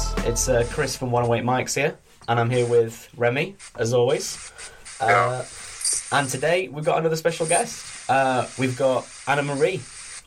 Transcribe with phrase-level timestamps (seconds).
[0.00, 0.26] guys.
[0.26, 4.52] It's uh, Chris from 108 Mics here, and I'm here with Remy, as always.
[5.00, 5.44] Uh,
[6.12, 8.08] and today we've got another special guest.
[8.08, 9.80] Uh, we've got Anna Marie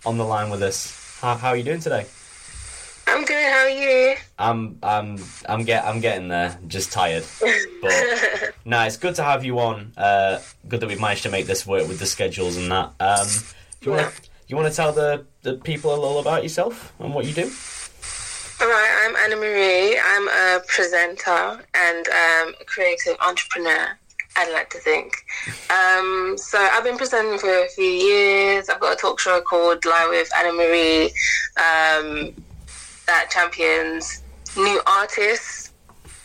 [0.06, 1.18] on the line with us.
[1.22, 2.06] How, how are you doing today?
[3.08, 3.44] I'm good.
[3.44, 4.16] How are you?
[4.40, 5.18] I'm I'm
[5.48, 6.58] I'm get I'm getting there.
[6.68, 7.26] Just tired,
[7.82, 9.94] but no, it's good to have you on.
[9.96, 12.94] Uh, good that we've managed to make this work with the schedules and that.
[13.00, 13.28] Um,
[13.82, 16.94] do you want to you want to tell the the people a little about yourself
[17.00, 17.52] and what you do?
[18.64, 19.06] Right.
[19.06, 20.00] I'm Anna Marie.
[20.02, 23.90] I'm a presenter and um, a creative entrepreneur.
[24.38, 25.14] I'd like to think.
[25.70, 28.70] Um, so I've been presenting for a few years.
[28.70, 31.08] I've got a talk show called Live with Anna Marie
[31.58, 32.34] um,
[33.06, 34.24] that champions
[34.56, 35.74] new artists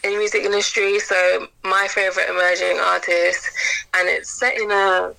[0.04, 1.00] in the music industry.
[1.00, 3.48] So my favorite emerging artist,
[3.94, 5.12] and it's set in a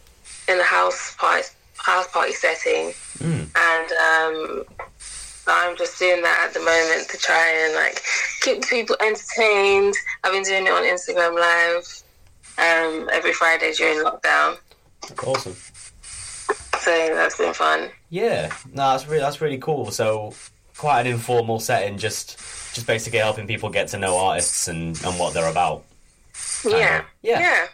[0.48, 2.94] in a house party house party setting,
[3.56, 4.64] and um,
[5.50, 8.02] I'm just doing that at the moment to try and like
[8.42, 9.96] keep people entertained.
[10.24, 12.04] I've been doing it on Instagram Live
[12.58, 14.58] um, every Friday during lockdown,
[15.26, 15.56] Awesome.
[16.80, 17.90] so that's been fun.
[18.10, 19.92] Yeah, no, that's really that's really cool.
[19.92, 20.34] So
[20.78, 22.38] quite an informal setting, just
[22.74, 25.84] just basically helping people get to know artists and, and what they're about.
[26.66, 27.40] Yeah, yeah.
[27.40, 27.68] yeah.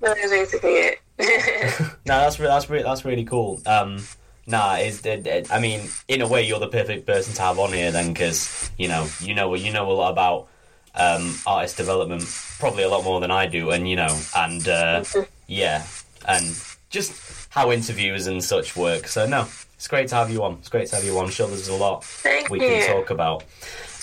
[0.00, 0.98] That's basically it.
[2.04, 3.60] No, that's re- that's re- that's really cool.
[3.64, 4.04] Um,
[4.52, 7.58] nah, is it, it- I mean, in a way, you're the perfect person to have
[7.58, 10.46] on here then, because you know, you know, you know a lot about
[10.94, 12.22] um, artist development,
[12.60, 15.02] probably a lot more than I do, and you know, and uh,
[15.48, 15.84] yeah,
[16.28, 16.44] and
[16.90, 17.12] just
[17.50, 19.08] how interviews and such work.
[19.08, 20.54] So no, it's great to have you on.
[20.60, 21.24] It's great to have you on.
[21.24, 22.66] I'm sure there's a lot Thank we you.
[22.68, 23.42] can talk about.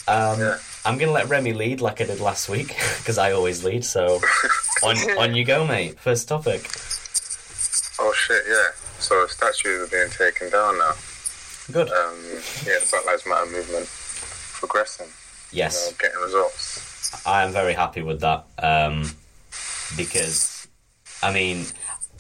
[0.08, 0.58] Um, Yeah.
[0.86, 3.86] I'm gonna let Remy lead like I did last week because I always lead.
[3.86, 4.20] So
[4.84, 6.00] on on you go, mate.
[6.00, 6.62] First topic.
[8.02, 8.70] Oh shit, yeah.
[9.00, 10.92] So statues are being taken down now.
[11.72, 11.90] Good.
[11.90, 12.16] Um,
[12.66, 13.88] yeah, the Black Lives Matter movement
[14.60, 15.92] progressing, you Yes.
[15.92, 17.26] know, getting results.
[17.26, 19.16] I am very happy with that um,
[19.98, 20.68] because,
[21.24, 21.66] I mean,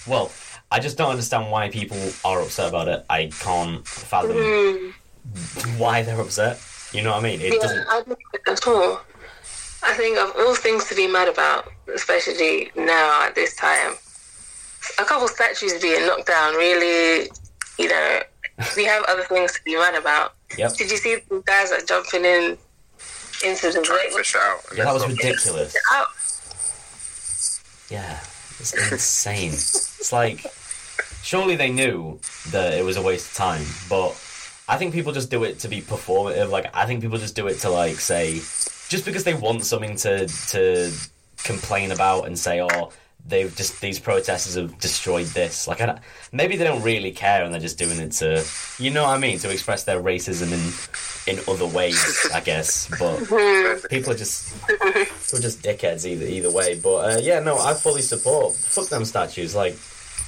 [0.07, 0.31] well,
[0.71, 3.05] I just don't understand why people are upset about it.
[3.09, 4.93] I can't fathom Mm,
[5.77, 6.61] why they're upset.
[6.93, 7.41] You know what I mean?
[7.41, 7.87] It yeah, doesn't.
[7.87, 9.01] I don't think at all.
[9.83, 13.93] I think of all things to be mad about, especially now at this time,
[14.99, 17.29] a couple statues being knocked down really,
[17.77, 18.19] you know,
[18.75, 20.33] we have other things to be mad about.
[20.57, 20.75] Yep.
[20.75, 22.57] Did you see the guys that jumping in
[23.45, 24.59] into the Trying fish out.
[24.75, 25.75] Yeah, that was ridiculous.
[27.89, 28.19] Yeah,
[28.59, 29.51] it's insane.
[29.53, 30.45] It's like,
[31.23, 32.19] surely they knew
[32.51, 34.11] that it was a waste of time, but
[34.67, 36.49] I think people just do it to be performative.
[36.49, 38.35] Like, I think people just do it to like say,
[38.89, 40.91] just because they want something to to
[41.43, 42.91] complain about and say, oh,
[43.27, 45.67] they've just these protesters have destroyed this.
[45.67, 45.99] Like, I don't,
[46.31, 48.43] maybe they don't really care and they're just doing it to,
[48.79, 52.89] you know what I mean, to express their racism in in other ways, I guess.
[52.97, 53.17] But
[53.89, 56.79] people are just people are just dickheads either either way.
[56.79, 58.55] But uh, yeah, no, I fully support.
[58.55, 59.53] Fuck them statues.
[59.55, 59.75] Like,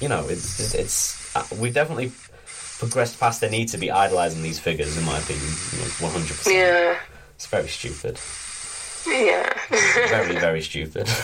[0.00, 2.12] you know, it's it's, it's uh, we've definitely
[2.78, 5.46] progressed past the need to be idolizing these figures, in my opinion.
[6.00, 6.56] One hundred percent.
[6.56, 6.98] Yeah,
[7.34, 8.18] It's very stupid.
[9.08, 9.52] yeah.
[10.08, 11.08] Very very stupid.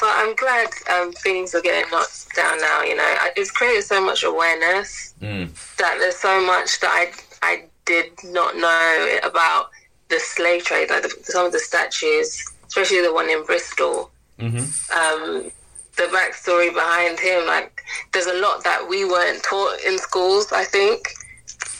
[0.00, 2.82] But I'm glad um, things are getting knocked down now.
[2.82, 5.50] You know, it's created so much awareness Mm.
[5.76, 7.12] that there's so much that I
[7.42, 9.70] I did not know about
[10.08, 10.88] the slave trade.
[10.90, 14.10] Like the, some of the statues, especially the one in Bristol.
[14.38, 14.64] hmm
[15.00, 15.50] Um,
[15.96, 20.50] the backstory behind him, like there's a lot that we weren't taught in schools.
[20.52, 21.00] I think,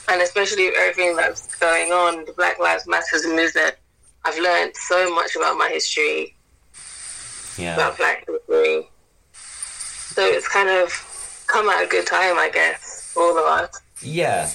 [0.09, 3.75] and especially everything that's going on, the Black Lives Matters movement.
[4.25, 6.35] I've learned so much about my history
[7.57, 7.75] Yeah.
[7.75, 8.87] about black history.
[9.33, 13.81] So it's kind of come at a good time, I guess, for all of us.
[14.01, 14.49] Yeah.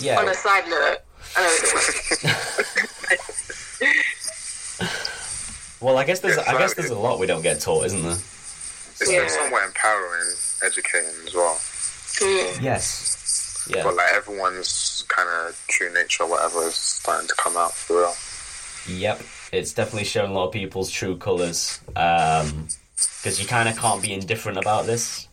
[0.00, 0.18] Yeah.
[0.20, 0.98] On a side note,
[1.36, 2.58] I know it
[5.80, 8.02] Well, I guess there's Yeah, I guess there's a lot we don't get taught, isn't
[8.02, 8.12] there?
[8.12, 9.28] It's Yeah.
[9.28, 10.34] somewhat empowering,
[10.64, 11.54] educating as well.
[11.54, 13.64] mm, Yes.
[13.68, 13.84] Yeah.
[13.84, 17.98] But like everyone's kind of true nature, or whatever, is starting to come out for
[18.00, 18.16] real.
[18.98, 19.20] Yep,
[19.52, 21.80] it's definitely showing a lot of people's true colours.
[21.88, 25.28] Because you kind of can't be indifferent about this.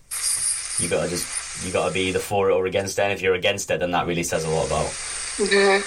[0.80, 3.04] You gotta just you gotta be either for it or against it.
[3.04, 4.92] And if you're against it, then that really says a lot about
[5.40, 5.82] you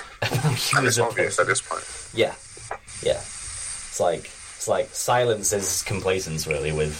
[0.87, 1.85] it's obvious at this point.
[2.13, 2.35] Yeah,
[3.03, 3.19] yeah.
[3.19, 6.93] It's like it's like silence is complacence, really, with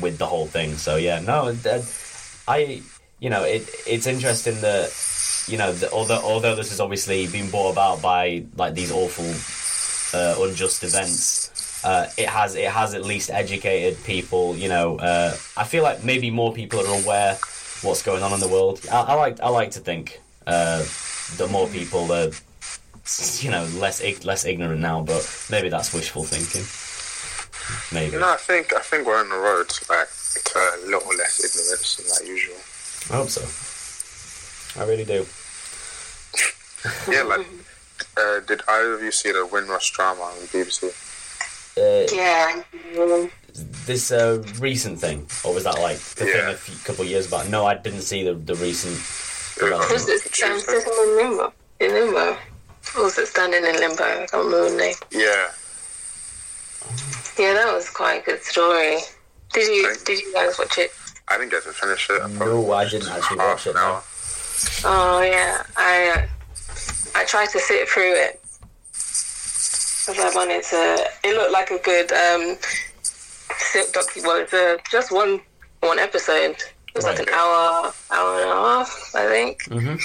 [0.00, 0.76] with the whole thing.
[0.76, 1.82] So yeah, no, uh,
[2.46, 2.82] I
[3.18, 4.90] you know it it's interesting that
[5.46, 9.26] you know that although although this has obviously been brought about by like these awful
[10.14, 11.52] uh, unjust events.
[11.84, 14.56] Uh, it has it has at least educated people.
[14.56, 17.38] You know, uh, I feel like maybe more people are aware
[17.82, 18.80] what's going on in the world.
[18.90, 20.84] I, I like I like to think uh,
[21.36, 22.30] that more people are
[23.40, 26.66] you know, less ig- less ignorant now, but maybe that's wishful thinking.
[27.92, 28.12] Maybe.
[28.12, 30.08] You know, I think I think we're on the road like
[30.44, 32.56] to a little less ignorance than like usual.
[33.10, 33.65] I hope so.
[34.78, 35.26] I really do.
[37.10, 37.46] Yeah, like
[38.16, 40.92] uh, did either of you see the Windrush drama on the BBC?
[41.78, 42.62] Uh, Yeah.
[43.86, 47.26] this uh, recent thing, or was that like the thing a few, couple of years
[47.30, 47.48] back?
[47.48, 48.94] No, I didn't see the the recent.
[49.58, 50.04] It was Was
[50.42, 51.52] on it um, in limbo?
[51.80, 52.36] In limbo?
[52.96, 54.04] Or was it standing in limbo?
[54.04, 54.94] I can't remember the name.
[55.10, 55.48] Yeah,
[57.38, 58.98] Yeah, that was quite a good story.
[59.52, 60.90] Did you Did you guys watch it?
[61.28, 62.22] I didn't get to finish it.
[62.22, 63.82] I No, I didn't actually watch it, an no.
[63.82, 64.02] hour.
[64.84, 66.26] Oh yeah, I uh,
[67.18, 68.40] I tried to sit through it
[70.06, 71.06] because I wanted to.
[71.24, 72.56] It looked like a good um,
[73.02, 74.22] silk docu.
[74.22, 75.40] Well, it's a, just one
[75.80, 76.56] one episode.
[76.56, 79.62] It was like an hour, hour and a half, I think.
[79.68, 79.96] hmm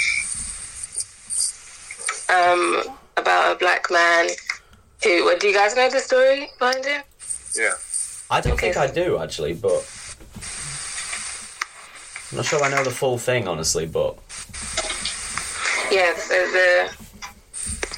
[2.34, 4.28] Um, about a black man
[5.04, 5.26] who.
[5.26, 7.04] Well, do you guys know the story behind it?
[7.56, 7.74] Yeah,
[8.30, 8.74] I don't Okay.
[8.74, 9.86] think I do actually, but
[12.32, 13.86] I'm not sure I know the full thing honestly.
[13.86, 14.18] But
[15.92, 16.90] Yeah, so the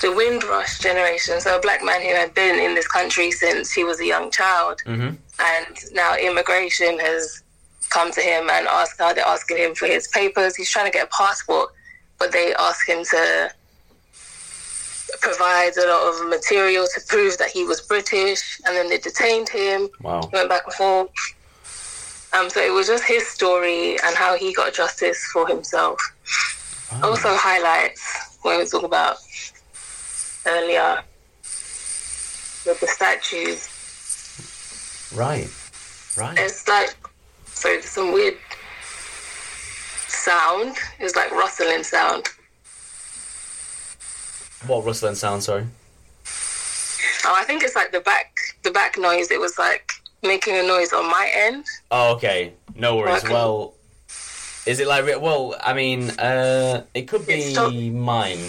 [0.01, 1.39] the Windrush generation.
[1.39, 4.31] So a black man who had been in this country since he was a young
[4.31, 4.81] child.
[4.85, 5.17] Mhm.
[5.39, 7.41] and now immigration has
[7.89, 10.55] come to him and asked now they're asking him for his papers.
[10.55, 11.69] He's trying to get a passport,
[12.19, 13.51] but they ask him to
[15.21, 19.49] provide a lot of material to prove that he was British, and then they detained
[19.49, 19.89] him.
[20.01, 21.09] wow, He went back and forth.
[22.33, 25.99] Um, so it was just his story and how he got justice for himself.
[26.91, 27.11] Wow.
[27.11, 29.17] Also highlights when we talk about
[30.45, 31.03] earlier
[32.65, 33.69] with the statues
[35.15, 35.49] right,
[36.17, 36.37] right.
[36.37, 36.95] it's like
[37.45, 38.37] so there's some weird
[40.07, 40.75] sound.
[40.99, 42.27] It's like rustling sound.
[44.67, 45.43] What rustling sound?
[45.43, 45.65] Sorry.
[47.25, 48.33] Oh, I think it's like the back
[48.63, 49.31] the back noise.
[49.31, 49.91] It was like
[50.23, 51.65] making a noise on my end.
[51.91, 52.53] Oh, okay.
[52.75, 53.23] No worries.
[53.23, 53.33] Okay.
[53.33, 53.73] Well,
[54.65, 55.05] is it like?
[55.21, 58.39] Well, I mean, uh, it could be It's stop- mine.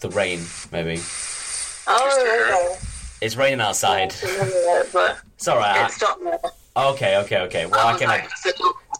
[0.00, 1.00] The rain, maybe.
[1.86, 2.76] Oh,
[3.22, 3.68] It's raining okay.
[3.68, 4.14] outside.
[4.92, 5.86] but It's all right.
[5.86, 6.38] it stopped now.
[6.76, 7.66] Okay, okay, okay.
[7.66, 8.08] Well, I, I can.
[8.08, 8.28] Like,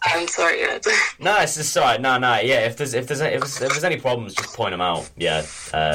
[0.04, 0.60] I'm sorry.
[1.19, 2.00] No, it's just alright.
[2.00, 2.60] No, no, yeah.
[2.66, 5.10] If there's if there's if there's, if there's any problems, just point them out.
[5.16, 5.42] Yeah,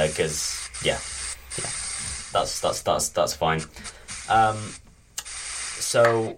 [0.08, 1.00] because yeah,
[1.58, 1.70] yeah,
[2.34, 3.62] that's that's that's that's fine.
[4.30, 4.58] Um,
[5.90, 6.38] so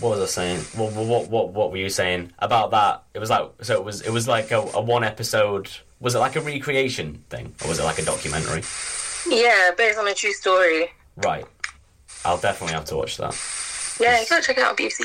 [0.00, 0.60] what was I saying?
[0.74, 3.04] What what what what were you saying about that?
[3.14, 5.70] It was like so it was it was like a, a one episode.
[6.00, 8.62] Was it like a recreation thing, or was it like a documentary?
[9.28, 10.90] yeah, based on a true story.
[11.16, 11.44] Right.
[12.24, 13.34] I'll definitely have to watch that.
[14.00, 15.04] Yeah, you gotta check it out on BBC.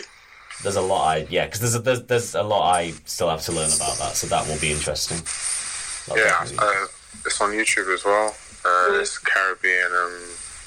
[0.63, 3.41] There's a lot I yeah, because there's a, there's there's a lot I still have
[3.43, 5.17] to learn about that, so that will be interesting.
[6.07, 6.45] That'll yeah.
[6.49, 6.87] be- Uh,
[7.25, 8.35] it's on YouTube as well.
[8.65, 10.19] Uh, It's Caribbean um,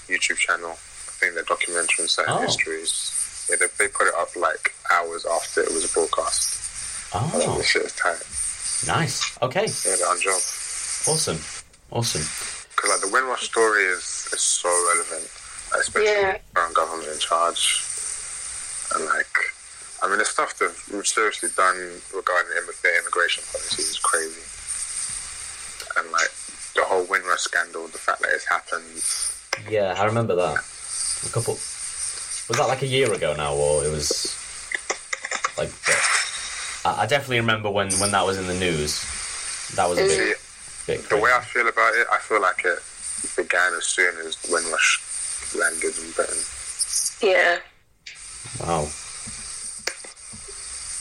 [0.08, 0.70] YouTube channel.
[0.70, 2.40] I think they're documenting certain Oh.
[2.42, 3.12] histories.
[3.48, 7.14] Yeah, they, they put it up like hours after it was broadcast.
[7.14, 7.18] Oh.
[7.18, 8.18] I think oh, this shit is tight.
[8.86, 9.38] nice.
[9.42, 10.34] Okay, Yeah, they're on job.
[11.08, 11.38] awesome,
[11.90, 12.22] awesome.
[12.74, 15.30] Because like the Windrush story is, is so relevant,
[15.78, 16.32] especially Yeah.
[16.34, 17.82] with the current government in charge.
[18.94, 19.34] And like,
[20.02, 21.76] I mean, the stuff they've seriously done
[22.14, 24.42] regarding immi- their immigration policy is crazy.
[25.96, 26.30] And like
[26.74, 29.70] the whole Windrush scandal, the fact that it's happened.
[29.70, 30.56] Yeah, I remember that.
[30.58, 31.54] A couple.
[32.48, 34.34] Was that like a year ago now, or it was
[35.58, 35.70] like?
[36.84, 39.02] I, I definitely remember when when that was in the news.
[39.74, 42.64] That was a See, bit, bit the way I feel about it, I feel like
[42.64, 42.78] it
[43.36, 46.38] began as soon as when Windrush landed in Britain.
[47.20, 47.58] Yeah.
[48.60, 48.86] Wow.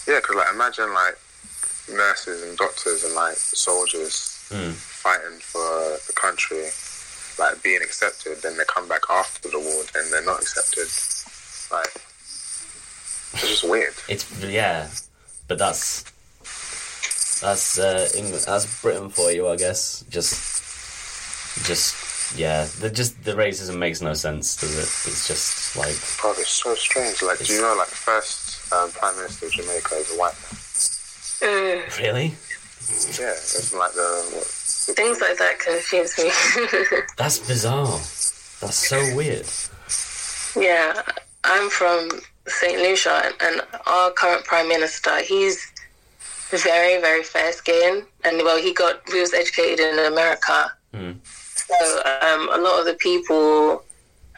[0.07, 1.17] Yeah, because like imagine like
[1.93, 4.73] nurses and doctors and like soldiers Mm.
[4.73, 6.69] fighting for the country,
[7.39, 10.85] like being accepted, then they come back after the war and they're not accepted.
[11.71, 11.93] Like
[13.33, 13.93] it's just weird.
[14.07, 14.87] It's yeah,
[15.47, 16.03] but that's
[17.41, 18.43] that's uh, England.
[18.47, 20.05] That's Britain for you, I guess.
[20.09, 22.65] Just, just yeah.
[22.79, 25.09] The just the racism makes no sense, does it?
[25.09, 27.21] It's just like Bro, it's so strange.
[27.21, 30.33] Like, do you know like the first um, prime minister of Jamaica is a white
[30.33, 30.55] man?
[31.41, 32.33] Mm, really.
[33.19, 36.31] Yeah, it's like the what, things like that confuse me.
[37.17, 37.99] That's bizarre.
[38.61, 39.45] That's so weird.
[40.55, 41.01] Yeah,
[41.45, 42.09] I'm from
[42.47, 42.79] St.
[42.79, 45.65] Lucia, and our current prime minister, he's
[46.51, 51.17] very, very fair skinned, and well, he got he was educated in America, Mm.
[51.25, 53.83] so um, a lot of the people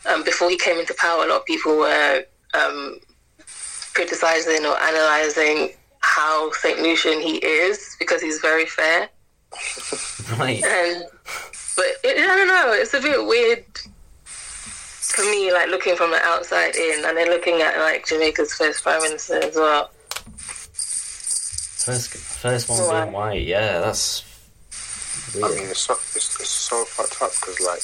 [0.08, 2.24] um, before he came into power, a lot of people were
[2.56, 3.00] um,
[3.94, 6.80] criticizing or analyzing how St.
[6.82, 9.10] Lucian he is because he's very fair.
[10.38, 10.62] Right.
[10.64, 11.06] And
[11.78, 12.74] but it, I don't know.
[12.74, 13.64] It's a bit weird
[15.18, 18.84] for me, like looking from the outside in, and then looking at like Jamaica's first
[18.84, 19.90] prime minister as well.
[21.82, 23.02] First, first one Right.
[23.04, 23.42] being white.
[23.48, 24.24] Yeah, that's
[25.44, 27.84] I mean, it's so, it's, it's so fucked up because, like,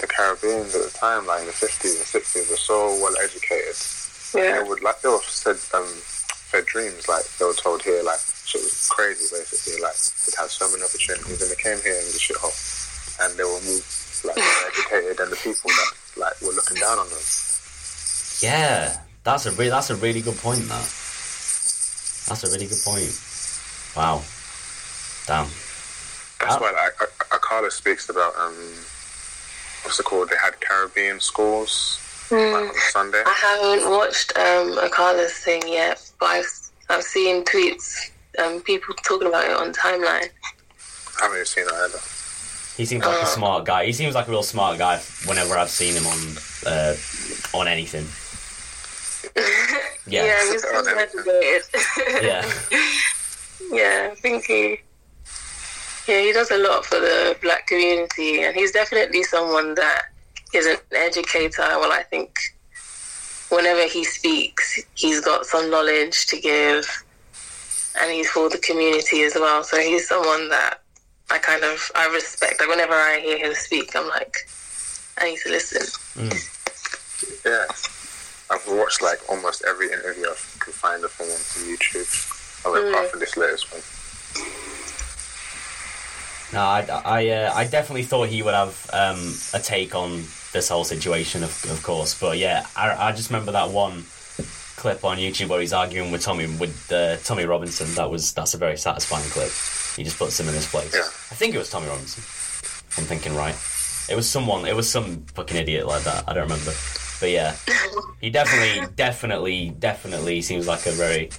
[0.00, 3.76] the Caribbeans at the time, like in the 50s and 60s, were so well educated.
[4.32, 5.84] Yeah, They would, like, they were said, um,
[6.48, 9.82] fed dreams, like, they were told here, like, shit was crazy, basically.
[9.82, 12.54] Like, they'd have so many opportunities, and they came here in the shithole,
[13.26, 13.84] and they were more,
[14.30, 14.38] like,
[14.72, 17.18] educated than the people that, like, were looking down on them.
[18.40, 20.60] Yeah, that's a re- that's a really good point.
[20.68, 20.86] That
[22.28, 23.10] that's a really good point.
[23.96, 24.22] Wow.
[25.26, 25.46] Damn.
[26.38, 26.58] That's Ah.
[26.60, 28.54] why, like, A- Akala speaks about, um,
[29.82, 30.30] what's it called?
[30.30, 31.98] They had Caribbean schools,
[32.30, 33.22] like, on Sunday.
[33.26, 36.52] I haven't watched um, Akala's thing yet, but I've
[36.88, 40.28] I've seen tweets, um, people talking about it on timeline.
[41.18, 42.00] I haven't even seen that either.
[42.80, 43.84] He seems like a smart guy.
[43.84, 45.02] He seems like a real smart guy.
[45.26, 46.18] Whenever I've seen him on
[46.66, 46.96] uh,
[47.52, 48.06] on anything.
[50.06, 50.24] Yeah.
[50.24, 51.62] yeah, he's On so motivated.
[52.22, 52.50] Yeah.
[53.70, 54.80] Yeah, I think he,
[56.08, 60.06] yeah, he does a lot for the black community, and he's definitely someone that
[60.52, 61.62] is an educator.
[61.62, 62.34] Well, I think
[63.50, 67.04] whenever he speaks, he's got some knowledge to give,
[68.00, 69.62] and he's for the community as well.
[69.62, 70.79] So he's someone that
[71.30, 72.60] I kind of I respect.
[72.60, 74.48] Like whenever I hear him speak, I'm like,
[75.18, 75.86] I need to listen.
[77.44, 77.66] Yeah.
[78.50, 82.62] I've watched like almost every interview I can find of him on YouTube.
[82.66, 83.80] Oh, apart from this latest one.
[86.52, 90.68] No, I, I, uh, I definitely thought he would have um, a take on this
[90.68, 92.18] whole situation, of, of course.
[92.18, 94.04] But yeah, I, I just remember that one
[94.80, 97.94] clip on YouTube where he's arguing with Tommy with uh, Tommy Robinson.
[97.94, 99.52] That was that's a very satisfying clip.
[99.94, 100.94] He just puts him in his place.
[100.94, 101.02] Yeah.
[101.02, 102.22] I think it was Tommy Robinson.
[102.96, 103.54] I'm thinking right.
[104.08, 104.66] It was someone.
[104.66, 106.24] It was some fucking idiot like that.
[106.26, 106.72] I don't remember.
[107.20, 107.54] But yeah,
[108.22, 111.30] he definitely, definitely, definitely seems like a very,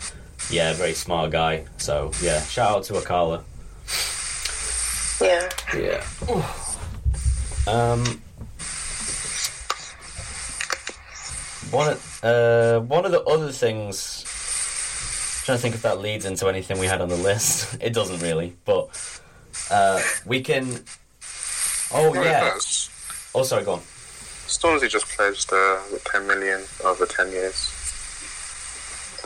[0.51, 1.65] yeah, very smart guy.
[1.77, 3.43] So yeah, shout out to Akala.
[5.19, 5.49] Yeah.
[5.75, 6.03] Yeah.
[7.67, 8.21] Um.
[11.71, 14.25] One of, uh, one of the other things.
[15.41, 17.77] I'm trying to think if that leads into anything we had on the list.
[17.81, 18.89] it doesn't really, but
[19.69, 20.83] uh, we can.
[21.93, 22.41] Oh Well, yeah.
[22.41, 22.89] does.
[23.33, 23.79] Oh sorry, go on.
[24.47, 25.79] Stormzy just pledged uh,
[26.11, 27.71] 10 million over 10 years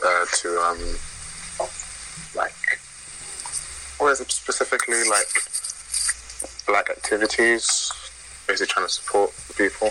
[0.05, 0.77] uh, to, um,
[2.35, 2.53] like,
[3.97, 5.01] what is it specifically?
[5.09, 5.25] Like,
[6.67, 7.91] black activities,
[8.47, 9.89] basically trying to support people,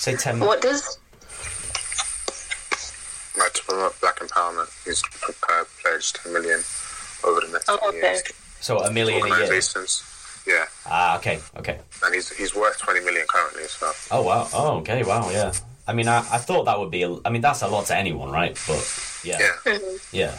[0.00, 0.40] Say ten.
[0.40, 0.98] What does
[3.40, 4.68] like to promote black empowerment.
[4.84, 6.60] He's uh, pledged 10 million
[7.24, 7.98] over the next Oh, 10 okay.
[7.98, 8.22] years.
[8.60, 9.34] So a million a year.
[9.34, 10.02] Organizations,
[10.46, 11.78] yeah, Ah, okay, okay.
[12.04, 13.90] and he's he's worth 20 million currently, so.
[14.10, 14.48] Oh wow.
[14.52, 15.02] Oh okay.
[15.02, 15.30] Wow.
[15.30, 15.52] Yeah.
[15.88, 17.02] I mean, I, I thought that would be.
[17.02, 18.54] A, I mean, that's a lot to anyone, right?
[18.66, 18.82] But
[19.24, 19.38] yeah.
[19.66, 19.78] Yeah.
[20.12, 20.38] Yeah,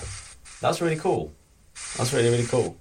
[0.62, 1.32] that's really cool.
[1.98, 2.78] That's really really cool.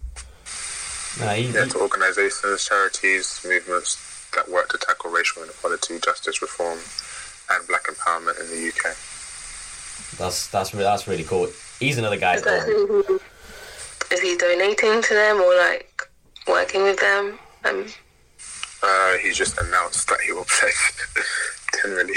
[1.18, 3.96] Nah, he, Yeah, he- to organisations, charities, movements
[4.36, 6.78] that work to tackle racial inequality, justice reform,
[7.50, 8.94] and black empowerment in the UK.
[10.18, 11.48] That's that's re- that's really cool.
[11.78, 12.34] He's another guy.
[12.36, 13.20] is that called-
[14.22, 16.02] he- donating to them or like
[16.48, 17.38] working with them?
[17.64, 17.86] Um,
[18.82, 20.70] Uh, he just announced that he will pay
[21.82, 22.16] 10 million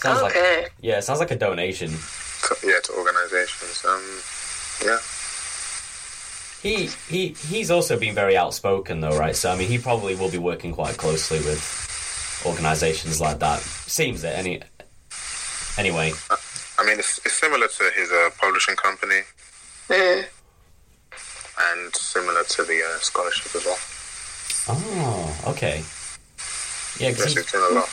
[0.00, 0.66] sounds like okay.
[0.80, 1.90] yeah, it sounds like a donation.
[1.90, 3.84] to, yeah, to organisations.
[3.84, 4.02] Um,
[4.84, 4.98] yeah,
[6.62, 9.36] He he he's also been very outspoken though, right?
[9.36, 11.62] So I mean, he probably will be working quite closely with
[12.46, 13.60] organisations like that.
[13.60, 14.60] Seems it any.
[15.78, 16.12] Anyway,
[16.78, 19.20] I mean, it's, it's similar to his uh, publishing company
[19.88, 20.24] Mm.
[21.60, 23.78] and similar to the uh, scholarship as well.
[24.68, 25.82] oh okay,
[26.98, 27.88] yeah, because he's doing a lot.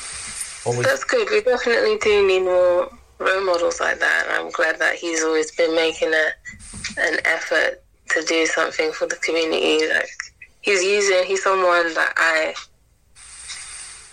[0.65, 1.27] always That's good.
[1.31, 4.25] We definitely do need more role models like that.
[4.29, 6.29] And I'm glad that he's always been making a
[6.99, 7.81] an effort
[8.11, 9.87] to do something for the community.
[9.89, 10.09] Like
[10.61, 12.53] he's using, he's someone that I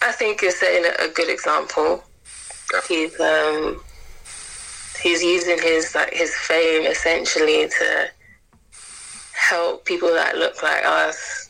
[0.03, 2.03] I think is setting a, a good example.
[2.71, 3.09] Definitely.
[3.09, 3.83] He's um
[5.01, 8.09] he's using his like his fame essentially to
[9.33, 11.49] help people that look like us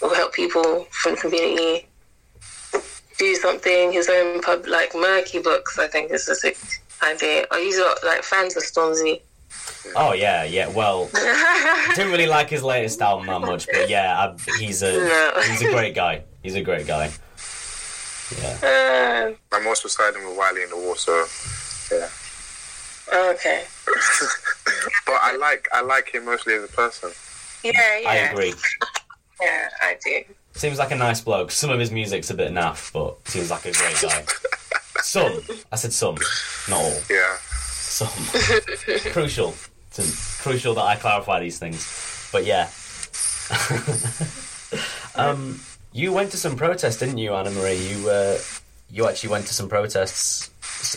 [0.00, 1.88] or help people from the community
[3.18, 3.92] do something.
[3.92, 6.56] His own pub like Merky Books, I think is a sick
[7.02, 7.46] idea.
[7.50, 9.20] Are you got like fans of Stormzy?
[9.96, 10.68] oh yeah yeah.
[10.68, 11.10] Well,
[11.94, 15.32] didn't really like his latest album that much, but yeah, I, he's a No.
[15.50, 16.24] he's a great guy.
[16.42, 17.10] He's a great guy.
[18.40, 19.32] Yeah.
[19.52, 21.26] Uh, I'm also siding with Wiley in the war, so
[21.90, 22.08] yeah.
[23.32, 23.64] okay.
[25.06, 27.10] but I like I like him mostly as a person.
[27.62, 28.08] Yeah, yeah.
[28.08, 28.54] I agree.
[29.40, 30.22] Yeah, I do.
[30.54, 31.50] Seems like a nice bloke.
[31.50, 34.24] Some of his music's a bit naff, but seems like a great guy.
[35.02, 35.40] Some.
[35.72, 36.16] I said some,
[36.68, 36.98] not all.
[37.10, 37.36] Yeah.
[37.42, 38.08] Some.
[39.12, 39.54] crucial.
[39.88, 42.28] It's crucial that I clarify these things.
[42.30, 42.70] But yeah.
[45.16, 45.60] um,
[45.92, 47.76] you went to some protests, didn't you, Anna Marie?
[47.76, 48.38] You uh,
[48.90, 50.50] you actually went to some protests.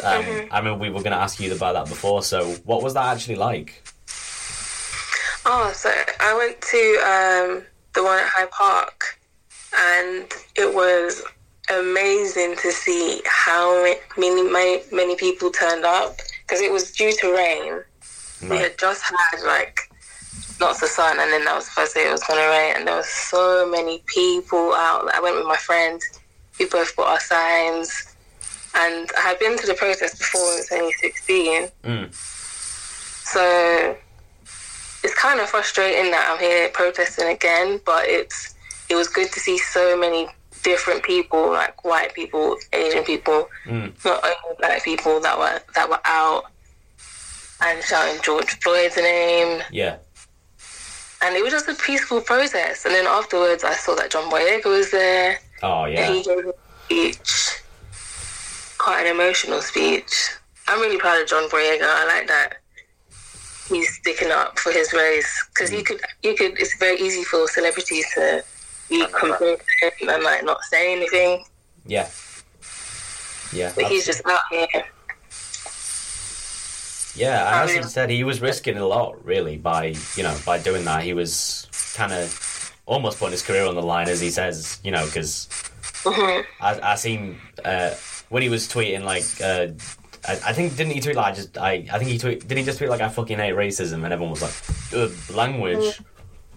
[0.04, 2.24] Um, I remember we were going to ask you about that before.
[2.24, 3.84] So, what was that actually like?
[5.46, 9.20] Oh, so I went to um, the one at Hyde Park,
[9.78, 10.26] and
[10.56, 11.24] it was
[11.70, 13.84] amazing to see how
[14.18, 17.82] many many, many people turned up because it was due to rain.
[18.50, 19.90] We had just had like
[20.60, 22.74] lots of sun, and then that was the first day it was going to rain,
[22.78, 25.10] and there were so many people out.
[25.14, 26.02] I went with my friend.
[26.60, 28.16] We both bought our signs,
[28.76, 31.68] and I had been to the protest before in 2016.
[31.84, 32.14] Mm.
[32.14, 33.98] So
[35.04, 38.56] it's kind of frustrating that I'm here protesting again, but it's
[38.90, 40.28] it was good to see so many
[40.64, 43.94] different people, like white people, Asian people, Mm.
[44.06, 46.46] not only black people that were that were out
[47.62, 49.98] and shouting George Floyd's name, Yeah.
[51.26, 52.86] And it was just a peaceful protest.
[52.86, 56.12] And then afterwards, I saw that John Boyega was there, Oh and yeah.
[56.12, 56.54] he gave a
[56.86, 57.62] speech,
[58.78, 60.12] quite an emotional speech.
[60.68, 61.84] I'm really proud of John Boyega.
[61.84, 62.56] I like that
[63.70, 66.60] he's sticking up for his race because you could, you could.
[66.60, 68.44] It's very easy for celebrities to
[68.90, 69.62] be complacent
[70.08, 71.44] and like not say anything,
[71.86, 72.08] Yeah.
[73.52, 73.72] Yeah.
[73.76, 74.68] but he's just out here.
[77.16, 80.36] Yeah, and as I he said, he was risking a lot, really, by you know
[80.46, 81.04] by doing that.
[81.04, 84.92] He was kind of almost putting his career on the line, as he says, you
[84.92, 85.48] know, because
[86.04, 86.44] Mhm.
[86.62, 87.92] I, I seen uh,
[88.30, 89.26] when he was tweeting like.
[89.42, 89.74] Uh,
[90.28, 92.58] I, I think didn't he tweet like I just I, I think he tweet did
[92.58, 94.56] he just tweet like I fucking hate racism and everyone was like
[95.00, 96.02] uh, language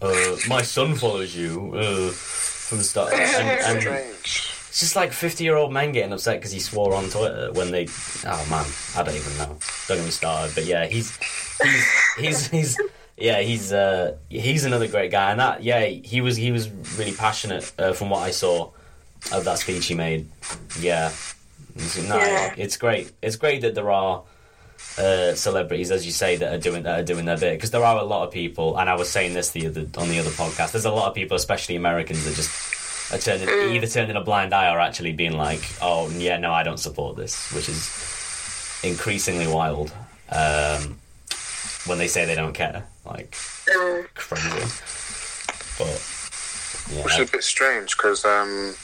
[0.00, 3.20] uh, my son follows you uh, from the start and,
[3.68, 4.52] and Strange.
[4.68, 7.70] It's just like 50 year old men getting upset because he swore on Twitter when
[7.70, 7.86] they.
[8.24, 9.56] Oh man, I don't even know.
[9.88, 10.54] Don't get me started.
[10.54, 11.16] But yeah, he's.
[11.62, 11.86] He's.
[12.18, 12.46] He's.
[12.48, 12.78] he's
[13.16, 17.12] yeah, he's uh, he's another great guy, and that yeah, he was he was really
[17.12, 18.70] passionate uh, from what I saw
[19.32, 20.28] of that speech he made.
[20.78, 21.08] Yeah,
[21.74, 22.54] It's- no, Yeah.
[22.56, 23.10] it's great.
[23.20, 24.22] It's great that there are
[24.98, 27.84] uh, celebrities, as you say, that are doing that are doing their bit because there
[27.84, 30.30] are a lot of people, and I was saying this the other on the other
[30.30, 30.70] podcast.
[30.70, 32.50] There's a lot of people, especially Americans, that just
[33.12, 36.62] are turning either turning a blind eye or actually being like, "Oh, yeah, no, I
[36.62, 39.92] don't support this," which is increasingly wild.
[40.30, 40.98] Um,
[41.86, 43.34] when they say they don't care, like
[43.74, 44.84] Um, crazy.
[45.78, 46.00] But
[47.04, 48.74] Which is a bit strange because um,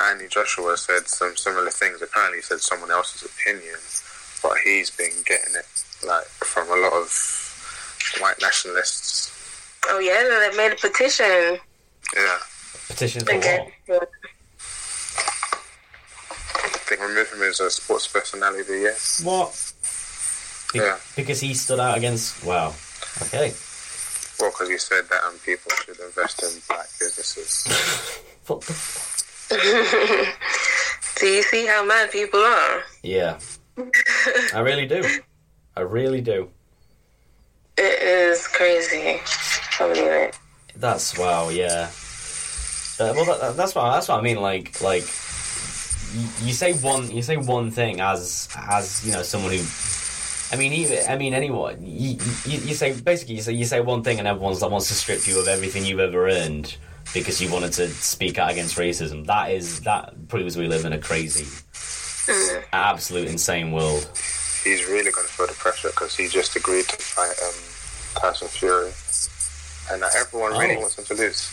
[0.00, 2.00] Andy Joshua said some similar things.
[2.00, 3.76] Apparently, he said someone else's opinion,
[4.42, 5.66] but he's been getting it
[6.06, 7.10] like from a lot of
[8.20, 9.30] white nationalists.
[9.88, 11.58] oh yeah, they made a petition
[12.16, 12.38] Yeah,
[12.88, 13.70] petition for again.
[13.86, 14.08] what?
[16.30, 18.96] I think remove him as a sports personality of the year.
[19.22, 19.72] What?
[20.72, 20.98] Be- Yeah.
[21.16, 22.44] Because he stood out against.
[22.44, 22.74] Wow.
[23.22, 23.52] Okay.
[24.40, 27.66] Well, because you said that um, people should invest in black businesses.
[28.46, 28.60] What
[29.48, 30.28] the
[31.20, 32.82] Do you see how mad people are?
[33.02, 33.38] Yeah.
[34.54, 35.02] I really do.
[35.76, 36.48] I really do.
[37.76, 39.20] It is crazy.
[39.80, 40.38] I believe it.
[40.76, 41.48] That's wow.
[41.48, 41.90] Yeah.
[43.00, 44.40] Uh, well, that, that's what that's what I mean.
[44.40, 45.02] Like, like
[46.14, 49.62] you, you say one you say one thing as as you know someone who.
[50.50, 51.76] I mean, even I mean anyone.
[51.84, 54.88] You, you, you say basically you say you say one thing and everyone's that wants
[54.88, 56.76] to strip you of everything you've ever earned
[57.14, 59.26] because you wanted to speak out against racism.
[59.26, 61.46] That is that proves we live in a crazy,
[62.72, 64.08] absolute insane world.
[64.64, 68.48] He's really going to feel the pressure because he just agreed to fight um, Tyson
[68.48, 68.90] Fury,
[69.92, 70.80] and everyone really Oh.
[70.80, 71.50] wants him to lose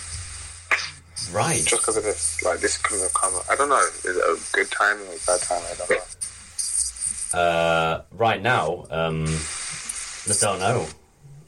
[1.31, 1.63] Right.
[1.65, 2.41] just because of this.
[2.43, 3.33] Like this couldn't have come.
[3.49, 3.79] I don't know.
[3.79, 5.61] Is it a good time or a bad time?
[5.71, 7.39] I don't know.
[7.39, 10.87] Uh, right now, um, I don't know.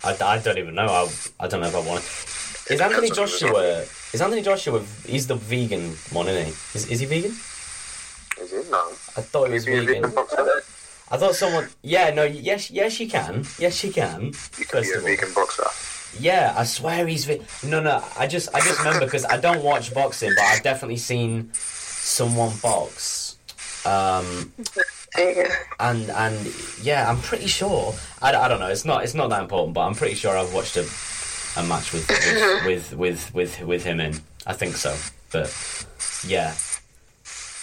[0.03, 0.85] I, I don't even know.
[0.87, 1.09] I,
[1.39, 2.03] I don't know if I want.
[2.03, 2.73] to.
[2.73, 3.85] Is Anthony Depends on the Joshua?
[4.13, 4.83] Is Anthony Joshua?
[5.05, 6.51] He's the vegan one, isn't he?
[6.77, 7.31] Is, is he vegan?
[7.31, 8.69] Is it?
[8.69, 8.89] No.
[8.89, 10.05] I thought he was he vegan.
[11.09, 11.69] I thought someone.
[11.81, 12.23] Yeah, no.
[12.25, 13.45] Yes, yes, you can.
[13.57, 14.25] Yes, you can.
[14.25, 15.63] You First be a vegan boxer.
[16.19, 17.25] Yeah, I swear he's.
[17.25, 18.03] Ve- no, no.
[18.17, 22.53] I just, I just remember because I don't watch boxing, but I've definitely seen someone
[22.61, 23.37] box.
[23.85, 24.51] Um,
[25.79, 27.93] and and yeah, I'm pretty sure.
[28.21, 28.67] I, I don't know.
[28.67, 30.81] It's not it's not that important, but I'm pretty sure I've watched a
[31.59, 34.15] a match with with with with with, with him in.
[34.45, 34.95] I think so,
[35.31, 35.47] but
[36.25, 36.53] yeah,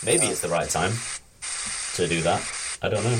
[0.04, 0.92] maybe it's the right time
[1.94, 2.42] to do that.
[2.82, 3.18] I don't know.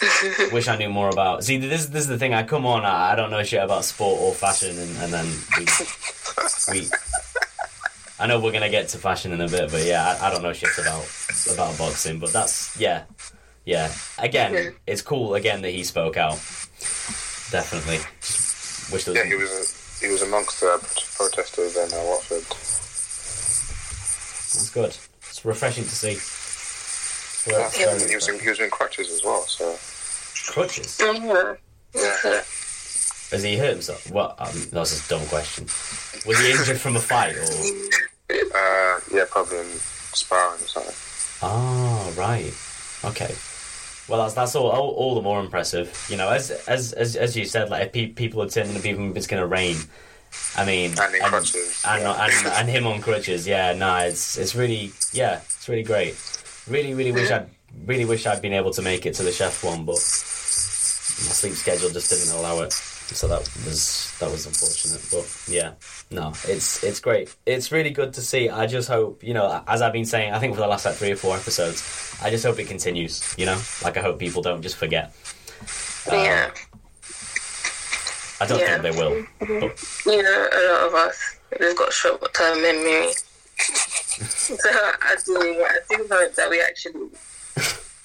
[0.52, 1.44] Wish I knew more about.
[1.44, 2.32] See, this this is the thing.
[2.34, 2.84] I come on.
[2.84, 5.26] I, I don't know shit about sport or fashion, and, and then
[5.58, 6.88] we, we.
[8.18, 10.42] I know we're gonna get to fashion in a bit, but yeah, I, I don't
[10.42, 11.04] know shit about
[11.52, 13.04] about boxing, but that's yeah,
[13.64, 13.92] yeah.
[14.18, 14.70] Again, Yeah.
[14.86, 16.34] it's cool again that he spoke out.
[17.50, 17.98] Definitely.
[18.20, 20.78] Just wish there was Yeah, he was he was amongst the
[21.16, 22.44] protesters in uh, Watford.
[24.52, 24.96] It's good.
[25.28, 26.18] It's refreshing to see.
[27.50, 29.42] Yeah, he was in, he was in crutches as well.
[29.46, 29.76] So
[30.50, 30.98] crutches.
[30.98, 31.56] Mhm.
[31.94, 32.42] yeah,
[33.32, 34.10] Has he hurt himself?
[34.10, 35.64] Well, um, that's a dumb question.
[36.26, 37.42] Was he injured from a fight or?
[37.44, 39.66] uh, yeah, probably in
[40.12, 40.94] sparring or something.
[41.42, 42.52] Oh, right.
[43.04, 43.34] Okay.
[44.08, 45.86] Well, that's that's all, all all the more impressive.
[46.10, 49.16] You know, as as as, as you said, like pe- people are turning to people,
[49.16, 49.76] it's going to rain.
[50.56, 52.24] I mean, And in crutches, and, yeah.
[52.24, 53.46] and and him on crutches.
[53.46, 56.16] Yeah, no, it's it's really yeah, it's really great.
[56.68, 57.48] Really, really wish I'd
[57.86, 59.98] really wish I'd been able to make it to the chef one, but
[61.20, 62.72] sleep schedule just didn't allow it.
[62.72, 65.02] So that was that was unfortunate.
[65.10, 65.72] But yeah,
[66.10, 67.34] no, it's it's great.
[67.44, 68.48] It's really good to see.
[68.48, 70.94] I just hope you know, as I've been saying, I think for the last like
[70.94, 71.82] three or four episodes,
[72.22, 73.34] I just hope it continues.
[73.36, 75.12] You know, like I hope people don't just forget.
[76.10, 76.50] Uh, yeah.
[78.40, 78.80] I don't Yeah.
[78.80, 79.26] think they will.
[79.40, 83.12] But You know, a lot of us, we've got short term memory.
[83.58, 87.08] so I do, I do hope that we actually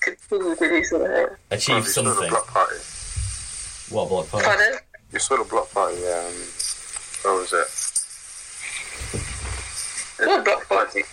[0.02, 1.28] continue to do something.
[1.52, 2.30] Achieve you saw the something.
[3.90, 4.10] Block party.
[4.10, 4.46] What block party?
[4.46, 4.80] Pardon?
[5.12, 5.98] You saw the block party.
[5.98, 6.34] Um,
[7.24, 7.68] what was it?
[10.28, 11.04] What block party?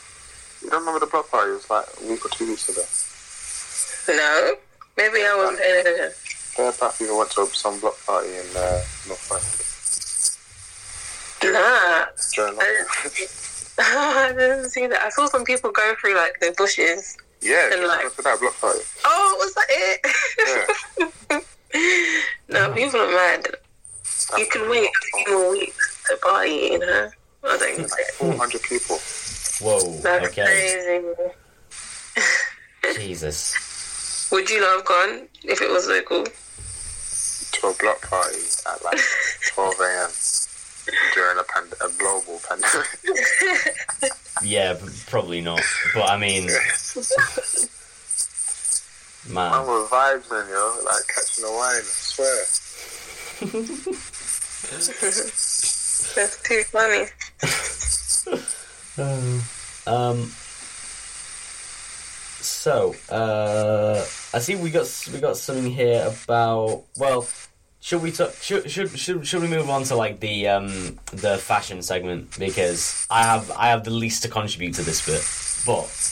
[0.62, 1.50] You don't remember the block party?
[1.50, 2.82] It was like a week or two weeks ago.
[4.16, 4.54] No.
[4.96, 6.12] Maybe I wasn't paying attention.
[6.56, 10.38] There, back people went to some block party in uh, Northwest.
[11.42, 12.06] Nah.
[12.34, 12.58] During
[13.78, 15.00] I didn't see that.
[15.02, 17.16] I saw some people go through like the bushes.
[17.40, 18.80] yeah, And like- that block party.
[19.04, 21.44] Oh, was that it?
[21.74, 21.80] no,
[22.66, 22.74] uh-huh.
[22.74, 23.46] people are mad.
[24.38, 27.10] You can wait a few more weeks to party, you know?
[27.44, 28.98] I don't think Like 400 people.
[29.60, 30.00] Whoa.
[30.00, 30.44] That's Okay.
[32.14, 33.00] crazy.
[33.00, 34.28] Jesus.
[34.32, 36.26] Would you not have gone if it was so cool?
[37.52, 38.98] to a block party at like
[39.54, 40.10] 12 a.m.
[41.14, 42.88] during a, pand- a global pandemic.
[44.42, 44.76] Yeah,
[45.08, 45.60] probably not.
[45.94, 46.48] But I mean,
[49.28, 49.66] Man man.
[49.66, 52.46] with vibes in, yo, like catching a wine, I swear.
[56.14, 57.06] That's too funny.
[59.86, 60.30] Um.
[62.40, 64.04] So, uh,
[64.34, 66.84] I see we got we got something here about.
[66.96, 67.26] Well,
[67.80, 68.32] should we talk?
[68.34, 73.06] Should should should should we move on to like the um the fashion segment because
[73.10, 75.24] I have I have the least to contribute to this bit,
[75.66, 76.11] but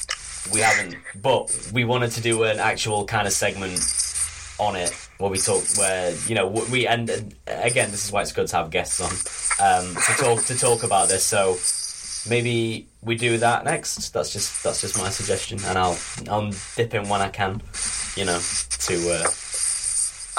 [0.53, 0.97] we haven't.
[1.21, 3.79] But we wanted to do an actual kind of segment
[4.59, 7.09] on it where we talk where you know we and
[7.47, 9.11] again this is why it's good to have guests on
[9.59, 11.57] um to talk to talk about this so
[12.29, 15.99] maybe we do that next that's just that's just my suggestion and i'll
[16.29, 17.63] i'll dip in when i can
[18.17, 19.27] you know to uh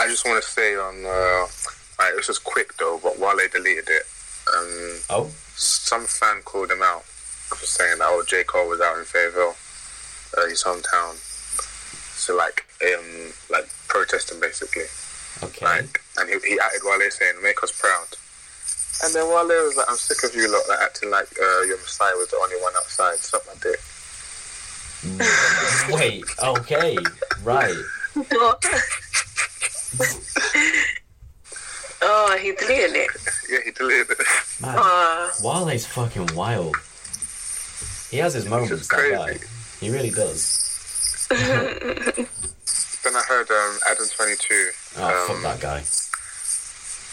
[0.01, 1.45] I just want to say on, uh,
[2.15, 4.03] this is quick though, but while they deleted it,
[4.57, 8.43] um, oh some fan called him out for saying that, oh, J.
[8.43, 9.53] Cole was out in Fayetteville,
[10.37, 11.15] uh, his hometown.
[12.15, 14.85] So, like, um, like protesting basically.
[15.43, 18.07] okay Like, and he, he acted Wale saying, make us proud.
[19.03, 21.77] And then Wale was like, I'm sick of you lot like, acting like uh, your
[21.77, 23.17] Messiah was the only one outside.
[23.17, 23.79] Suck my dick.
[25.89, 26.95] wait okay
[27.41, 27.73] right
[32.03, 33.09] oh, he deleted it.
[33.49, 34.19] Yeah, he deleted it.
[34.61, 36.75] man Oh, Wale's fucking wild
[38.11, 39.45] he has his moments just that guy crazy.
[39.81, 44.69] He really does Then I heard um, Adam 22.
[44.97, 45.79] oh um, fuck that guy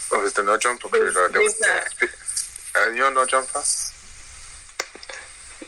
[0.09, 1.11] What was the No Jumper crew?
[1.11, 1.27] though?
[1.31, 2.09] There who's was-
[2.75, 3.61] Uh, you know No Jumper?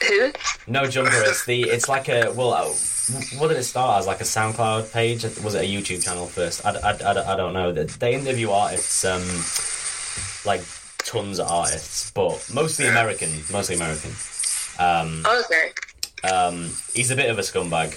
[0.07, 0.31] who?
[0.67, 1.11] No jumper.
[1.25, 1.61] It's the.
[1.63, 2.31] It's like a.
[2.35, 2.65] Well, uh,
[3.37, 4.07] what did it start as?
[4.07, 5.23] Like a SoundCloud page?
[5.43, 6.65] Was it a YouTube channel first?
[6.65, 7.71] I, I, I, I don't know.
[7.71, 9.21] They- They interview artists, um,
[10.49, 10.61] like
[10.99, 13.29] tons of artists, but mostly American.
[13.51, 14.11] Mostly American.
[14.79, 15.71] Um, Okay.
[16.23, 17.95] Um, he's a bit of a scumbag.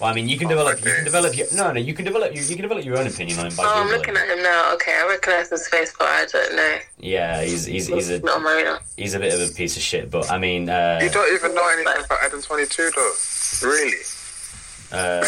[0.00, 0.78] Well, I mean, you can Oh, develop.
[0.84, 1.80] You can develop your no, no.
[1.80, 2.32] You can develop.
[2.32, 4.40] You, you can develop your own opinion on him by Oh, I'm looking at him
[4.44, 4.72] now.
[4.74, 6.76] Okay, I recognize his face, but I don't know.
[7.00, 8.78] Yeah, he's he's he's a Not on my radar.
[8.96, 10.08] he's a bit of a piece of shit.
[10.08, 13.12] But I mean, uh, You don't even know anything about Adam 22 though?
[13.64, 13.96] Really?
[14.92, 15.24] uh,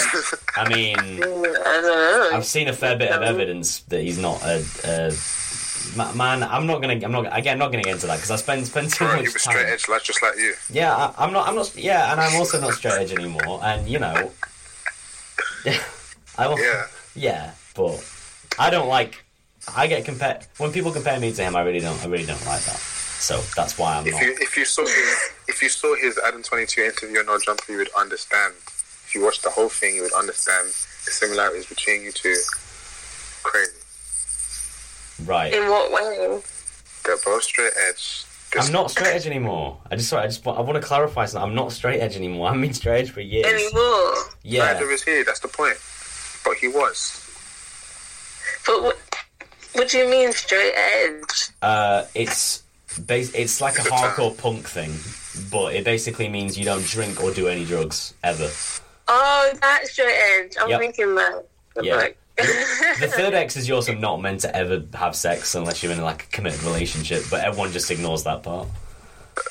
[0.56, 0.96] I mean.
[1.00, 2.30] I don't know.
[2.32, 5.14] I've seen a fair bit of evidence that he's not a, a ma-
[5.96, 6.42] man.
[6.42, 6.94] I'm not gonna.
[6.94, 7.58] I'm not again.
[7.58, 9.72] Not gonna get into that because I spend spend too much he was straight time.
[9.72, 10.54] edge, like, just like you.
[10.70, 11.48] Yeah, I, I'm not.
[11.48, 11.74] I'm not.
[11.76, 13.60] Yeah, and I'm also not straight edge anymore.
[13.62, 14.30] And you know,
[16.38, 16.58] I will.
[16.58, 16.86] Yeah.
[17.14, 18.04] Yeah, but
[18.58, 19.24] I don't like.
[19.76, 21.56] I get compared when people compare me to him.
[21.56, 22.00] I really don't.
[22.02, 22.78] I really don't like that.
[22.78, 24.22] So that's why I'm If not.
[24.22, 27.38] you if you saw his, if you saw his Adam Twenty Two interview on No
[27.38, 28.54] Jumper, you would understand.
[29.06, 32.34] If you watched the whole thing, you would understand the similarities between you two.
[33.42, 33.72] Crazy.
[35.24, 35.52] Right.
[35.52, 36.40] In what way?
[37.04, 38.24] They're both straight edge.
[38.52, 39.78] This- I'm not straight edge anymore.
[39.90, 40.24] I just sorry.
[40.24, 41.48] I just want, I want to clarify something.
[41.50, 42.48] I'm not straight edge anymore.
[42.50, 43.46] I've been straight edge for years.
[43.46, 44.14] Anymore.
[44.42, 44.72] Yeah.
[44.72, 45.22] Neither is he.
[45.22, 45.76] That's the point.
[46.44, 47.26] But he was.
[48.66, 48.98] But what,
[49.74, 51.50] what do you mean straight edge?
[51.62, 52.62] Uh, it's
[53.06, 53.98] bas- It's like a It's a term.
[54.00, 54.92] hardcore punk thing,
[55.50, 58.50] but it basically means you don't drink or do any drugs ever.
[59.08, 60.54] Oh, that's straight edge.
[60.60, 60.80] I'm Yep.
[60.80, 61.44] thinking that.
[61.82, 61.96] Yeah.
[61.96, 62.18] Like,
[63.00, 66.00] The third X is you're also not meant to ever have sex unless you're in
[66.00, 68.68] like a committed relationship, but everyone just ignores that part.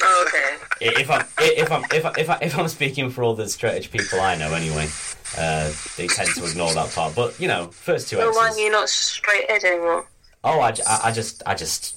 [0.03, 0.55] oh, okay.
[0.89, 3.47] I- If I'm if I'm if I, if I, if I'm speaking for all the
[3.49, 4.87] straight edge people I know anyway,
[5.37, 7.15] uh, they tend to ignore that part.
[7.15, 10.05] But you know, first two So why are you not straight edge anymore?
[10.43, 10.73] Oh, I
[11.03, 11.95] I just I just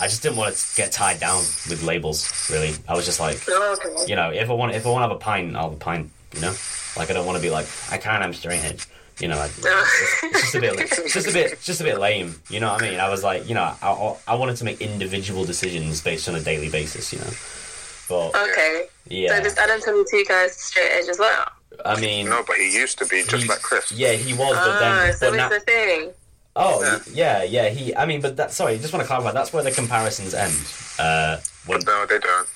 [0.00, 2.48] I just didn't want to get tied down with labels.
[2.50, 4.04] Really, I was just like, Oh, okay.
[4.08, 5.76] you know, if I want if I want to have a pint, I'll have a
[5.76, 6.10] pint.
[6.34, 6.54] You know,
[6.96, 8.22] like I don't want to be like I can't.
[8.22, 8.86] I'm straight edge.
[9.22, 11.98] You know, like, it's just a bit, it's just a bit, it's just a bit
[12.00, 12.34] lame.
[12.50, 12.98] You know what I mean?
[12.98, 16.34] I was like, you know, I, I, I wanted to make individual decisions based on
[16.34, 17.12] a daily basis.
[17.12, 17.30] You know,
[18.08, 18.86] but Okay.
[19.06, 21.46] yeah, So this Adam 22 guy's straight edge as well.
[21.84, 23.92] I mean, No, but he used to be just like Chris.
[23.92, 26.10] yeah, he was, but then, so but now, the thing.
[26.56, 27.94] oh, yeah, yeah, he.
[27.94, 28.50] I mean, but that.
[28.50, 29.30] Sorry, just want to clarify.
[29.30, 30.52] That's where the comparisons end.
[30.98, 32.48] Uh, when No, they don't.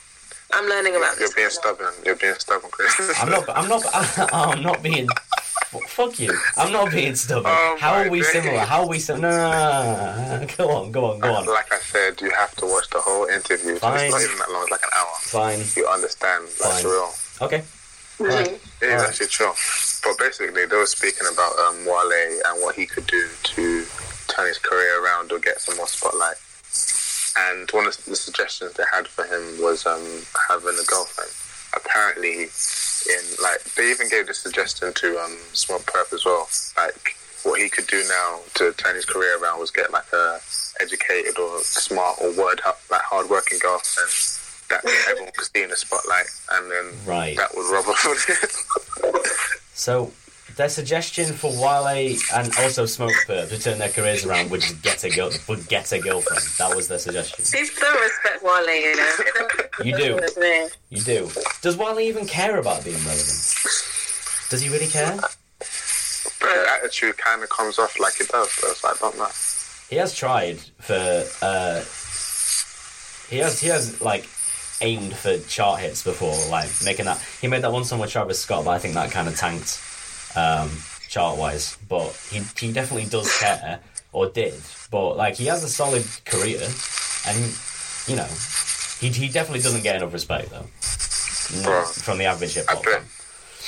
[0.53, 1.35] I'm learning about You're this.
[1.35, 1.93] being stubborn.
[2.05, 2.93] You're being stubborn, Chris.
[3.21, 3.49] I'm not.
[3.49, 3.85] I'm not.
[4.33, 5.07] I'm not being.
[5.85, 6.33] F- Fuck you.
[6.57, 7.45] I'm not being stubborn.
[7.55, 8.33] Oh How are we days.
[8.33, 8.59] similar?
[8.61, 9.31] How are we similar?
[9.37, 10.47] No, no, no, no, no.
[10.57, 11.47] Go on, go on, go on.
[11.47, 13.77] Like I said, you have to watch the whole interview.
[13.77, 14.05] Fine.
[14.07, 14.63] It's not even that long.
[14.63, 15.15] It's like an hour.
[15.21, 15.61] Fine.
[15.77, 16.45] You understand.
[16.61, 16.85] That's Fine.
[16.93, 17.11] real.
[17.43, 17.65] Okay.
[18.19, 18.53] Mhm.
[18.53, 19.09] It is Alright.
[19.11, 19.53] actually true.
[20.05, 23.85] But basically, they were speaking about um, Wale and what he could do to
[24.29, 26.37] turn his career around or get some more spotlight.
[27.39, 30.01] And one of the suggestions they had for him was um,
[30.49, 31.31] having a girlfriend.
[31.77, 36.49] Apparently, in like they even gave the suggestion to um, Perp as well.
[36.77, 40.41] Like what he could do now to turn his career around was get like a
[40.81, 42.61] educated or smart or word
[42.91, 44.11] like hardworking girlfriend
[44.69, 47.37] that everyone could see in the spotlight, and then Right.
[47.37, 49.53] that would rub off.
[49.75, 50.11] So
[50.57, 55.05] their suggestion for Wale and also Smoke Perp to turn their careers around would get
[55.05, 56.43] a girl, would get a girlfriend.
[56.59, 57.45] That was their suggestion.
[57.45, 59.17] People don't respect Wale, you know.
[59.35, 60.69] Don't- You do.
[60.89, 61.31] You do.
[61.63, 63.55] Does Wale even care about being relevant?
[64.49, 65.17] Does he really care?
[65.19, 65.37] But
[66.53, 68.51] his attitude kind of comes off like it does.
[68.53, 69.29] So it's like, don't know.
[69.91, 71.25] He has tried for.
[71.43, 71.81] uh
[73.29, 73.61] He has.
[73.61, 74.29] He has like
[74.81, 77.21] aimed for chart hits before, like making that.
[77.41, 79.81] He made that one song with Travis Scott, but I think that kind of tanked
[80.37, 80.71] um,
[81.09, 81.77] chart wise.
[81.89, 83.81] But he he definitely does care,
[84.13, 84.55] or did.
[84.91, 86.61] But like he has a solid career,
[87.27, 87.55] and
[88.07, 88.29] you know,
[89.01, 90.67] he he definitely doesn't get enough respect though.
[91.63, 92.85] Bro, from the average hip hop.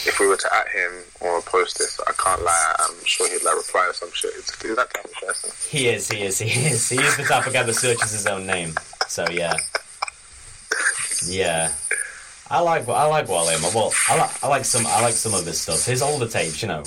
[0.07, 2.75] if we were to at him or post this, I can't lie.
[2.81, 4.33] I'm sure he'd like reply or some shit.
[4.35, 5.51] He's he's that type of person.
[5.69, 6.89] He is, he is, he is.
[6.89, 8.75] He is the type of guy that searches his own name.
[9.07, 9.55] So yeah,
[11.27, 11.73] yeah.
[12.51, 13.45] I like I like Wale.
[13.75, 15.85] Well, I like I like some I like some of his stuff.
[15.85, 16.83] His older tapes, you know,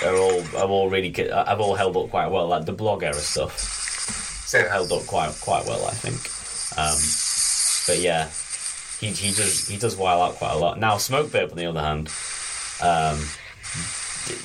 [0.00, 2.46] they're all I've all really I've all held up quite well.
[2.48, 4.70] Like the blog era stuff, Yeah.
[4.70, 6.20] held up quite quite well, I think.
[6.78, 6.98] Um,
[7.86, 8.28] but yeah,
[9.00, 10.78] he he does he does while out quite a lot.
[10.78, 12.10] Now Smokepurpp, on the other hand,
[12.82, 13.18] um,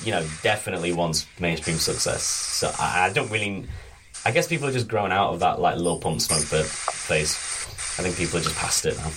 [0.04, 2.22] you know, definitely wants mainstream success.
[2.22, 3.66] So I, I don't really.
[4.24, 7.34] I guess people are just grown out of that like Lil Pump Smokepurpp phase.
[7.98, 9.10] I think people are just past it now.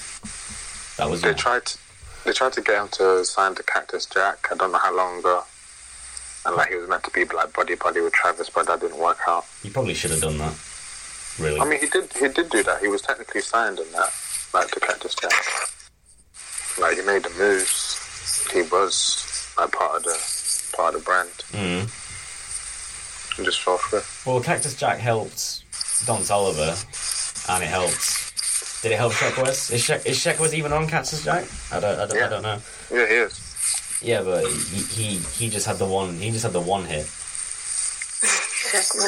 [0.99, 1.65] That was They tried.
[1.65, 1.77] To,
[2.25, 4.47] they tried to get him to sign to Cactus Jack.
[4.51, 5.43] I don't know how long ago.
[6.45, 8.97] And like he was meant to be like buddy buddy with Travis, but that didn't
[8.99, 9.45] work out.
[9.63, 10.53] you probably should have done that.
[11.39, 11.59] Really.
[11.59, 12.12] I mean, he did.
[12.13, 12.81] He did do that.
[12.81, 14.12] He was technically signed in that,
[14.53, 15.31] like to Cactus Jack.
[16.79, 18.47] Like he made the moves.
[18.53, 21.29] He was like part of the part of the brand.
[21.51, 23.38] mm.
[23.38, 24.01] And just fell through.
[24.25, 25.63] Well, Cactus Jack helped
[26.05, 26.75] Don Toliver,
[27.53, 28.29] and it helped.
[28.82, 29.70] Did it help Sheck Wes?
[29.72, 31.46] Is Sheck, is Sheck Wes even on Cactus Jack?
[31.72, 32.00] I don't.
[32.00, 32.60] I don't, I don't know.
[32.92, 34.00] Yeah, he is.
[34.02, 36.15] Yeah, but he, he he just had the one.
[36.15, 37.06] He just had the one hit.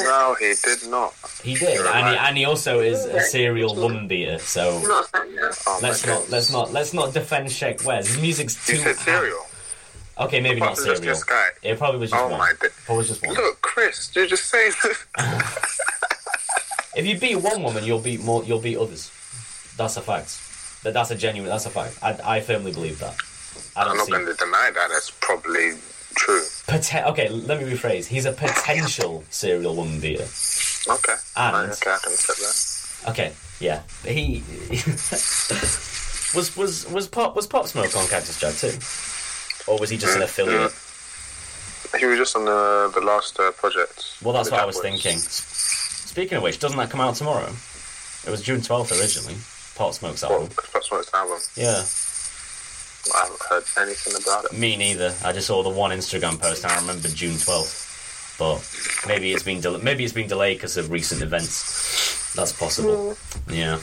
[0.04, 1.14] No, he did not.
[1.42, 4.38] He did, You're and he, and he also is a serial woman beater.
[4.38, 5.50] So not a fan now.
[5.66, 8.08] Oh let's not let's not let's not defend Sheck Wes.
[8.08, 8.74] His music's too.
[8.76, 9.46] You said cereal.
[10.18, 11.20] Okay, maybe not Probably just serial.
[11.26, 11.48] guy.
[11.62, 12.38] It probably was just Oh one.
[12.38, 12.68] my day.
[12.84, 13.34] Probably just one.
[13.36, 14.72] Look, Chris, you're just saying.
[16.94, 18.44] If you beat one woman, you'll beat more.
[18.44, 19.10] You'll beat others.
[19.82, 20.38] That's a fact.
[20.84, 21.50] That that's a genuine.
[21.50, 21.98] That's a fact.
[22.02, 23.16] I, I firmly believe that.
[23.76, 24.88] I I'm don't not going to deny that.
[24.90, 25.72] That's probably
[26.14, 26.42] true.
[26.68, 28.06] Poten- okay, let me rephrase.
[28.06, 30.26] He's a potential serial woman beater.
[30.88, 31.14] Okay.
[31.36, 33.10] And- okay, I can accept that.
[33.10, 33.82] Okay, yeah.
[34.04, 34.44] He
[36.36, 38.72] was was was Pop was Pop Smoke on Cactus Jack too,
[39.70, 40.72] or was he just an Mm, affiliate?
[42.00, 44.16] He was just on the the last uh, project.
[44.22, 45.18] Well, that's what I was thinking.
[45.18, 47.50] Speaking of which, doesn't that come out tomorrow?
[48.24, 49.36] It was June twelfth originally.
[49.74, 50.48] Pop Smoke's Well, album.
[50.72, 51.38] Pop Smoke's album.
[51.56, 51.82] Yeah,
[53.14, 54.52] I haven't heard anything about it.
[54.52, 55.14] me neither.
[55.24, 58.60] I just saw the one Instagram post and I remember June twelfth, but
[59.08, 62.32] maybe it's been del- maybe it's been delayed because of recent events.
[62.34, 63.16] That's possible.
[63.50, 63.78] Yeah.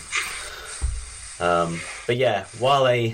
[1.39, 3.13] Um, but yeah, Wale,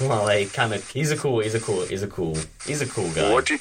[0.00, 3.10] Wale, kind of, he's a cool, he's a cool, he's a cool, he's a cool
[3.12, 3.30] guy.
[3.32, 3.60] What do you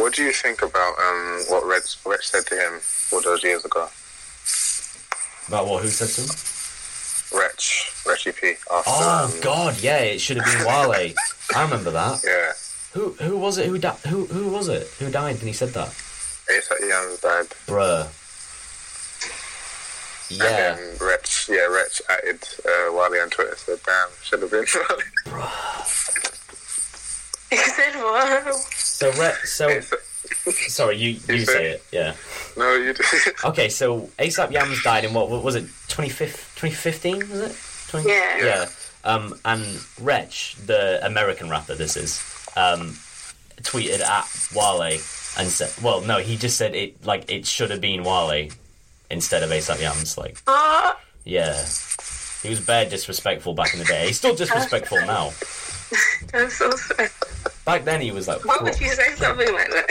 [0.00, 2.80] What do you think about um what Red Red said to him
[3.12, 3.88] all those years ago?
[5.48, 5.82] About what?
[5.82, 6.30] Who said to him?
[7.32, 8.54] Retch, Wretchy P.
[8.72, 11.12] After, Oh um, God, yeah, it should have been Wale.
[11.54, 12.22] I remember that.
[12.24, 12.52] Yeah,
[13.00, 13.66] Who who was it?
[13.66, 14.86] Who di- who who was it?
[14.98, 15.36] Who died?
[15.36, 17.46] And he said that, ASAP Yams dad.
[17.66, 18.08] bruh.
[20.32, 23.56] Yeah, And then Retch, yeah, Retch added uh, Wiley on Twitter.
[23.56, 24.66] Said, "Damn, should have been."
[27.50, 28.54] He said what?
[28.54, 29.80] so re- so
[30.68, 31.84] sorry, you you You say say- it.
[31.90, 32.14] Yeah.
[32.56, 33.04] no, you did.
[33.44, 35.64] Okay, so ASAP Yams died in what, what was it?
[36.60, 37.56] 2015 was it?
[37.90, 38.08] 20?
[38.08, 38.44] Yeah.
[38.44, 38.66] Yeah.
[39.02, 39.64] Um, and
[40.00, 42.22] Retch, the American rapper, this is,
[42.56, 42.90] um,
[43.62, 45.00] tweeted at Wale
[45.38, 48.48] and said, well, no, he just said it like it should have been Wale
[49.10, 50.18] instead of ASAP Yams.
[50.18, 51.54] Like, Oh, yeah,
[52.42, 54.06] he was bad disrespectful back in the day.
[54.08, 55.26] He's still disrespectful now.
[56.32, 57.10] that's so sad.
[57.64, 59.86] Back then, he was like, Why would you say something like that?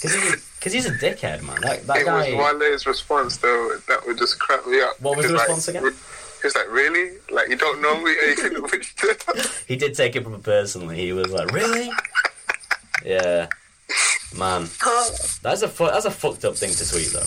[0.00, 1.60] because he, cause he's a dickhead, man.
[1.62, 2.30] That, that it guy.
[2.30, 5.00] was Wiley's response though that would just crack me up.
[5.00, 5.82] What was the He's like, response again?
[5.84, 5.92] re-
[6.42, 7.18] He was like, "Really?
[7.30, 8.14] Like you don't know me?
[9.66, 10.96] He did take it personally.
[10.96, 11.90] He was like, "Really?
[13.04, 13.48] yeah,
[14.36, 14.68] man.
[15.42, 17.26] That's a fu- that's a fucked up thing to tweet, though.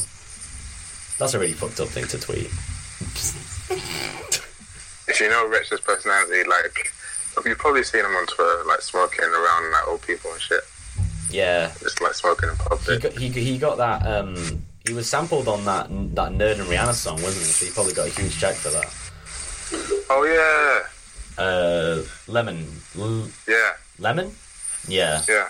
[1.19, 2.49] That's a really fucked up thing to tweet.
[5.07, 6.91] If you know Retch's personality, like
[7.45, 10.61] you've probably seen him on Twitter, like smoking around like old people and shit,
[11.31, 14.05] Yeah, just like smoking in he got he, he got that.
[14.05, 17.51] Um, he was sampled on that that Nerd and Rihanna song, wasn't he?
[17.51, 18.91] So he probably got a huge check for that.
[20.09, 20.23] Oh
[21.37, 22.67] yeah, Uh, lemon,
[22.97, 24.31] L- yeah, lemon.
[24.87, 25.47] Yeah, yeah.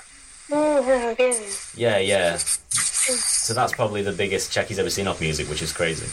[0.50, 1.16] yeah,
[1.76, 1.98] yeah.
[1.98, 2.38] yeah.
[2.38, 6.06] So that's probably the biggest check he's ever seen off music, which is crazy.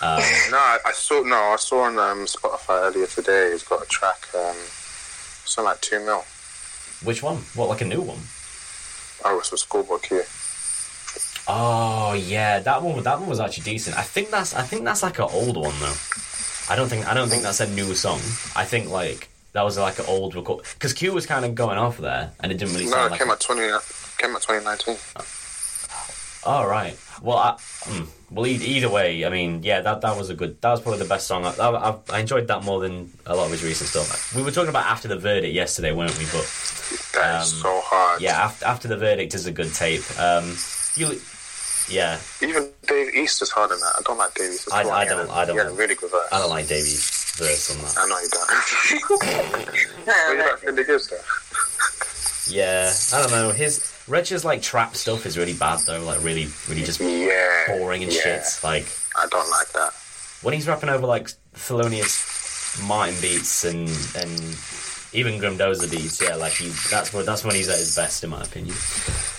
[0.00, 3.52] Um, No, I, I saw no, I saw on um, Spotify earlier today.
[3.52, 4.56] He's got a track, um,
[5.44, 6.24] something like two mil.
[7.04, 7.36] which one?
[7.54, 8.18] What, like a new one?
[9.24, 9.98] Oh, it's with Schoolboy.
[11.48, 13.02] Oh yeah, that one.
[13.02, 13.96] That one was actually decent.
[13.98, 14.54] I think that's.
[14.54, 15.94] I think that's like an old one though.
[16.70, 17.06] I don't think.
[17.08, 18.20] I don't think that's a new song.
[18.54, 21.78] I think like that was like an old record because Q was kind of going
[21.78, 23.20] off there, and it didn't really No, it like.
[23.20, 23.62] came out twenty,
[24.18, 24.96] came out twenty nineteen.
[26.44, 26.96] Oh right.
[27.20, 27.52] Well, I,
[27.90, 30.60] mm, well, e- either way, I mean, yeah, that that was a good.
[30.62, 31.44] That was probably the best song.
[31.44, 34.34] I, I, I enjoyed that more than a lot of his recent stuff.
[34.34, 36.24] We were talking about after the verdict yesterday, weren't we?
[36.26, 36.46] But
[37.14, 38.20] That is Um, so hard.
[38.20, 40.02] yeah, after after the verdict is a good tape.
[40.18, 40.56] Um,
[40.96, 41.20] you,
[41.88, 43.92] yeah, Even Dave East is hard on that.
[43.98, 44.68] I don't like Dave East.
[44.72, 46.28] I- I don't- I don't Yeah, really good verse.
[46.32, 47.94] I don't like Davy's verse on that.
[47.98, 49.66] I know you don't.
[50.06, 51.18] But you like Philly Gibbs though.
[52.48, 53.50] Yeah, I don't know.
[53.50, 56.02] His Retch's like trap stuff is really bad though.
[56.02, 57.64] Like really, really just Yeah.
[57.68, 58.20] boring and yeah.
[58.20, 58.42] shit.
[58.64, 58.86] Like
[59.16, 59.92] I don't like that.
[60.42, 64.56] when he's rapping over like Thelonious Martin beats and and
[65.12, 66.20] even Grimm Doza beats.
[66.20, 68.74] Yeah, like he that's what that's when he's at his best in my opinion.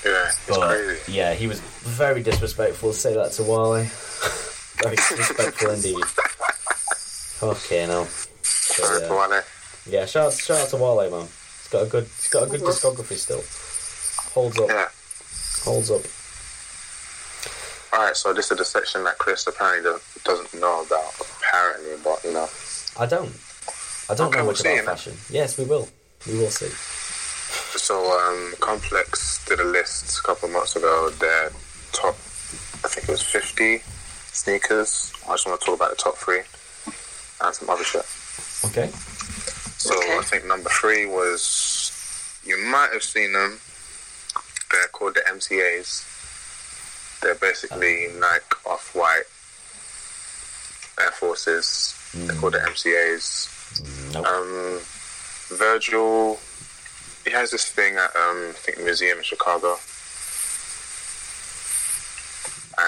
[0.05, 2.93] Yeah, But yeah, he was very disrespectful.
[2.93, 3.83] Say that to Wale.
[4.83, 6.03] very disrespectful indeed.
[7.41, 8.07] Okay, now.
[8.41, 9.05] Sorry
[9.89, 10.05] yeah.
[10.05, 11.27] shout out, shout out to Wale, man.
[11.27, 12.69] He's got a good, he's got a good mm-hmm.
[12.69, 13.43] discography still.
[14.33, 14.87] Holds up, Yeah.
[15.63, 16.01] holds up.
[17.93, 19.91] Alright, so this is the section that Chris apparently
[20.23, 22.49] doesn't know about, apparently, but you know.
[22.97, 23.31] I don't.
[24.09, 24.85] I don't Okay, know we'll much see, about innit?
[24.97, 25.17] fashion.
[25.29, 25.87] Yes, we will.
[26.27, 26.69] We will see.
[27.77, 31.51] So, um, Complex did a list a couple of months ago, their
[31.91, 32.15] top,
[32.83, 33.79] I think it was 50
[34.31, 35.13] sneakers.
[35.27, 36.41] I just want to talk about the top three
[37.41, 38.05] and some other shit.
[38.65, 38.89] Okay.
[39.77, 40.17] So, Okay.
[40.17, 43.59] I think number three was, you might have seen them.
[44.73, 46.09] They're called the MCAs.
[47.21, 49.23] They're basically Nike Off White
[50.99, 51.93] Air Forces.
[52.15, 54.13] They're called the MCAs.
[54.13, 54.25] Nope.
[54.25, 54.79] Um,
[55.49, 56.39] Virgil,
[57.23, 59.77] he has this thing at um, I think museum in Chicago,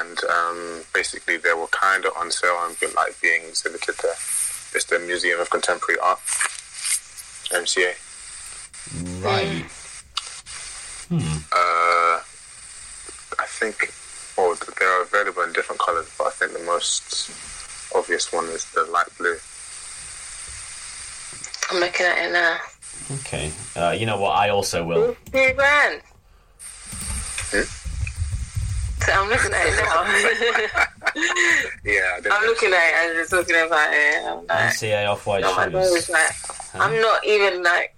[0.01, 4.13] and um, basically they were kind of on sale and been like being exhibited there.
[4.73, 6.19] It's the Museum of Contemporary Art,
[7.53, 7.93] MCA.
[9.23, 9.65] right.
[11.11, 12.19] Uh,
[13.39, 13.91] I think,
[14.37, 17.31] well, they are available in different colors, but I think the most
[17.95, 19.37] obvious one is the light blue.
[21.71, 22.57] I'm looking at it now.
[23.19, 23.51] Okay.
[23.75, 24.31] Uh, you know what?
[24.31, 25.15] I also will.
[25.31, 26.01] Two grand.
[27.51, 27.61] Hmm?
[29.03, 29.75] So I'm looking at it
[30.65, 30.81] now.
[31.85, 34.25] Yeah, I didn't I'm looking at it and just talking about it.
[34.25, 36.09] I'm like, MCA off white my God, it's shoes.
[36.09, 37.94] like, I'm not even like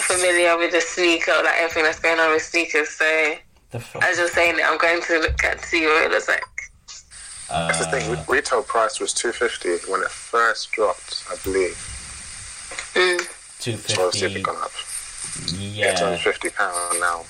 [0.00, 2.88] familiar with the sneaker, like everything that's going on with sneakers.
[2.90, 3.34] So
[3.70, 4.02] The fuck?
[4.04, 6.42] as you're saying it, I'm going to look at see what it looks like.
[7.48, 8.14] That's the thing.
[8.16, 11.76] Uh, Retail price was two fifty when it first dropped, I believe.
[12.94, 13.26] Mm.
[13.60, 14.40] two So it's fifty.
[14.40, 14.70] gone up.
[15.58, 16.22] Yeah, two hundred Yeah.
[16.22, 17.24] fifty pound now.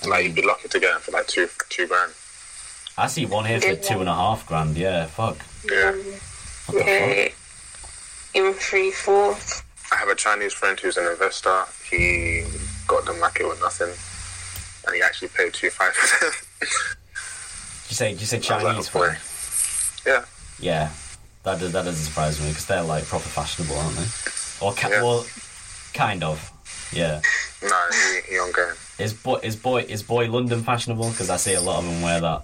[0.00, 2.12] I Like mean, you'd be lucky to get it for like two two grand.
[2.96, 4.76] I see one here for two and a half grand.
[4.76, 5.06] Yeah.
[5.06, 5.36] Fuck.
[5.70, 5.90] Yeah.
[5.92, 6.76] What the fuck?
[6.76, 7.34] Okay.
[8.34, 9.36] In three, four.
[9.92, 11.64] I have a Chinese friend who's an investor.
[11.90, 12.44] He
[12.86, 13.88] got the market with nothing,
[14.86, 16.26] and he actually paid two five for
[17.88, 18.12] you say?
[18.12, 18.88] You say I was like, Chinese?
[18.88, 19.18] friend?
[20.06, 20.24] Yeah.
[20.58, 20.90] Yeah.
[21.44, 24.06] That that doesn't surprise me because they're like proper fashionable, aren't they?
[24.60, 25.02] Or ca- Yeah.
[25.02, 25.26] well,
[25.94, 26.52] kind of.
[26.92, 27.20] Yeah.
[27.62, 28.74] No, he, he ongoing.
[28.98, 31.10] Is boy is boy is boy London fashionable?
[31.10, 32.42] Because I see a lot of them wear that.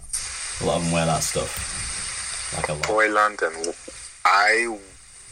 [0.60, 2.52] A lot of them wear that stuff.
[2.56, 2.86] Like a lot.
[2.86, 3.52] Boy London.
[4.24, 4.78] I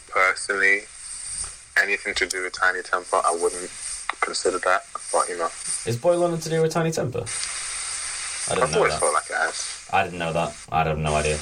[0.09, 0.81] personally,
[1.81, 3.71] anything to do with Tinie Tempah, I wouldn't
[4.21, 4.85] consider that.
[5.11, 5.49] But you know,
[5.85, 7.25] Is boy London to do with Tinie Tempah?
[8.51, 8.99] I didn't I've know always that.
[8.99, 9.87] felt like it has.
[9.93, 10.55] I didn't know that.
[10.71, 11.35] I have no idea.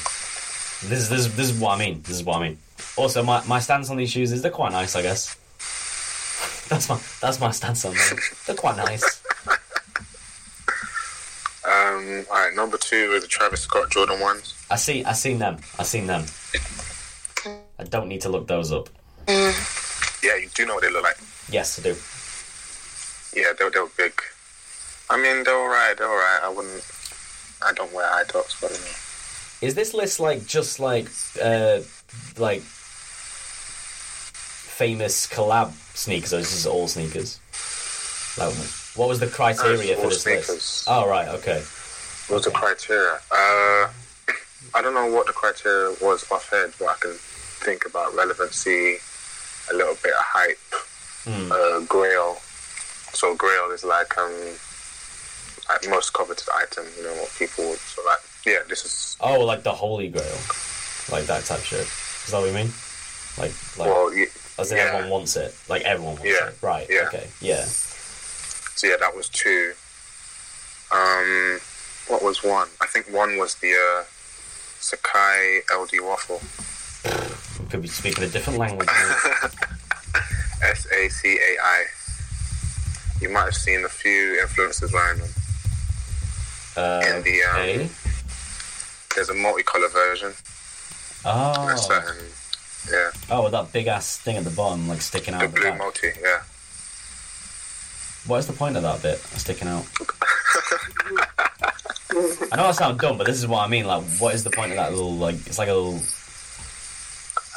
[0.84, 2.02] This is this is this is what I mean.
[2.02, 2.58] This is what I mean.
[2.98, 4.96] Also, my, my stance on these shoes is they're quite nice.
[4.96, 5.36] I guess.
[6.70, 8.18] That's my that's my stance on them.
[8.48, 9.22] They're quite nice.
[11.64, 14.56] Um, all right, number two is the Travis Scott Jordan ones.
[14.70, 15.04] I see.
[15.04, 15.58] I seen them.
[15.78, 16.26] I seen them.
[17.78, 18.90] I don't need to look those up.
[20.24, 21.18] Yeah, you do know what they look like.
[21.50, 21.96] Yes, I do.
[23.40, 24.14] Yeah, they, were- they were big.
[25.10, 25.98] I mean, they're alright.
[25.98, 26.44] They're alright.
[26.44, 26.84] I wouldn't.
[27.66, 29.68] I don't wear eye tops, but you know.
[29.68, 31.08] Is this list like just like
[31.42, 31.82] uh
[32.38, 32.62] like
[34.32, 37.40] famous collab sneakers, or is this all sneakers?
[38.38, 38.54] Like,
[38.96, 40.50] what was the criteria for this sneakers.
[40.50, 40.86] list?
[40.88, 41.62] Oh right, okay.
[42.28, 43.20] What's the criteria?
[43.32, 43.90] Uh,
[44.74, 48.98] I don't know what the criteria was offhand, but I can think about relevancy,
[49.72, 50.58] a little bit of hype,
[51.24, 51.52] Hmm.
[51.52, 52.38] uh, grail.
[53.14, 54.32] So grail is like um,
[55.70, 56.86] like most coveted item.
[56.98, 57.80] You know what people would.
[57.80, 60.38] So like, yeah, this is Oh, like the Holy Grail,
[61.12, 61.82] like that type shit.
[62.26, 62.72] Is that what you mean?
[63.38, 64.28] Like, like, well, y-
[64.60, 64.84] as in yeah.
[64.86, 65.56] everyone wants it.
[65.70, 66.56] Like everyone wants Yeah, it.
[66.62, 66.88] Right.
[66.90, 67.08] yeah.
[67.08, 67.28] Okay.
[67.40, 67.64] Yeah.
[67.66, 69.74] So yeah, that was two.
[70.92, 71.60] Um,
[72.08, 72.68] what was one?
[72.82, 74.04] I think one was the uh,
[74.80, 76.42] Sacai LD waffle.
[77.72, 78.90] Could be speaking a different language.
[80.62, 81.86] S A C A I.
[83.22, 85.30] You might have seen a few influencers wearing them.
[86.76, 87.90] Uh, In the, um, okay.
[89.16, 90.34] There's a multicolor version.
[91.24, 91.76] Oh.
[91.78, 92.26] Certain,
[92.92, 95.54] yeah, Oh, with that big ass thing at the bottom, like sticking out the the
[95.54, 95.78] blue back.
[95.78, 96.08] multi.
[96.22, 96.42] Yeah,
[98.28, 99.86] What is the point of that bit sticking out?
[102.52, 103.86] I know I sound dumb, but this is what I mean.
[103.86, 105.36] Like, what is the point of that little like?
[105.48, 106.02] It's like a little.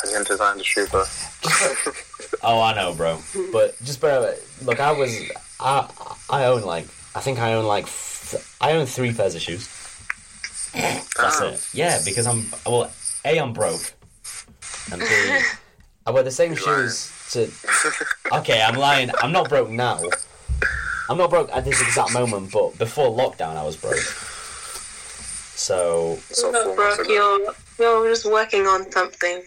[0.02, 1.08] I didn't design the shoe, but
[2.42, 3.18] Oh, I know, bro.
[3.52, 4.34] But just bear.
[4.62, 5.16] Look, I was.
[5.60, 5.88] I
[6.30, 6.86] I own like.
[7.14, 7.86] I think I own like.
[7.86, 9.68] Th- I own three pairs of shoes.
[10.74, 11.54] That's Damn.
[11.54, 11.68] it.
[11.72, 12.90] Yeah, because I'm well.
[13.24, 13.92] A, I'm broke,
[14.92, 15.06] and B,
[16.06, 16.82] I wear the same You're lying.
[16.88, 17.50] shoes to.
[18.32, 19.10] Okay, I'm lying.
[19.22, 20.00] I'm not broke now.
[21.08, 23.96] I'm not broke at this exact moment, but before lockdown, I was broke.
[25.56, 29.42] So so Not broke, you're, you're just working on something.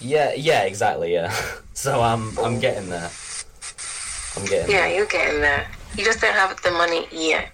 [0.00, 1.32] Yeah, yeah, exactly, yeah.
[1.72, 3.10] So I'm I'm getting there.
[4.36, 4.94] I'm getting Yeah, there.
[4.96, 5.66] you're getting there.
[5.96, 7.52] You just don't have the money yet.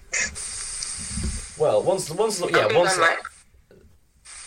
[1.57, 3.19] Well, once the once yeah once like,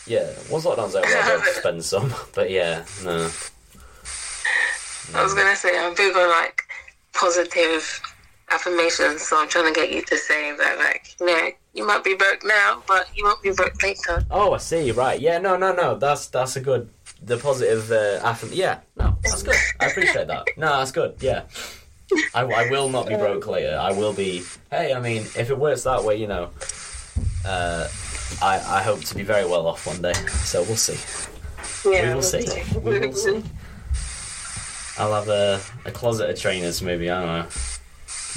[0.07, 2.13] yeah once lockdown's over, I'll be able to spend some.
[2.35, 3.31] But yeah, no.
[5.15, 6.63] I was gonna say I'm big on like
[7.15, 8.01] positive
[8.51, 12.05] affirmations, so I'm trying to get you to say that like, you know, you might
[12.05, 14.25] be broke now, but you won't be broke later.
[14.31, 14.91] Oh, I see.
[14.93, 15.19] Right.
[15.21, 15.39] Yeah.
[15.39, 15.57] No.
[15.57, 15.73] No.
[15.73, 15.97] No.
[15.97, 16.91] That's that's a good.
[17.23, 17.91] The positive.
[17.91, 18.81] Uh, affirm- yeah.
[18.97, 19.17] No.
[19.23, 19.57] That's good.
[19.79, 20.47] I appreciate that.
[20.57, 20.69] No.
[20.79, 21.17] That's good.
[21.21, 21.43] Yeah.
[22.35, 23.79] I, I will not be broke later.
[23.81, 24.43] I will be.
[24.71, 26.51] Hey, I mean, if it works that way, you know.
[27.45, 27.87] Uh,
[28.43, 30.13] I I hope to be very well off one day.
[30.45, 30.99] So we'll see.
[31.89, 32.47] Yeah, We will see.
[32.81, 33.43] We will see.
[34.99, 37.11] I'll have a, a closet of trainers, maybe.
[37.11, 37.49] I don't know.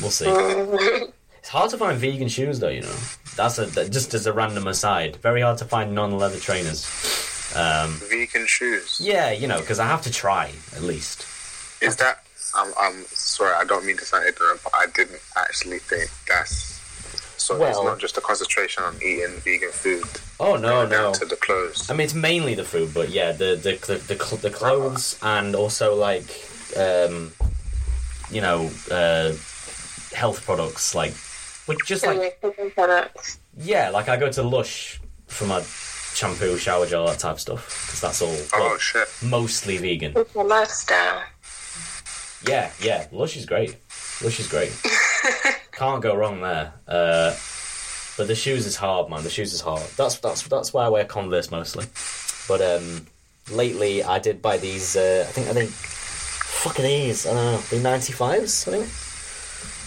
[0.02, 1.08] We'll see.
[1.40, 2.70] It's hard to find vegan shoes, though.
[2.70, 2.96] You know,
[3.36, 5.18] that's a that, just as a random aside.
[5.18, 6.86] Very hard to find non-leather trainers.
[7.56, 9.00] Um, Vegan shoes.
[9.02, 11.26] yeah, you know, because I have to try at least.
[11.82, 12.24] Is that?
[12.56, 13.54] I'm, I'm sorry.
[13.56, 16.80] I don't mean to sound ignorant, but I didn't actually think that's
[17.38, 20.06] So it's not just a concentration on eating vegan food.
[20.40, 21.14] Oh no, no.
[21.14, 21.90] to the clothes.
[21.90, 25.20] I mean, it's mainly the food, but yeah, the the the the, cl- the clothes
[25.22, 26.30] and also like,
[26.78, 27.34] um,
[28.32, 29.34] you know, uh,
[30.16, 31.14] health products like,
[31.66, 32.40] which just like
[32.76, 33.40] products.
[33.58, 35.62] yeah, like I go to Lush for my
[36.14, 39.08] shampoo, shower gel, that type of stuff because that's all Oh well, shit!
[39.24, 40.14] mostly vegan.
[40.16, 41.24] It's a lifestyle.
[42.48, 43.78] Yeah, yeah, Lush is great.
[44.22, 44.72] Lush is great.
[45.72, 46.74] Can't go wrong there.
[46.88, 47.36] Uh,
[48.18, 49.24] but the shoes is hard, man.
[49.24, 49.82] The shoes is hard.
[49.98, 51.86] That's that's that's why I wear Converse mostly.
[52.48, 53.08] But um,
[53.52, 54.96] lately I did buy these.
[54.96, 55.70] Uh, I think I think.
[55.70, 57.26] Fuck are these?
[57.26, 57.58] I don't know.
[57.72, 58.68] They ninety fives.
[58.68, 58.86] I think.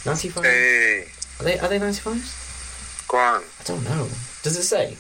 [0.07, 0.45] Ninety five.
[0.45, 1.05] Hey,
[1.41, 3.05] Are they are they ninety fives?
[3.09, 3.43] go on.
[3.61, 4.09] I don't know.
[4.43, 4.97] Does it say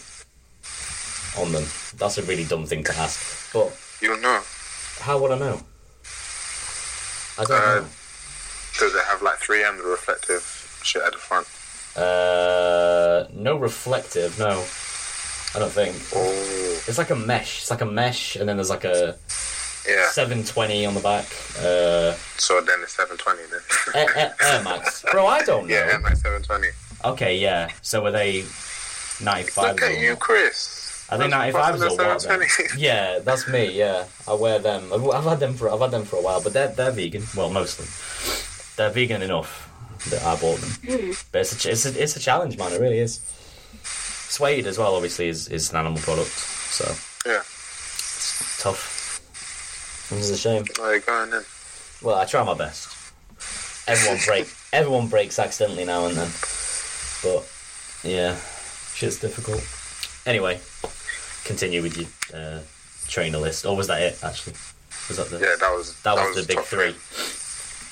[1.38, 1.64] on them?
[1.96, 3.52] That's a really dumb thing to ask.
[3.52, 4.40] But You don't know.
[5.00, 5.60] how would I know?
[7.38, 7.86] I don't Uh, know.
[8.78, 10.42] Does it have like 3M, the reflective
[10.82, 11.46] shit at the front?
[11.96, 14.38] Uh, no reflective.
[14.38, 14.64] No,
[15.54, 15.96] I don't think.
[16.14, 17.60] Oh, It's like a mesh.
[17.62, 19.16] It's like a mesh, and then there's like a
[19.88, 20.10] yeah.
[20.10, 21.24] 720 on the back.
[21.58, 23.60] Uh, So then it's 720 then.
[23.94, 25.04] Air, Air, Air Max.
[25.10, 25.74] Bro, I don't know.
[25.74, 26.68] yeah, MX 720.
[27.04, 27.70] Okay, yeah.
[27.82, 30.16] So are they 95s Look at you.
[30.16, 30.75] Chris.
[31.08, 32.78] Are they Man's 95s busting or the what?
[32.78, 33.70] Yeah, that's me.
[33.78, 34.92] Yeah, I wear them.
[34.92, 37.22] I've, I've had them for I've had them for a while, but they're they're vegan.
[37.36, 37.86] Well, mostly
[38.76, 39.62] they're vegan enough
[40.10, 41.14] that I bought them.
[41.32, 42.72] But it's a, it's a it's a challenge, man.
[42.72, 43.20] It really is.
[43.84, 46.84] Suede as well, obviously, is, is an animal product, so
[47.24, 47.38] Yeah.
[47.38, 48.92] it's tough.
[50.10, 50.64] It's a shame.
[50.78, 51.44] Where you going then?
[52.02, 52.88] Well, I try my best.
[53.88, 54.48] Everyone break.
[54.72, 56.30] everyone breaks accidentally now and then.
[57.22, 57.48] But
[58.02, 58.36] yeah,
[58.94, 59.62] shit's difficult.
[60.26, 60.60] Anyway,
[61.46, 62.60] continue with your uh,
[63.08, 63.64] trainer list.
[63.64, 64.18] Or was that it?
[64.22, 64.54] Actually,
[65.08, 66.94] was that the Yeah, that was that, was, the big top three?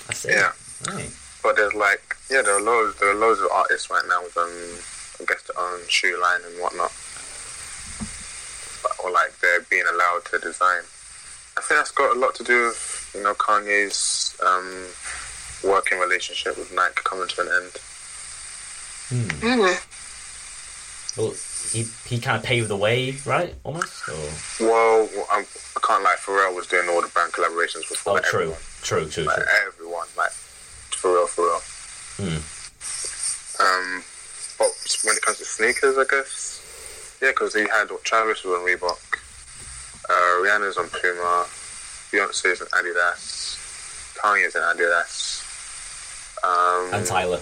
[0.09, 0.31] I see.
[0.31, 0.53] Yeah.
[0.89, 1.11] Right.
[1.43, 4.37] But there's like, yeah, there are loads, there are loads of artists right now with
[4.37, 4.51] um,
[5.21, 6.93] I guess their own shoe line and whatnot,
[8.83, 10.83] But- or like they're being allowed to design.
[11.57, 14.89] I think that's got a lot to do with you know Kanye's um,
[15.71, 17.73] working relationship with Nike coming to an end.
[19.13, 19.81] Mm.
[21.17, 21.35] Well,
[21.73, 23.55] he he kind of paved the way, right?
[23.65, 24.09] Almost.
[24.09, 24.67] Or...
[24.67, 25.45] Well, I'm,
[25.77, 26.17] I can't lie.
[26.19, 28.12] Pharrell was doing all the brand collaborations before.
[28.12, 28.59] Oh, like, true, everyone.
[28.83, 29.45] true, true, Like true.
[29.67, 31.61] everyone, like for real, for real.
[32.17, 32.41] Hmm.
[33.62, 34.03] Um,
[34.59, 34.71] but
[35.05, 38.67] when it comes to sneakers, I guess, yeah, because he had what Travis was on
[38.67, 39.19] Reebok,
[40.09, 41.47] uh, Rihanna's on Puma,
[42.11, 43.57] Beyonce's on Adidas,
[44.19, 45.43] Kanye's on Adidas,
[46.45, 47.41] um, And Tyler,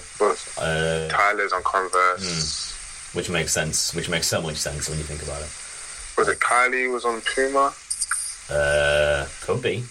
[0.58, 2.71] uh, Tyler's on Converse.
[3.14, 3.94] Which makes sense.
[3.94, 5.50] Which makes so much sense when you think about it.
[6.18, 7.72] Was it Kylie was on Puma?
[8.50, 9.84] Uh, could be.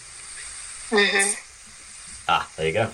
[0.90, 1.34] hmm
[2.28, 2.90] Ah, there you go.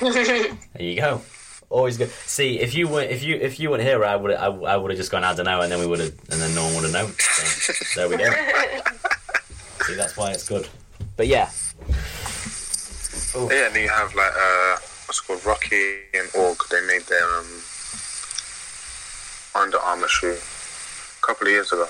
[0.00, 1.22] there you go.
[1.70, 2.08] Always good.
[2.10, 4.90] See, if you were, if you, if you weren't here, I would, I, I would
[4.90, 6.74] have just gone, I don't know, and then we would have, and then no one
[6.76, 7.12] would have known.
[7.18, 8.30] So, there we go.
[9.86, 10.66] See, that's why it's good.
[11.16, 11.50] But yeah,
[13.34, 16.58] Yeah, and you have like uh, what's it called Rocky and Org.
[16.70, 17.46] They made their um,
[19.54, 21.86] Under Armour shoe a couple of years ago.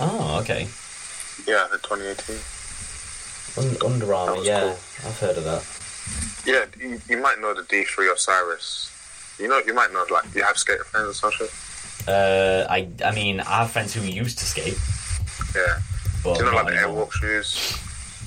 [0.00, 0.66] oh, okay.
[1.46, 2.36] Yeah, in 2018.
[3.58, 4.70] Un- Under Armour, yeah, cool.
[5.08, 5.62] I've heard of that.
[6.44, 8.92] Yeah, you, you might know the D3 Osiris.
[9.38, 11.50] You know, you might know like you have skater friends or some shit.
[12.08, 14.78] Uh, I, I mean, I have friends who used to skate,
[15.54, 15.78] Yeah.
[16.22, 16.72] but Do you know like the.
[16.72, 17.72] Airwalk shoes?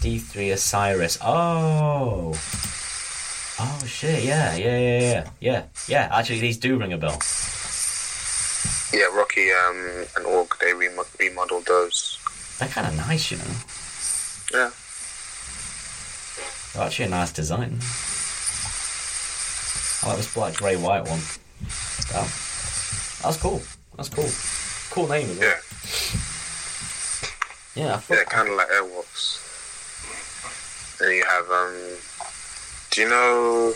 [0.01, 1.17] D3 Osiris.
[1.21, 2.33] Oh.
[3.61, 4.23] Oh shit!
[4.23, 6.09] Yeah, yeah, yeah, yeah, yeah, yeah.
[6.17, 7.19] Actually, these do ring a bell.
[8.93, 10.55] Yeah, Rocky um, and Org.
[10.59, 12.17] They remo- remodeled those.
[12.59, 13.43] They're kind of nice, you know.
[14.51, 14.71] Yeah.
[16.73, 17.79] They're actually a nice design.
[20.01, 21.19] I like this black, grey, white one.
[22.13, 22.27] Wow.
[23.21, 23.61] That's cool.
[23.95, 24.29] That's cool.
[24.91, 25.49] Cool name well.
[25.49, 25.59] Yeah.
[27.75, 29.45] Yeah, I Yeah, kind of like Airwalks.
[31.01, 31.75] And you have um,
[32.91, 33.73] do you know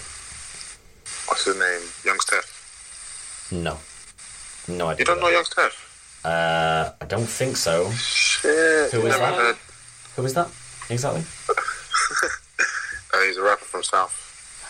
[1.28, 1.82] what's his name?
[2.04, 3.50] Young Steph.
[3.52, 3.78] no.
[4.68, 5.00] No idea.
[5.00, 6.22] You don't know Young Steph?
[6.24, 7.92] Uh, I don't think so.
[7.92, 8.92] Shit.
[8.92, 9.34] Who is that?
[9.34, 9.56] heard?
[10.16, 10.48] Who is that?
[10.90, 11.24] Exactly?
[13.14, 14.20] Uh, he's a rapper from South.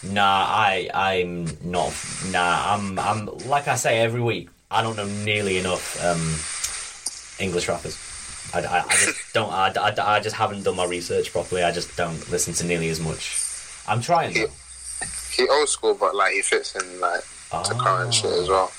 [0.03, 1.93] Nah, I, I'm not.
[2.31, 3.25] Nah, I'm, I'm.
[3.47, 7.97] Like I say every week, I don't know nearly enough um, English rappers.
[8.53, 9.51] I, I, I just don't.
[9.51, 11.63] I, I, I just haven't done my research properly.
[11.63, 13.39] I just don't listen to nearly as much.
[13.87, 14.47] I'm trying though.
[15.35, 17.21] He old school, but like he fits in like
[17.51, 18.71] to current shit as well.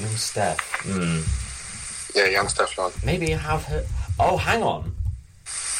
[0.00, 0.60] Young Steph.
[0.84, 1.20] Hmm.
[2.18, 3.04] Yeah, Young Steph.
[3.04, 3.84] Maybe I have her.
[4.18, 4.94] Oh, hang on.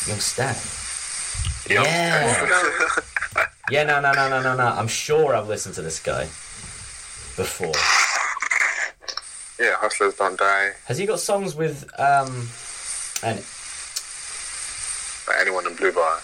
[0.07, 1.67] Young Steph.
[1.69, 2.33] Young Yeah.
[2.47, 3.49] Steph.
[3.71, 4.65] Yeah, no, no, no, no, no, no.
[4.67, 6.25] I'm sure I've listened to this guy
[7.37, 7.73] before.
[9.59, 10.71] Yeah, Hustlers Don't Die.
[10.87, 12.49] Has he got songs with um?
[13.23, 13.39] And
[15.29, 16.19] Like anyone in Blue Bar.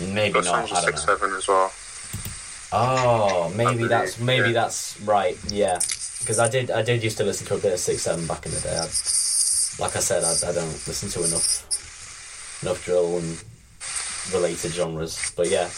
[0.00, 0.44] maybe not.
[0.44, 1.14] songs I don't Six know.
[1.16, 1.72] Seven as well.
[2.76, 4.52] Oh, maybe that's maybe yeah.
[4.52, 5.38] that's right.
[5.46, 5.78] Yeah,
[6.18, 8.46] because I did I did used to listen to a bit of Six Seven back
[8.46, 8.74] in the day.
[8.74, 8.82] I,
[9.78, 13.44] like I said, I, I don't listen to enough enough drill and
[14.32, 15.32] related genres.
[15.36, 15.70] But yeah,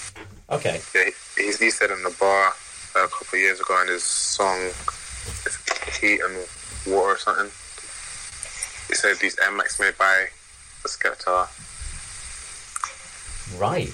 [0.48, 0.80] okay.
[0.94, 2.54] Yeah, he, he, said in the bar
[2.94, 4.70] a couple of years ago in his song
[6.00, 6.36] Heat and
[6.86, 7.52] Water or something.
[8.88, 10.28] He said these Air Max made by
[10.82, 11.48] the Skepta.
[13.60, 13.92] Right.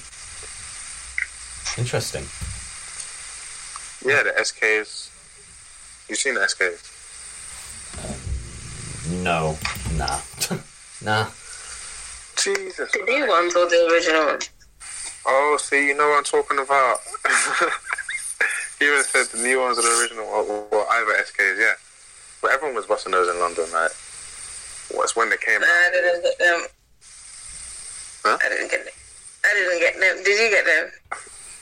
[1.79, 2.27] Interesting.
[4.05, 5.11] Yeah, the SKs.
[6.09, 6.83] You seen the SKs?
[9.23, 9.57] No.
[9.97, 10.19] Nah.
[11.05, 11.31] nah.
[12.37, 12.91] Jesus.
[12.91, 14.51] The new ones or the original ones?
[15.25, 16.99] Oh, see, you know what I'm talking about.
[18.81, 21.75] you even said the new ones are the original, or, or either SKs, yeah.
[22.41, 23.93] But everyone was busting those in London, like.
[24.91, 26.61] What's when they came Nah, I didn't get them.
[28.25, 28.39] Huh?
[28.45, 28.95] I didn't get them.
[29.45, 30.25] I didn't get them.
[30.25, 30.91] Did you get them?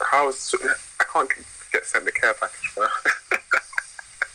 [0.00, 0.54] How is,
[0.98, 1.30] I can't
[1.72, 2.86] get sent the care package, bro.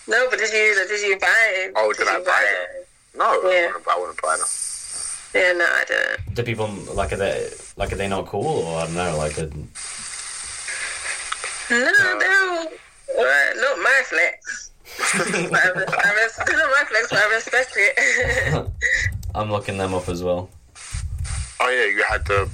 [0.07, 0.87] No, but did you?
[0.87, 1.73] Did you buy it?
[1.75, 2.87] Oh, did I you buy it?
[3.17, 3.65] no, I Yeah.
[3.67, 4.47] wouldn't, I wouldn't buy them.
[5.33, 6.35] Yeah, no, I didn't.
[6.35, 9.35] Do people like are they like are they not cool or I don't know like
[9.39, 9.47] a,
[11.71, 12.67] No, no.
[13.17, 14.71] Well, not my flex.
[15.49, 18.71] But I, res- I res- not my flex, but I respect it.
[19.33, 20.49] I'm looking them up as well.
[21.59, 22.47] Oh yeah, you had the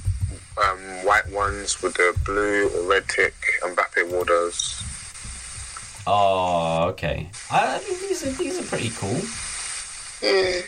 [0.58, 4.82] um, white ones with the blue or red tick Mbappe Waters.
[6.06, 7.30] Oh, okay.
[7.50, 9.14] I, I mean, these are these are pretty cool.
[10.20, 10.62] mm.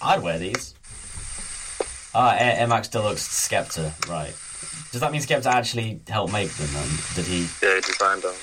[0.00, 0.74] I'd wear these.
[2.14, 4.32] Ah, Air, Air Max Deluxe Skepta, right.
[4.92, 6.88] Does that mean Skepta actually helped make them then?
[7.14, 7.46] Did he?
[7.62, 8.34] Yeah, he designed them.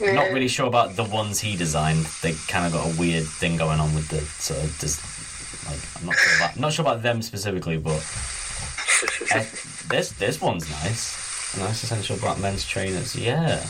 [0.00, 0.12] yeah.
[0.12, 2.04] Not really sure about the ones he designed.
[2.22, 5.00] They kind of got a weird thing going on with the sort of just
[5.68, 8.00] like I'm not sure about not sure about them specifically, but
[9.90, 11.28] this this one's nice.
[11.56, 13.16] A Nice essential black men's trainers.
[13.16, 13.64] Yeah.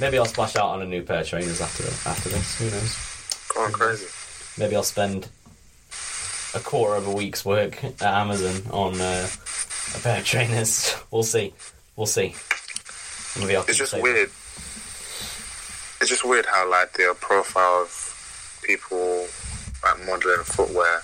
[0.00, 2.58] Maybe I'll splash out on a new pair of trainers after after this.
[2.58, 2.96] Who knows?
[3.54, 4.06] Going crazy.
[4.58, 5.28] Maybe I'll spend
[6.54, 9.28] a quarter of a week's work at Amazon on uh,
[9.94, 10.94] a pair of trainers.
[11.12, 11.54] We'll see.
[11.94, 12.34] We'll see.
[13.40, 14.28] Maybe I'll It's just save- weird.
[16.00, 19.26] It's just weird how like the profile of people
[19.84, 21.00] like modeling footwear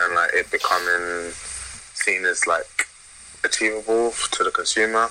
[0.00, 1.30] and like it becoming
[1.94, 2.86] seen as like
[3.44, 5.08] achievable to the consumer.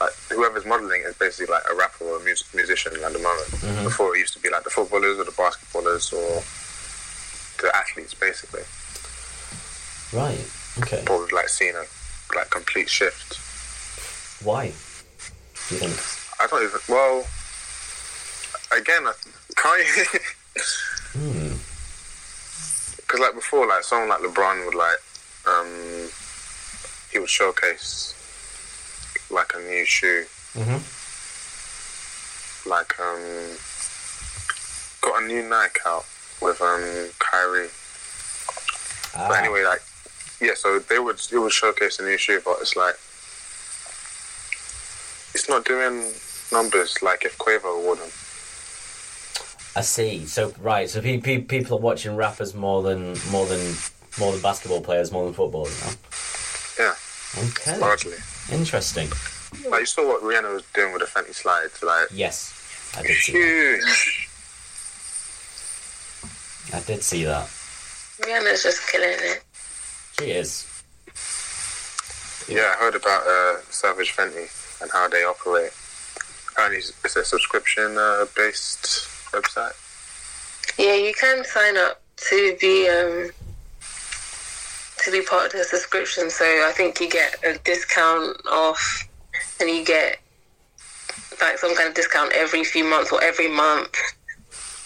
[0.00, 3.48] Like whoever's modeling is basically like a rapper or a music musician at the moment.
[3.60, 3.84] Mhm.
[3.84, 6.42] Before it used to be like the footballers or the basketballers or
[7.62, 8.62] the athletes basically.
[10.12, 10.40] Right.
[10.80, 11.02] Okay.
[11.06, 11.84] But we've like seen a
[12.34, 13.38] like complete shift.
[14.42, 14.68] Why?
[15.68, 16.40] Do you think?
[16.40, 17.26] I don't even well
[18.72, 19.12] again I
[19.56, 19.86] can't
[21.12, 21.52] Hmm.
[22.96, 24.98] Because like before, like someone like LeBron would like,
[25.44, 26.08] um,
[27.12, 28.14] he would showcase
[29.30, 30.80] like a new shoe, Mm-hmm.
[32.68, 33.56] like um,
[35.00, 36.04] got a new Nike out
[36.42, 37.68] with um Kyrie.
[39.14, 39.82] Ah, But anyway, like
[40.40, 42.94] yeah, so they would it would showcase a new shoe, but it's like
[45.34, 46.12] it's not doing
[46.52, 48.12] numbers like if Quavo would have.
[49.76, 50.26] I see.
[50.26, 50.90] So right.
[50.90, 53.74] So pe- pe- people are watching rappers more than more than
[54.18, 55.80] more than basketball players, more than footballers.
[55.84, 55.92] Now.
[57.36, 57.78] Yeah, Okay.
[57.78, 58.16] largely.
[58.50, 59.08] Interesting.
[59.68, 62.52] Like you saw what Rihanna was doing with the Fenty slides, like Yes,
[62.96, 63.38] I did see that.
[63.38, 64.28] huge.
[66.72, 67.46] I did see that.
[68.20, 69.42] Rihanna's just killing it.
[70.18, 70.66] She is.
[72.48, 74.48] Yeah, I heard about uh, Savage Fenty
[74.82, 75.72] and how they operate.
[76.50, 79.72] Apparently, it's a subscription uh, based website.
[80.78, 83.30] Yeah, you can sign up to be um
[85.04, 86.30] to be part of the subscription.
[86.30, 89.08] So I think you get a discount off,
[89.60, 90.18] and you get
[91.40, 93.96] like some kind of discount every few months or every month.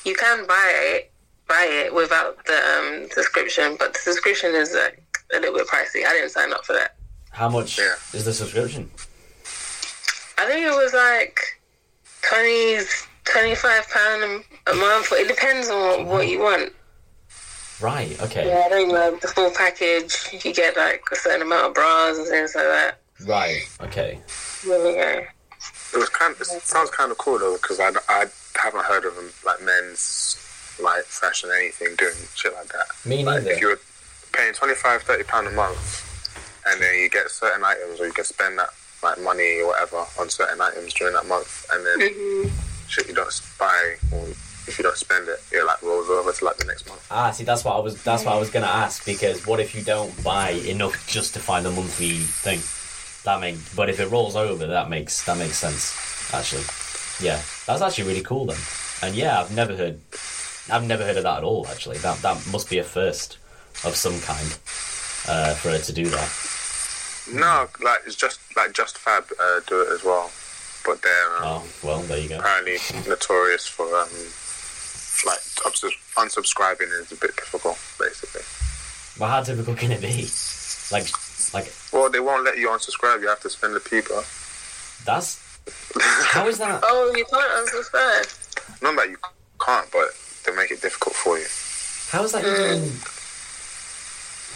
[0.05, 1.13] You can buy it,
[1.49, 2.55] buy it without the
[3.03, 5.03] um, subscription, but the subscription is like
[5.35, 6.05] a little bit pricey.
[6.07, 6.97] I didn't sign up for that.
[7.31, 7.95] How much Yeah.
[8.13, 8.91] is the subscription?
[10.39, 11.41] I think it was like
[12.23, 12.79] 20
[13.25, 15.13] 25 pound a month.
[15.13, 16.73] It depends on what, what you want.
[17.81, 18.21] Right.
[18.23, 18.49] Okay.
[18.49, 20.15] Yeah, I think like the full package,
[20.45, 23.01] you get like a certain amount of bras and things like that.
[23.27, 23.63] Right.
[23.83, 24.21] Okay.
[24.67, 25.21] Yeah.
[25.93, 26.35] It was kind.
[26.39, 28.27] It sounds kind of cool though, because I, I
[28.61, 30.41] haven't heard of them like men's
[30.83, 32.87] like fashion anything doing shit like that.
[33.05, 33.51] Me Like neither.
[33.53, 33.81] if you were
[34.33, 38.25] paying 25 30 pound a month, and then you get certain items, or you can
[38.25, 38.71] spend that
[39.03, 42.49] like money or whatever on certain items during that month, and then hmm
[42.89, 44.27] shit you don't buy, or
[44.67, 47.07] if you don't spend it, you're like rolls over to like the next month.
[47.11, 48.03] Ah, see, that's what I was.
[48.03, 51.41] That's what I was gonna ask because what if you don't buy enough just to
[51.41, 52.61] find the monthly thing?
[53.25, 56.33] That make, but if it rolls over, that makes that makes sense.
[56.35, 56.65] Actually,
[57.27, 58.59] yeah, that's actually really cool then.
[59.03, 60.01] And yeah, I've never heard,
[60.71, 61.67] I've never heard of that at all.
[61.69, 63.39] Actually, that that must be a first
[63.85, 64.47] of some kind
[65.29, 66.31] uh, for her to do that.
[67.33, 70.31] No, like it's just like Just Fab uh, do it as well,
[70.85, 72.39] but they're um, Oh well, there you go.
[72.39, 72.77] apparently
[73.09, 74.09] notorious for um,
[75.27, 78.43] like unsub- unsubscribing is a bit difficult, basically.
[79.19, 80.29] But how difficult can it be?
[80.91, 81.07] Like,
[81.55, 83.21] like Well, they won't let you unsubscribe.
[83.21, 84.23] You have to spend the people.
[85.05, 85.41] that's
[86.25, 86.81] how is that?
[86.83, 88.83] Oh, you can't unsubscribe.
[88.83, 89.17] Not that you
[89.65, 90.09] can't, but
[90.45, 91.47] they make it difficult for you.
[92.11, 92.75] How is that hmm.
[92.75, 92.91] even?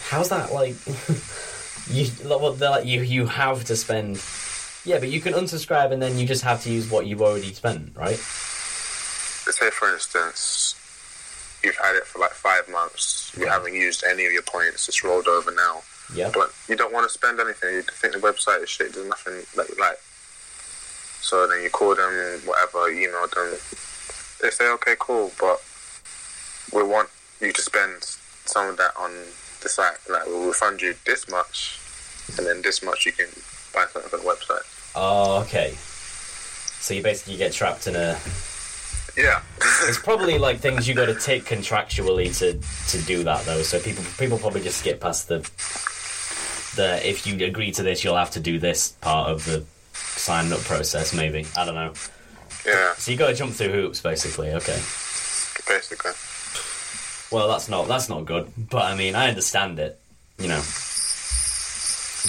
[0.09, 0.75] How's that like?
[1.89, 4.21] you well, they're like you you have to spend.
[4.85, 7.53] Yeah, but you can unsubscribe and then you just have to use what you've already
[7.53, 8.17] spent, right?
[9.45, 10.75] Say, for instance,
[11.63, 13.33] you've had it for like five months.
[13.37, 14.87] You haven't used any of your points.
[14.87, 15.81] It's rolled over now,
[16.13, 16.31] Yeah.
[16.33, 17.75] but you don't want to spend anything.
[17.75, 18.93] You think the website is shit.
[18.93, 19.99] There's nothing that you like.
[21.21, 23.57] So then you call them, whatever, you email them.
[24.41, 25.61] They say, okay, cool, but
[26.71, 27.09] we want
[27.41, 28.03] you to spend
[28.45, 29.11] some of that on
[29.61, 29.97] the site.
[30.09, 31.79] Like, we'll refund you this much,
[32.37, 33.27] and then this much you can
[33.73, 34.63] buy something on the website.
[34.95, 35.73] Oh, okay.
[36.79, 38.17] So you basically get trapped in a.
[39.17, 39.41] Yeah.
[39.83, 42.53] It's probably like things you got to take contractually to
[42.97, 43.61] to do that though.
[43.63, 45.39] So people people probably just skip past the
[46.75, 50.51] the if you agree to this, you'll have to do this part of the sign
[50.53, 51.13] up process.
[51.13, 51.93] Maybe I don't know.
[52.65, 54.51] yeah, So you got to jump through hoops, basically.
[54.53, 54.79] Okay.
[55.67, 56.11] basically.
[57.31, 58.51] Well, that's not that's not good.
[58.69, 59.99] But I mean, I understand it.
[60.39, 60.61] You know,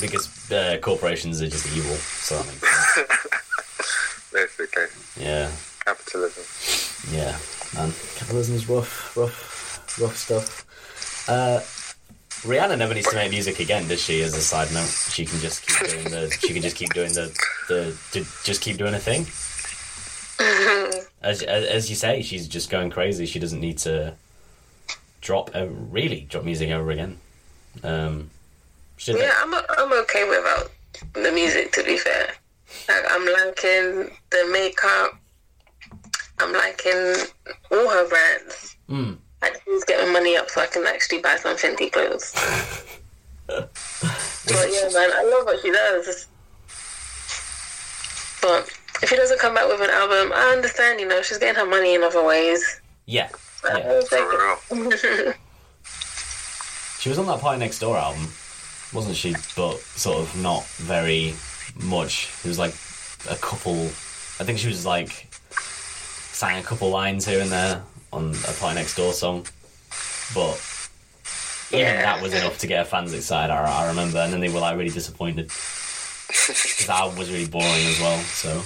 [0.01, 1.95] because uh, corporations are just evil.
[1.95, 3.27] So that makes sense.
[4.33, 4.87] Basically.
[5.21, 5.51] yeah,
[5.85, 7.15] Capitalism.
[7.15, 7.39] yeah.
[7.75, 10.67] Man, is rough, rough, rough stuff.
[11.29, 11.61] Uh,
[12.43, 14.23] Rihanna never needs to make music again, does she?
[14.23, 16.31] As a side note, she can just keep doing the.
[16.41, 17.37] She can just keep doing the
[17.69, 17.97] the.
[18.13, 19.27] to just keep doing a thing.
[21.23, 23.27] As, as as you say, she's just going crazy.
[23.27, 24.15] She doesn't need to
[25.21, 27.19] drop uh, really drop music ever again.
[27.83, 28.31] Um,
[28.97, 30.71] should Yeah, I'm I'm okay without
[31.13, 31.73] the music.
[31.73, 32.33] To be fair,
[32.89, 35.20] like I'm liking the makeup.
[36.41, 37.15] I'm liking
[37.71, 38.77] all her brands.
[38.89, 39.19] Mm.
[39.43, 42.33] Like she's getting money up so I can actually buy some Fenty clothes.
[43.47, 43.71] but
[44.73, 46.27] yeah, man, I love what she does.
[48.43, 48.71] But
[49.03, 51.01] if she doesn't come back with an album, I understand.
[51.01, 52.81] You know, she's getting her money in other ways.
[53.07, 53.29] Yeah,
[53.65, 53.89] yeah.
[53.89, 55.35] will For real.
[57.01, 58.29] She was on that PartyNextDoor album,
[58.93, 59.33] wasn't she?
[59.57, 61.33] But sort of not very
[61.75, 62.29] much.
[62.45, 62.75] It was like
[63.31, 63.87] a couple.
[64.39, 65.27] I think she was like
[66.41, 67.83] sang a couple lines here and there
[68.15, 69.47] on a PartyNextDoor song,
[70.35, 70.57] but
[71.79, 72.01] Yeah.
[72.01, 73.53] that was enough to get fans excited.
[73.53, 75.49] I, I remember, and then they were like really disappointed
[76.29, 78.19] because album was really boring as well.
[78.21, 78.63] So,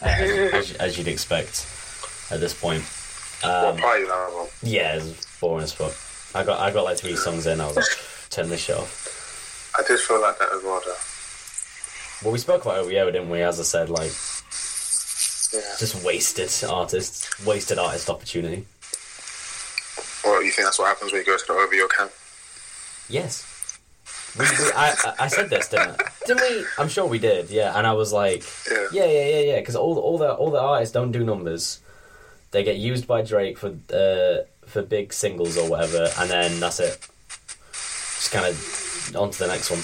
[0.00, 1.66] uh, as, as you'd expect
[2.30, 2.84] at this point.
[3.42, 4.46] Um, album?
[4.62, 5.92] yeah, it was boring as fuck.
[6.40, 7.60] I got I got like three songs in.
[7.60, 7.86] I was like,
[8.30, 9.72] turn this shit off.
[9.76, 10.94] I did feel like that as well, though.
[12.22, 13.42] Well, we spoke about OVO, didn't we?
[13.42, 14.12] As I said, like
[15.52, 15.60] Yeah.
[15.78, 18.66] just wasted artists, wasted artist opportunity.
[20.24, 22.12] Well, you think that's what happens when you go to the OVO camp?
[23.08, 23.44] Yes.
[24.38, 26.10] We, we, I, I- said this, didn't I?
[26.26, 26.64] Didn't we?
[26.78, 27.48] I'm sure we did.
[27.50, 28.86] Yeah, and I was like, Yeah.
[28.92, 29.60] yeah, yeah, yeah, yeah.
[29.60, 31.80] Because all the, all the all the artists don't do numbers.
[32.50, 36.78] They get used by Drake for uh, for big singles or whatever, and then that's
[36.80, 36.98] it.
[37.72, 39.80] Just kind of on to the next one.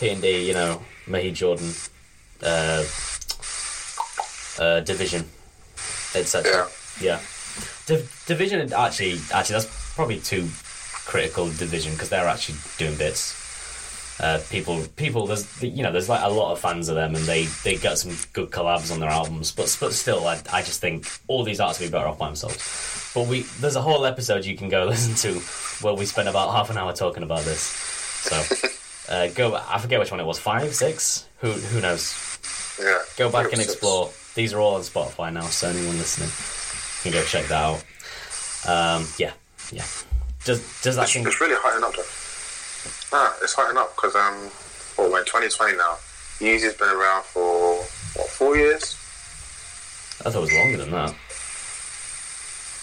[0.00, 1.70] P and D, you know, Majid Jordan,
[2.42, 2.84] uh,
[4.58, 5.24] uh, Division,
[6.14, 6.68] etc.
[7.00, 7.20] Yeah,
[7.86, 10.48] Div- Division actually actually that's probably too
[11.06, 13.36] critical Division because they're actually doing bits.
[14.20, 17.24] Uh, people, people, there's you know, there's like a lot of fans of them, and
[17.24, 19.52] they they got some good collabs on their albums.
[19.52, 22.26] But but still, I, I just think all these artists would be better off by
[22.26, 23.12] themselves.
[23.14, 25.38] But we there's a whole episode you can go listen to
[25.84, 27.60] where we spent about half an hour talking about this.
[27.60, 28.68] So
[29.08, 32.12] uh, go, I forget which one it was, five, six, who who knows?
[32.80, 32.98] Yeah.
[33.16, 34.10] Go back and explore.
[34.38, 36.30] These are all on Spotify now, so anyone listening
[37.02, 37.82] can go check that out.
[38.70, 39.32] Um, yeah,
[39.72, 39.82] yeah.
[40.44, 41.26] Does does that It's, thing?
[41.26, 43.16] it's really heightening up, though.
[43.18, 44.48] Nah, it's heightening up because, um,
[44.96, 45.96] well, we're in 2020 now.
[46.38, 47.78] Yeezy's been around for,
[48.14, 48.94] what, four years?
[50.24, 51.10] I thought it was longer than that.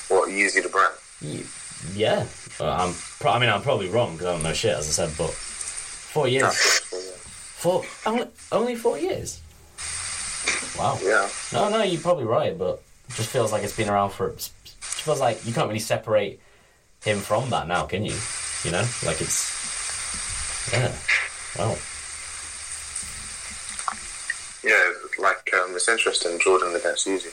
[0.09, 0.93] What, Yeezy the brand?
[1.21, 1.45] Y-
[1.93, 2.25] Yeah,
[2.59, 2.93] Well, I'm.
[3.21, 5.17] Pro- I mean, I'm probably wrong because I don't know shit, as I said.
[5.17, 7.15] But four years, four years.
[7.15, 9.39] four only, only four years.
[10.77, 10.99] Wow.
[11.01, 11.29] Yeah.
[11.53, 14.51] No, no, you're probably right, but it just feels like it's been around for It
[14.79, 16.39] feels like you can't really separate
[17.03, 18.15] him from that now, can you?
[18.63, 19.53] You know, like it's
[20.73, 20.91] yeah.
[21.57, 21.77] Well,
[24.63, 26.39] Yeah, like um, it's interesting.
[26.39, 27.31] Jordan against Yeezy.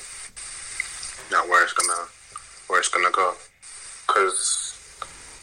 [1.33, 2.09] Now where it's gonna
[2.69, 3.35] where it's gonna go?
[4.07, 4.75] Because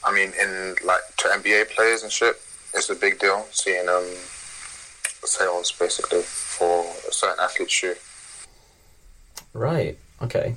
[0.04, 2.40] I mean, in like to NBA players and shit,
[2.74, 4.06] it's a big deal seeing um
[5.28, 7.96] sales basically for a certain athlete shoe.
[9.54, 9.98] right.
[10.22, 10.56] Okay.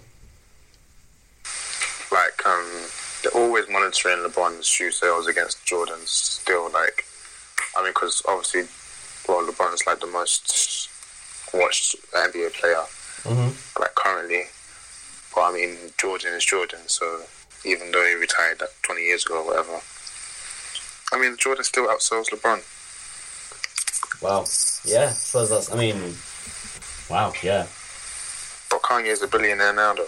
[2.10, 2.66] Like um,
[3.22, 6.10] they're always monitoring LeBron's shoe sales against Jordan's.
[6.10, 7.04] Still, like
[7.76, 8.64] I mean, because obviously,
[9.28, 10.88] well, LeBron's like the most
[11.54, 12.84] watched NBA player
[13.22, 13.50] hmm
[13.80, 14.44] like currently.
[15.34, 17.22] But I mean, Jordan is Jordan, so
[17.64, 19.80] even though he retired like 20 years ago or whatever,
[21.12, 22.60] I mean, Jordan still outsells LeBron.
[24.22, 24.46] Well,
[24.84, 25.06] yeah.
[25.10, 25.72] I suppose that's.
[25.72, 25.96] I mean,
[27.10, 27.32] wow.
[27.42, 27.66] Yeah.
[28.70, 30.06] But Kanye's a billionaire now, though.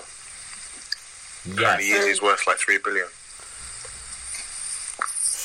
[1.46, 1.80] Yes.
[1.80, 3.06] And Yeezy's worth like 3 billion.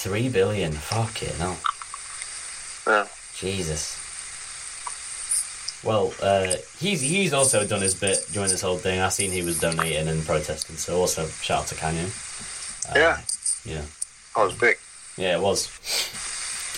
[0.01, 0.72] Three billion.
[0.72, 1.38] Fuck it.
[1.39, 1.57] No.
[2.88, 3.07] Yeah.
[3.36, 3.97] Jesus.
[5.84, 8.99] Well, uh, he's he's also done his bit during this whole thing.
[8.99, 10.76] I seen he was donating and protesting.
[10.76, 12.89] So also shout out to Kanye.
[12.89, 13.22] Uh, Yeah.
[13.65, 13.86] Yeah.
[14.36, 14.78] I was big.
[15.17, 15.67] Yeah, it was.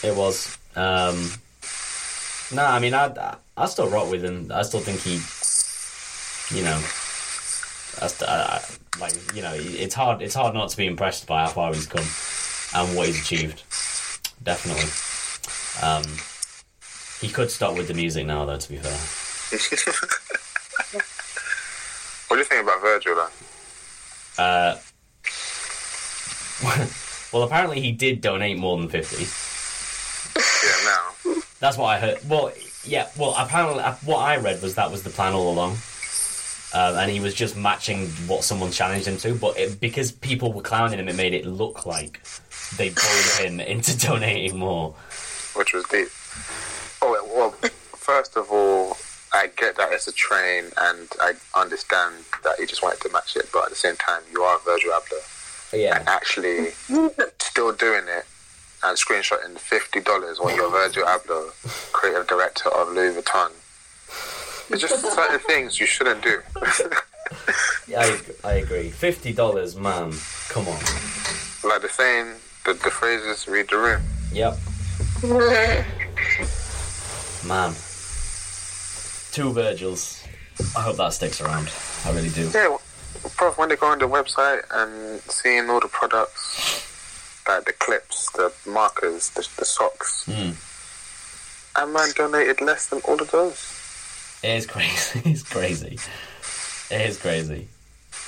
[0.03, 0.57] It was.
[0.75, 1.31] Um,
[2.53, 4.51] no, I mean, I, I still rock with him.
[4.53, 5.19] I still think he,
[6.57, 6.77] you know,
[8.01, 8.61] I, st- I, I-
[8.99, 10.21] like you know, it's hard.
[10.21, 12.03] It's hard not to be impressed by how far he's come
[12.75, 13.63] and what he's achieved.
[14.43, 14.91] Definitely.
[15.81, 16.03] Um,
[17.21, 18.57] he could stop with the music now, though.
[18.57, 18.91] To be fair,
[22.27, 23.29] What do you think about Virgil, then?
[24.37, 24.77] uh,
[27.33, 29.25] well, apparently he did donate more than fifty.
[30.37, 31.13] Yeah, now.
[31.61, 32.17] That's what I heard.
[32.27, 32.51] Well,
[32.83, 33.07] yeah.
[33.17, 35.77] Well, apparently, uh, what I read was that was the plan all along,
[36.73, 39.35] um, and he was just matching what someone challenged him to.
[39.35, 42.19] But it, because people were clowning him, it made it look like
[42.77, 44.91] they bullied him into donating more.
[45.55, 46.09] which was deep.
[47.03, 47.51] Oh well,
[47.95, 48.97] first of all,
[49.31, 53.35] I get that it's a train, and I understand that he just wanted to match
[53.35, 53.49] it.
[53.53, 56.69] But at the same time, you are Virgil Abloh, and Yeah, actually
[57.39, 58.25] still doing it
[58.91, 61.49] and screenshotting fifty dollars when you're Virgil Abloh,
[61.93, 63.51] creative director of Louis Vuitton.
[64.69, 66.41] It's just certain things you shouldn't do.
[67.87, 68.89] yeah I, I agree.
[68.89, 70.11] Fifty dollars, man.
[70.49, 70.77] Come on.
[71.63, 72.33] like the saying,
[72.65, 74.01] the, the phrases read the room.
[74.33, 74.57] Yep,
[77.47, 77.73] man.
[79.31, 80.21] Two Virgils.
[80.75, 81.69] I hope that sticks around.
[82.05, 82.49] I really do.
[82.53, 82.75] Yeah,
[83.37, 86.90] bro, when they go on the website and seeing all the products,
[87.47, 90.55] like the clips, the markers, the, the socks, Mm.
[91.81, 93.59] and man donated less than all of those.
[94.43, 95.21] It is crazy.
[95.31, 95.99] It's crazy.
[96.89, 97.67] It is crazy.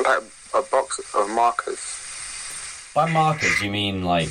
[0.03, 0.23] Like
[0.55, 1.79] a box of markers.
[2.95, 4.29] By markers, you mean like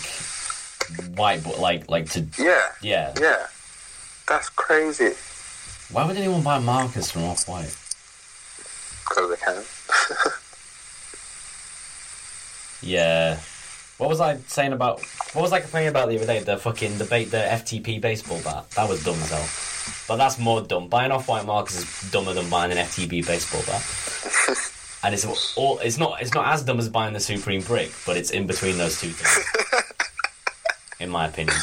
[1.18, 3.12] whiteboard, like like to Yeah, yeah.
[3.20, 3.46] yeah.
[4.28, 5.12] That's crazy.
[5.90, 7.76] Why would anyone buy markers from Off White?
[9.08, 9.62] Because they can.
[12.84, 13.38] Yeah.
[14.02, 15.00] What was I saying about?
[15.32, 16.40] What was I complaining about the other day?
[16.40, 18.68] The fucking debate, the FTP baseball bat.
[18.72, 19.48] That was dumb as hell.
[20.08, 20.88] But that's more dumb.
[20.88, 24.58] Buying Off White markers is dumber than buying an FTP baseball bat.
[25.04, 25.78] And it's all.
[25.80, 26.20] It's not.
[26.22, 29.08] It's not as dumb as buying the Supreme brick, but it's in between those two
[29.08, 29.84] things.
[31.00, 31.56] in my opinion.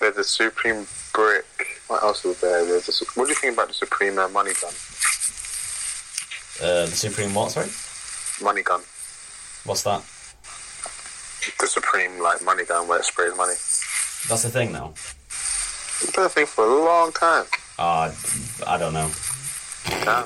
[0.00, 1.44] There's a Supreme brick.
[1.86, 2.64] What else was there?
[2.64, 4.72] There's what do you think about the Supreme uh, money gun?
[6.60, 7.52] Uh, the Supreme what?
[7.52, 7.68] Sorry.
[8.44, 8.80] Money gun.
[9.64, 10.02] What's that?
[11.60, 13.54] The Supreme like money gun where it sprays money.
[14.28, 14.92] That's the thing now.
[15.26, 17.44] It's been a thing for a long time.
[17.78, 18.12] Uh,
[18.66, 19.10] I don't know.
[20.04, 20.24] Damn.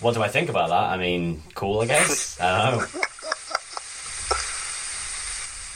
[0.00, 0.92] What do I think about that?
[0.92, 2.38] I mean, cool, I guess.
[2.42, 2.86] I don't know.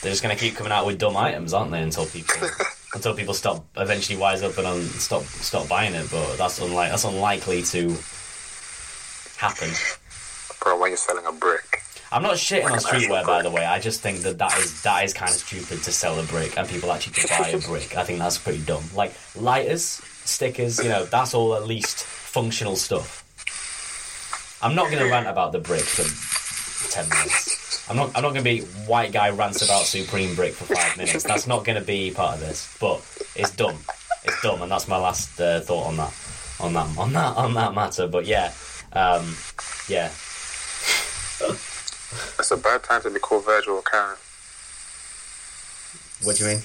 [0.02, 1.80] They're just gonna keep coming out with dumb items, aren't they?
[1.80, 2.48] Until people,
[2.94, 6.10] until people stop eventually wise up and un- stop stop buying it.
[6.10, 7.96] But that's unlike that's unlikely to
[9.36, 9.70] happen.
[10.60, 11.81] Bro, when you're selling a brick.
[12.12, 13.64] I'm not shitting on streetwear, by the way.
[13.64, 16.58] I just think that that is that is kind of stupid to sell a brick
[16.58, 17.96] and people actually to buy a brick.
[17.96, 18.84] I think that's pretty dumb.
[18.94, 23.20] Like lighters, stickers, you know, that's all at least functional stuff.
[24.62, 26.04] I'm not going to rant about the brick for
[26.92, 27.88] ten minutes.
[27.88, 28.14] I'm not.
[28.14, 31.24] I'm not going to be white guy rants about Supreme brick for five minutes.
[31.24, 32.76] That's not going to be part of this.
[32.78, 33.00] But
[33.34, 33.78] it's dumb.
[34.24, 36.14] It's dumb, and that's my last uh, thought on that.
[36.60, 36.98] On that.
[36.98, 37.36] On that.
[37.36, 38.06] On that matter.
[38.06, 38.52] But yeah,
[38.92, 39.34] um,
[39.88, 40.10] yeah.
[42.38, 44.16] It's a bad time to be called Virgil or Karen.
[46.22, 46.62] What do you mean?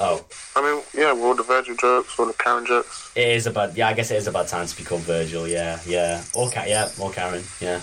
[0.00, 3.10] Oh, I mean, yeah, with all the Virgil jokes, all the Karen jokes.
[3.16, 3.76] it is a bad.
[3.76, 5.46] Yeah, I guess it is a bad time to be called Virgil.
[5.48, 6.68] Yeah, yeah, or Cat.
[6.68, 7.42] Yeah, or Karen.
[7.60, 7.80] Yeah.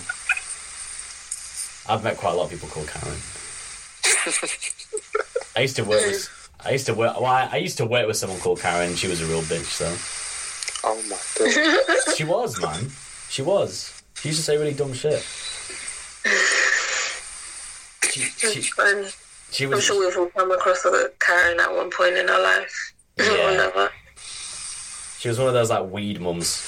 [1.88, 3.18] I've met quite a lot of people called Karen.
[5.56, 6.50] I used to work with.
[6.64, 7.14] I used to work.
[7.20, 8.94] Well, I, I used to work with someone called Karen.
[8.96, 9.86] She was a real bitch, so
[10.88, 12.14] Oh my god.
[12.16, 12.90] she was, man.
[13.28, 14.02] She was.
[14.14, 15.24] She used to say really dumb shit.
[18.10, 19.06] She, she, It's fun.
[19.50, 22.92] she I'm sure we've all come across a Karen at one point in our life.
[23.18, 23.88] Yeah.
[25.18, 26.60] She was one of those like weed mums.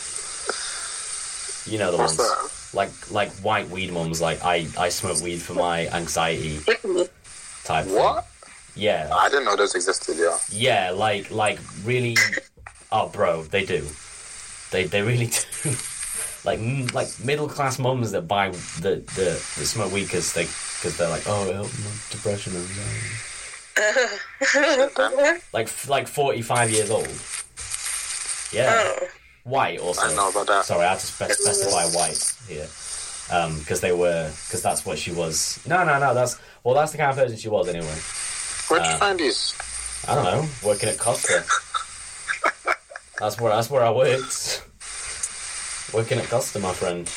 [1.71, 2.31] You know the What's ones.
[2.31, 2.77] that?
[2.77, 4.21] Like like white weed mums.
[4.23, 6.59] Like I I smoke weed for my anxiety
[7.65, 7.85] type.
[7.87, 7.95] thing.
[7.95, 8.27] What?
[8.75, 9.11] Yeah.
[9.13, 10.39] I didn't know those existed, yeah.
[10.51, 12.17] Yeah, like like really.
[12.91, 13.87] Oh, bro, they do.
[14.71, 15.27] They they really
[15.63, 15.71] do.
[16.45, 16.61] Like
[16.95, 21.09] like middle class mums that buy the the, the smoke weed because they because they're
[21.11, 24.15] like oh it helps my depression and anxiety.
[25.53, 27.09] like like forty five years old.
[28.53, 29.07] Yeah, Oh.
[29.45, 30.03] white also.
[30.03, 30.65] I know about that.
[30.65, 32.67] Sorry, I had to spe- specify white here.
[33.31, 35.61] Um, because they were, because that's what she was.
[35.67, 36.15] No, no, no.
[36.15, 37.95] That's well, that's the kind of person she was anyway.
[38.69, 39.55] Where'd you Uh, find these?
[40.09, 41.45] I don't know, working at Costa.
[43.19, 44.65] that's where that's where I worked.
[45.93, 47.09] Working at Costa, my friend.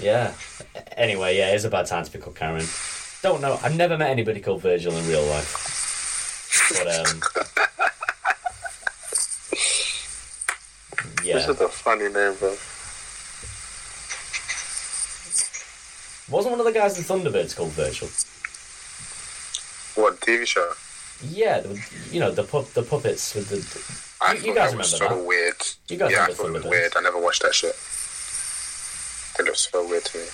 [0.00, 0.32] Yeah.
[0.96, 2.66] Anyway, yeah, it's a bad time to pick up Karen.
[3.22, 3.58] Don't know.
[3.62, 6.78] I've never met anybody called Virgil in real life.
[6.78, 7.20] But um.
[11.24, 11.34] Yeah.
[11.34, 12.56] This is a funny name, bro.
[16.30, 18.08] Wasn't one of the guys in Thunderbirds called Virgil?
[20.02, 20.72] What TV show?
[21.22, 21.62] Yeah,
[22.10, 24.07] you know the pup, the puppets with the.
[24.20, 25.26] I You- you guys that was remember so that?
[25.28, 25.56] weird.
[25.88, 26.92] You guys yeah, I remember thought it was weird.
[26.96, 27.74] I never watched that shit.
[29.38, 30.24] It looked so weird to me.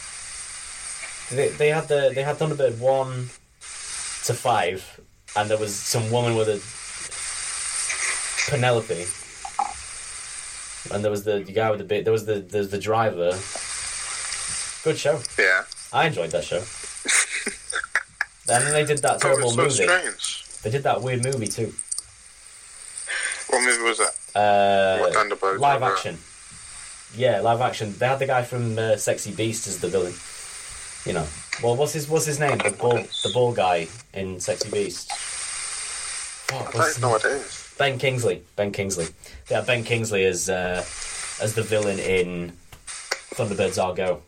[1.30, 3.30] They, they had the they had Thunderbird one
[4.24, 5.00] to five,
[5.36, 6.60] and there was some woman with a
[8.50, 9.06] Penelope,
[10.92, 12.04] and there was the, the guy with the bit.
[12.04, 13.30] There was the the, the driver.
[14.84, 15.20] Good show.
[15.38, 15.62] Yeah.
[15.92, 16.58] I enjoyed that show.
[18.52, 19.70] and then they did that terrible so movie.
[19.84, 20.44] strange.
[20.62, 21.72] They did that weird movie too.
[23.54, 24.14] What movie was that?
[24.38, 25.58] Uh, What Thunderbirds?
[25.58, 26.18] live action.
[27.16, 27.94] Yeah, live action.
[27.98, 30.14] They had the guy from uh, Sexy Beast as the villain.
[31.06, 31.26] You know,
[31.62, 32.58] well, what's his what's his name?
[32.58, 35.12] The ball the ball guy in Sexy Beast.
[36.50, 37.74] Fuck, I don't know what it is.
[37.78, 38.42] Ben Kingsley.
[38.56, 39.06] Ben Kingsley.
[39.50, 40.82] Yeah, Ben Kingsley as uh,
[41.42, 42.52] as the villain in
[43.36, 44.22] Thunderbirds Are Go.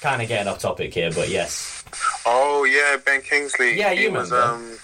[0.00, 1.84] Kind of getting off topic here, but yes.
[2.24, 3.76] Oh yeah, Ben Kingsley.
[3.76, 4.54] Yeah, he you was remember.
[4.54, 4.78] um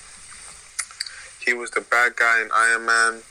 [1.46, 3.22] he was the bad guy in Iron Man,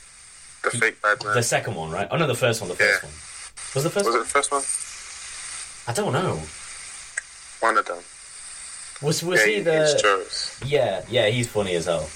[0.64, 1.34] the fake bad man.
[1.34, 2.08] The second one, right?
[2.10, 2.68] Oh no, the first one.
[2.70, 3.08] The first Yeah.
[3.08, 3.16] one.
[3.74, 4.62] Was the first was it the first one?
[5.86, 6.40] I don't know.
[7.60, 7.98] One of them.
[9.02, 10.66] Was was yeah, he he's the?
[10.66, 12.08] Yeah, yeah, he's funny as hell.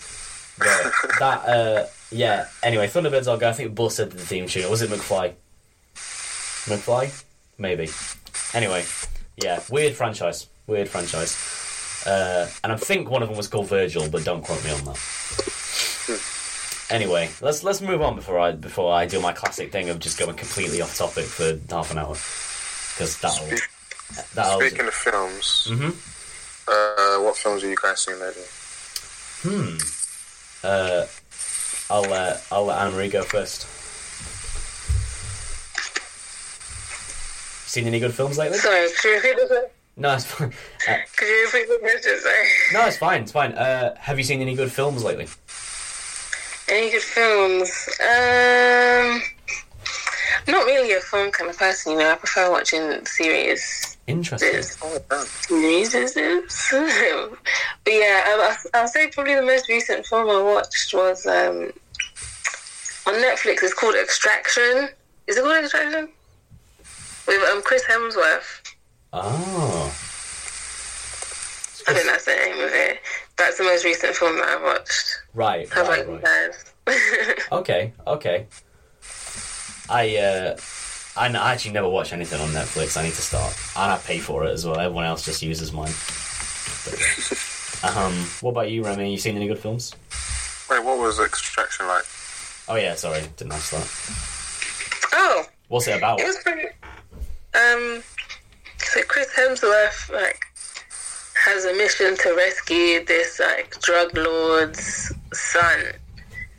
[0.59, 2.46] But that, uh, yeah.
[2.62, 3.48] Anyway, Thunderbirds Are Go.
[3.51, 4.64] I think Busted the theme tune.
[4.64, 5.34] Or was it McFly?
[5.94, 7.24] McFly?
[7.59, 7.88] Maybe.
[8.55, 8.84] Anyway,
[9.36, 10.46] yeah, weird franchise.
[10.66, 11.36] Weird franchise.
[12.07, 14.84] Uh, and I think one of them was called Virgil, but don't quote me on
[14.86, 14.98] that.
[16.90, 20.18] Anyway, let's let's move on before I before I do my classic thing of just
[20.18, 23.46] going completely off topic for half an hour because that'll
[24.34, 24.61] that'll.
[24.61, 25.94] Speaking of films, Mhm.
[26.68, 28.42] uh, what films have you guys seen lately?
[29.42, 29.76] Hmm.
[30.62, 31.06] Uh,
[31.90, 33.66] I'll let I'll let Anne Marie go first.
[37.68, 38.58] Seen any good films lately?
[38.58, 39.70] Sorry, could you repeat?
[39.96, 40.52] No, it's fine.
[40.88, 42.18] Uh, Could you repeat the question?
[42.20, 42.48] Sorry.
[42.72, 43.22] no, it's fine.
[43.22, 43.52] It's fine.
[43.52, 45.28] Uh, have you seen any good films lately?
[46.71, 47.89] Any good films?
[48.01, 49.21] Um,
[50.47, 52.12] I'm not really a film kind of person, you know.
[52.12, 53.97] I prefer watching series.
[54.07, 54.62] Interesting.
[54.62, 54.77] Series,
[57.85, 61.73] but yeah, I'll, I'll say probably the most recent film I watched was um,
[63.07, 63.62] on Netflix.
[63.62, 64.91] It's called Extraction.
[65.27, 66.09] Is it called Extraction?
[67.27, 68.75] With um, Chris Hemsworth.
[69.12, 69.93] Oh.
[71.89, 73.01] I think that's the name of it.
[73.41, 75.18] That's the most recent film that I've watched.
[75.34, 75.68] Right.
[75.70, 76.03] How Right.
[76.05, 77.45] about you guys?
[77.53, 77.93] Okay.
[78.07, 78.47] Okay.
[79.88, 80.57] I uh,
[81.16, 82.97] I actually never watch anything on Netflix.
[82.97, 84.78] I need to start, and I pay for it as well.
[84.78, 85.93] Everyone else just uses mine.
[86.84, 88.12] But, um,
[88.43, 89.11] what about you, Remy?
[89.11, 89.95] You seen any good films?
[90.70, 92.05] Wait, what was Extraction like?
[92.68, 95.11] Oh yeah, sorry, didn't ask that.
[95.18, 96.20] oh, What's it about?
[96.20, 96.68] it was pretty.
[97.55, 98.03] Um,
[98.78, 100.41] so Chris Hemsworth like
[101.41, 105.80] has a mission to rescue this like drug lord's son,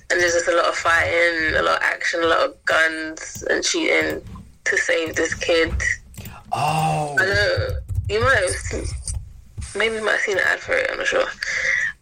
[0.09, 3.43] and there's just a lot of fighting, a lot of action, a lot of guns
[3.49, 4.21] and shooting
[4.63, 5.71] to save this kid.
[6.51, 7.67] Oh, I know
[8.09, 8.85] you might have, seen,
[9.75, 10.89] maybe you might have seen an ad for it.
[10.89, 11.27] I'm not sure.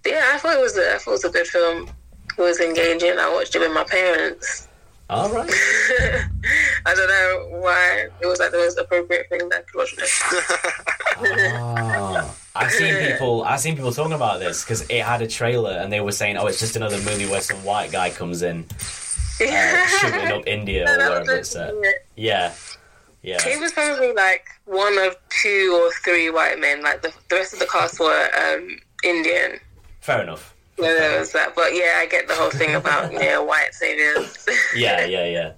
[0.02, 1.90] But yeah, I thought it was a, I thought it was a good film.
[2.38, 3.20] It was engaging.
[3.20, 4.69] I watched it with my parents.
[5.10, 5.50] All right.
[6.86, 9.96] I don't know why it was like the most appropriate thing that I could watch.
[11.22, 13.44] Ah, I've seen people.
[13.44, 16.38] I've seen people talking about this because it had a trailer, and they were saying,
[16.38, 20.86] "Oh, it's just another movie where some white guy comes in, uh, shooting up India
[20.88, 22.06] or wherever it's set." it.
[22.16, 22.54] Yeah,
[23.24, 23.42] yeah.
[23.42, 26.84] He was probably like one of two or three white men.
[26.84, 29.60] Like the, the rest of the cast were um, Indian.
[30.02, 30.54] Fair enough.
[30.80, 31.56] So there was that.
[31.56, 34.48] But yeah, I get the whole thing about yeah white saviors.
[34.76, 35.52] Yeah, yeah, yeah.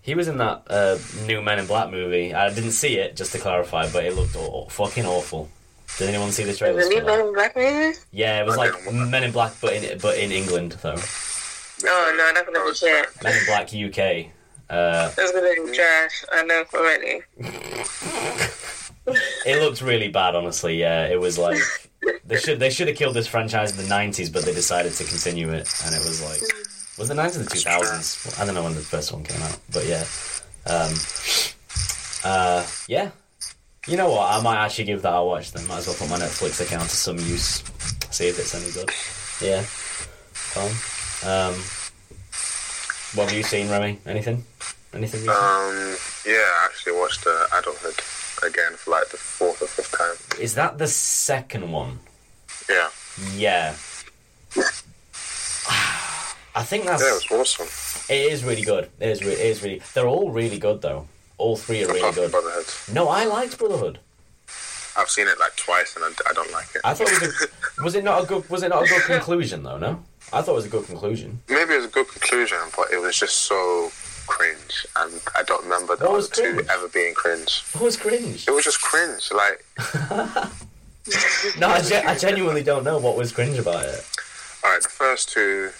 [0.00, 2.34] He was in that uh, new Men in Black movie.
[2.34, 5.48] I didn't see it, just to clarify, but it looked aw- fucking awful.
[5.98, 6.82] Did anyone see the trailer?
[6.82, 7.04] the for new?
[7.04, 7.98] Men in Black movie?
[8.10, 10.96] Yeah, it was like Men in Black, but in but in England though.
[11.84, 13.06] Oh no, that's gonna be shit.
[13.22, 14.32] Men in Black UK.
[14.70, 16.24] Uh, That's gonna be trash.
[16.32, 17.20] I know already.
[19.46, 20.80] it looked really bad, honestly.
[20.80, 21.58] Yeah, it was like
[22.24, 25.04] they should they should have killed this franchise in the nineties, but they decided to
[25.04, 26.40] continue it, and it was like
[26.98, 28.38] was the nineties or the two thousands?
[28.38, 30.04] I don't know when the first one came out, but yeah,
[30.66, 30.94] um,
[32.24, 33.10] uh, yeah.
[33.88, 34.30] You know what?
[34.30, 35.50] I might actually give that a watch.
[35.50, 37.64] Then might as well put my Netflix account to some use.
[38.10, 38.88] See if it's any good.
[39.40, 39.62] Yeah.
[40.32, 40.70] Fun.
[41.26, 41.54] Um,
[43.14, 43.98] what have you seen, Remy?
[44.06, 44.44] Anything?
[44.94, 45.20] Anything?
[45.22, 45.36] recent?
[45.36, 48.00] Um, yeah, I actually watched uh, Adulthood
[48.46, 50.40] again for like the fourth or fifth time.
[50.40, 52.00] Is that the second one?
[52.68, 52.88] Yeah,
[53.34, 53.74] Yeah.
[56.54, 58.14] I think that's yeah, it was awesome.
[58.14, 58.90] it is really good.
[59.00, 59.80] It is, re- it is really.
[59.94, 61.08] They're all really good though.
[61.38, 62.30] All three are really Apart good.
[62.30, 63.98] Brotherhood, No, I liked Brotherhood.
[64.94, 66.82] I've seen it like twice and I, I don't like it.
[66.84, 67.48] I thought it was.
[67.78, 68.48] A, was it not a good?
[68.50, 69.78] Was it not a good conclusion though?
[69.78, 71.40] No, I thought it was a good conclusion.
[71.48, 73.90] Maybe it was a good conclusion, but it was just so
[74.26, 77.62] cringe, and I don't remember the was other two ever being cringe.
[77.74, 78.46] It was cringe.
[78.48, 79.30] It was just cringe.
[79.32, 79.64] Like,
[81.58, 84.06] No, I, gen- I genuinely don't know what was cringe about it.
[84.64, 85.70] all right, the first two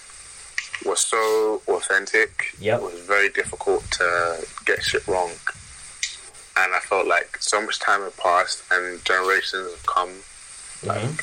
[0.84, 2.54] were so authentic.
[2.60, 2.80] Yep.
[2.80, 5.30] It was very difficult to get shit wrong.
[6.56, 10.10] And I felt like so much time had passed and generations have come.
[10.82, 11.18] Mhm.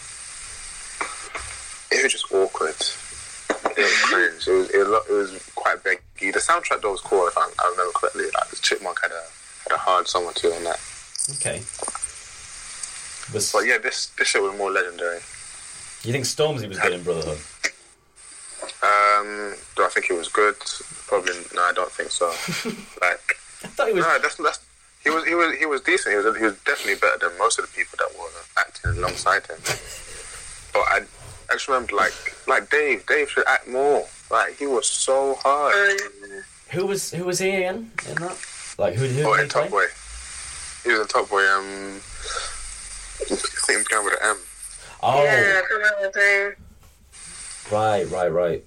[1.91, 2.75] It was just awkward.
[3.79, 4.47] It was cringe.
[4.47, 6.33] It was, it, lo- it was quite beggy.
[6.33, 8.25] The soundtrack though was cool, if I, I remember correctly.
[8.35, 9.23] Like, the Chipmunk had a,
[9.69, 10.79] had a hard song or two on that.
[11.37, 11.59] Okay.
[13.33, 15.17] Was But yeah, this, this shit was more legendary.
[16.03, 17.39] you think Stormzy was good in Brotherhood?
[18.81, 20.55] Um, do I think it was good?
[21.07, 21.61] Probably no.
[21.61, 22.27] I don't think so.
[23.01, 24.05] like I thought he was.
[24.05, 24.59] no, that's that's
[25.03, 26.13] he was he was he was decent.
[26.15, 29.45] He was he was definitely better than most of the people that were acting alongside
[29.47, 29.57] him.
[30.71, 31.01] But I
[31.49, 32.13] I just remember like
[32.47, 33.05] like Dave.
[33.05, 34.05] Dave should act more.
[34.31, 35.73] Like he was so hard.
[36.01, 38.37] Um, Who was who was he again in that?
[38.77, 39.63] Like who who Oh, in he play?
[39.63, 39.85] Top Boy.
[40.83, 41.43] He was in Top Boy.
[41.49, 42.01] Um,
[43.21, 44.37] I think began with an M.
[45.01, 46.55] Oh, Yeah, I remember the
[47.71, 48.63] right, right, right.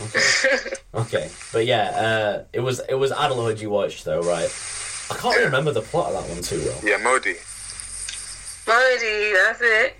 [0.00, 4.50] Okay, okay, but yeah, uh, it was it was Adulthood you watched though, right?
[5.10, 5.44] I can't Yeah.
[5.44, 6.80] remember the plot of that one too well.
[6.82, 7.36] Yeah, Modie.
[8.66, 9.96] Modie, that's it.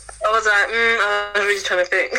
[0.24, 2.12] I was like, mm, I was really trying to think.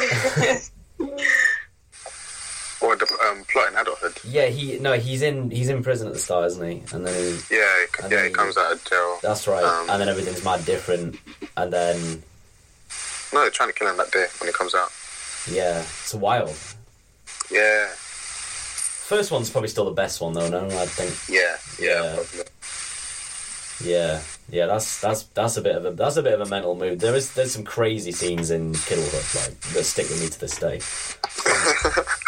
[2.81, 4.17] or the um, plot in Adulthood.
[4.23, 6.83] Yeah, he no, he's in he's in prison at the start, isn't he?
[6.93, 9.17] And then he, Yeah, And yeah, then he comes out of jail.
[9.21, 11.17] that's right, Um, and then everything's mad different,
[11.57, 12.23] and then
[13.33, 14.91] No, they're trying to kill him that day when he comes out.
[15.51, 16.55] yeah, it's wild.
[17.51, 20.49] Yeah, First one's probably still the best one though.
[20.49, 22.03] No, I think yeah, yeah.
[22.03, 22.15] Yeah.
[22.15, 22.43] probably.
[23.91, 26.75] Yeah, yeah, that's that's that's a bit of a that's a bit of a mental
[26.75, 26.99] mood.
[26.99, 30.57] There is there's some crazy scenes in Kidulthood like that stick with me to this
[30.57, 30.79] day.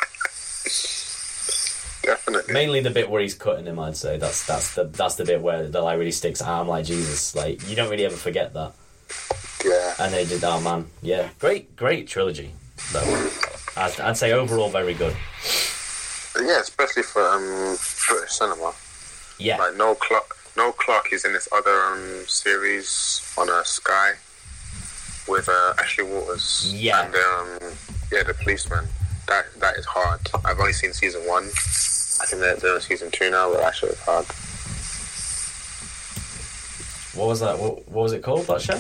[2.04, 2.54] Definitely.
[2.54, 4.18] Mainly the bit where he's cutting him, I'd say.
[4.18, 6.42] That's that's the that's the bit where the like really sticks.
[6.42, 8.74] I'm like Jesus, like you don't really ever forget that.
[9.66, 9.94] Yeah.
[10.00, 12.52] And they did oh man, yeah, great great trilogy.
[12.94, 13.30] Though
[13.78, 15.16] I'd, I'd say overall very good.
[16.42, 17.78] Yeah, especially for um
[18.08, 18.74] British cinema.
[19.38, 24.14] Yeah, Like Noel Clarke Noel Clarke is in this other um series on a Sky
[25.28, 26.72] with uh, Ashley Walters.
[26.74, 27.06] Yeah.
[27.06, 27.72] And um
[28.12, 28.86] yeah, the policeman.
[29.28, 30.22] That that is hard.
[30.44, 31.44] I've only seen season one.
[31.44, 34.26] I think they're doing season two now, but actually it's hard.
[37.16, 37.58] what was that?
[37.58, 38.48] What, what was it called?
[38.48, 38.80] That show?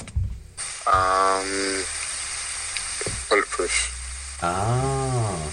[0.92, 1.84] Um
[3.30, 3.96] Bulletproof.
[4.42, 5.52] Ah,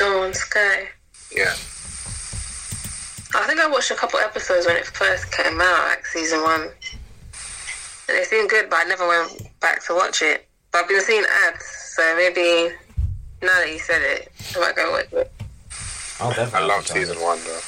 [0.00, 0.88] oh, on Sky.
[1.34, 1.54] Yeah.
[3.34, 6.62] I think I watched a couple episodes when it first came out, like season one.
[8.08, 10.46] And it seemed good, but I never went back to watch it.
[10.70, 12.74] But I've been seeing ads, so maybe
[13.40, 15.32] now that you said it, I might go watch it.
[16.20, 16.70] I'll definitely.
[16.70, 17.24] I love season this.
[17.24, 17.60] one though.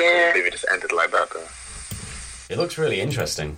[0.00, 0.32] Yeah.
[0.34, 1.48] Maybe it just ended like that though.
[2.48, 3.56] It looks really interesting.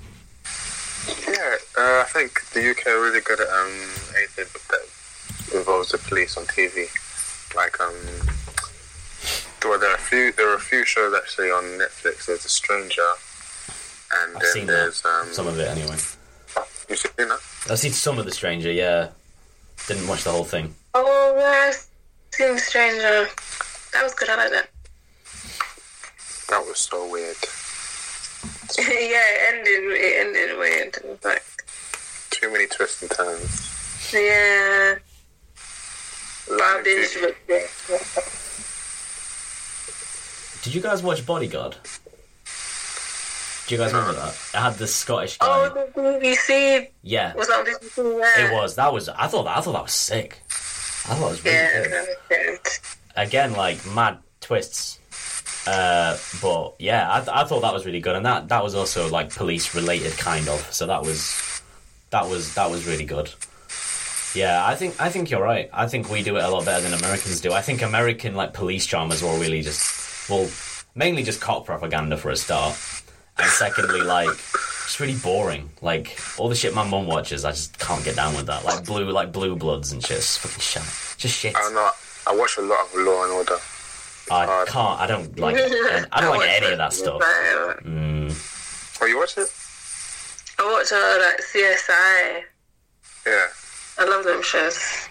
[1.27, 3.73] Yeah, uh, I think the UK are really good at um,
[4.17, 6.89] anything that involves the police on TV.
[7.55, 7.95] Like, um,
[9.65, 10.33] well, there are a few.
[10.33, 12.27] There are a few shows actually on Netflix.
[12.27, 13.03] There's A Stranger,
[14.23, 14.73] and I've then seen that.
[14.73, 15.29] there's um.
[15.33, 15.97] Some of it anyway.
[16.89, 17.39] You seen that?
[17.71, 18.73] I've seen some of The Stranger.
[18.73, 19.09] Yeah,
[19.87, 20.75] didn't watch the whole thing.
[20.95, 21.87] Oh, yeah, I've
[22.33, 23.27] seen The Stranger.
[23.93, 24.29] That was good.
[24.31, 24.69] I like that.
[26.49, 27.37] That was so weird.
[28.79, 30.01] yeah, it ended.
[30.01, 30.97] It ended weird.
[30.97, 31.45] It was like,
[32.31, 34.11] Too many twists and turns.
[34.15, 34.95] yeah.
[36.51, 36.85] Wow, Like,
[40.63, 40.65] did she look good?
[40.65, 41.77] Did you guys watch Bodyguard?
[43.67, 44.35] Do you guys remember that?
[44.55, 45.47] It had the Scottish guy.
[45.47, 48.19] Oh, the BBC yeah, was on BBC.
[48.21, 48.47] Yeah.
[48.51, 48.77] it was.
[48.77, 49.09] That was.
[49.11, 49.47] I thought.
[49.47, 50.39] I thought that was sick.
[50.51, 52.19] I thought it was really Yeah, good.
[52.31, 52.81] that.
[53.17, 54.99] Again, like mad twists.
[55.67, 59.09] Uh, but yeah, I, I thought that was really good, and that that was also
[59.11, 60.61] like police related kind of.
[60.73, 61.61] So that was
[62.09, 63.31] that was that was really good.
[64.35, 65.69] Yeah, I think I think you're right.
[65.75, 67.53] I think we do it a lot better than Americans do.
[67.53, 69.83] I think American like police dramas were really just
[70.29, 70.49] well,
[70.95, 72.77] mainly just cop propaganda for a start,
[73.39, 75.71] and secondly, like it's really boring.
[75.83, 78.65] Like all the shit my mum watches, I just can't get down with that.
[78.65, 80.19] Like blue, like blue bloods and shit.
[80.19, 80.83] It's fucking shit.
[81.19, 81.57] Just shit.
[81.57, 81.91] I don't know.
[82.27, 83.57] I watch a lot of Law and Order.
[84.31, 85.01] I can't.
[85.01, 85.57] I don't like.
[85.59, 86.07] It.
[86.13, 87.21] I don't like any of that stuff.
[87.21, 88.29] But, Mm,
[89.01, 89.49] Oh, you watch it?
[90.59, 92.43] I watch a lot of like CSI.
[93.27, 93.47] Yeah.
[93.99, 95.09] I love them shows.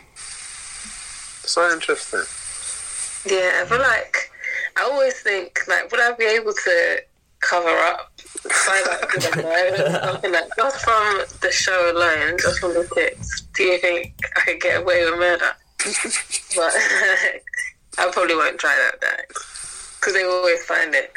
[1.45, 2.21] So interesting.
[3.25, 4.29] Yeah, but like,
[4.77, 7.01] I always think like, would I be able to
[7.39, 8.11] cover up
[8.43, 12.87] by like good evidence or something like just from the show alone, just from the
[12.93, 13.41] tips?
[13.55, 15.51] Do you think I could get away with murder?
[16.55, 16.73] but
[17.99, 19.27] I probably won't try that
[19.99, 21.11] because they always find it.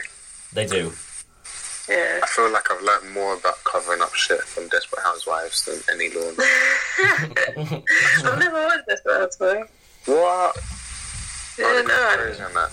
[0.52, 0.92] they do.
[1.88, 2.20] Yeah.
[2.22, 6.08] I feel like I've learned more about covering up shit from Desperate Housewives than any
[6.14, 6.30] Law.
[8.24, 9.68] I've never watched Desperate Housewives.
[10.06, 10.56] What?
[11.58, 12.70] Yeah, Oh, no, crazy on that.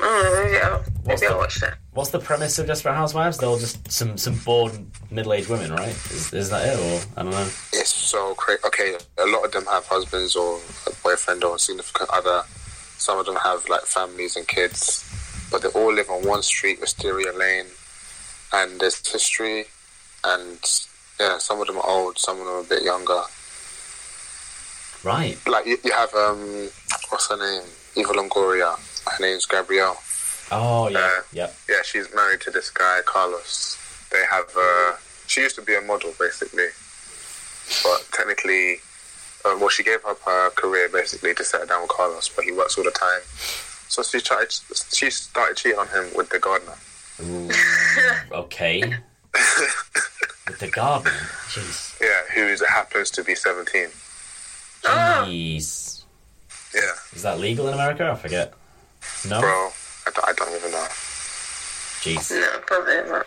[0.00, 1.78] Oh, maybe I'll, What's maybe I'll the- watch that.
[1.92, 3.38] What's the premise of Desperate Housewives?
[3.38, 4.72] They're all just some some bored
[5.10, 5.88] middle aged women, right?
[5.88, 7.48] Is, is that it, or I don't know?
[7.72, 8.60] It's so crazy.
[8.66, 12.42] Okay, a lot of them have husbands or a boyfriend or a significant other.
[12.98, 15.04] Some of them have like families and kids,
[15.50, 17.66] but they all live on one street, Wisteria Lane,
[18.52, 19.64] and there's history.
[20.24, 20.58] And
[21.18, 23.22] yeah, some of them are old, some of them are a bit younger.
[25.04, 25.38] Right.
[25.46, 26.68] Like you, you have um,
[27.10, 27.62] what's her name?
[27.96, 28.76] Eva Longoria.
[29.06, 29.96] Her name's Gabrielle.
[30.50, 31.50] Oh yeah, Uh, yeah.
[31.68, 33.76] Yeah, she's married to this guy Carlos.
[34.12, 34.50] They have.
[34.56, 34.96] Uh,
[35.26, 36.68] she used to be a model, basically,
[37.82, 38.76] but technically,
[39.44, 42.52] uh, well, she gave up her career basically to settle down with Carlos, but he
[42.52, 43.20] works all the time.
[43.88, 44.52] So she tried.
[44.92, 46.76] She started cheating on him with the gardener.
[47.24, 47.50] Ooh,
[48.32, 48.82] okay.
[50.46, 51.10] With the gardener,
[51.50, 53.88] jeez, Yeah, who is happens to be seventeen.
[54.82, 56.04] jeez.
[56.74, 56.80] Yeah,
[57.14, 58.10] Is that legal in America?
[58.10, 58.52] I forget.
[59.28, 59.40] No.
[59.40, 59.70] bro,
[60.06, 60.86] I don't, I don't even know.
[62.02, 63.26] Jeez, No, probably not.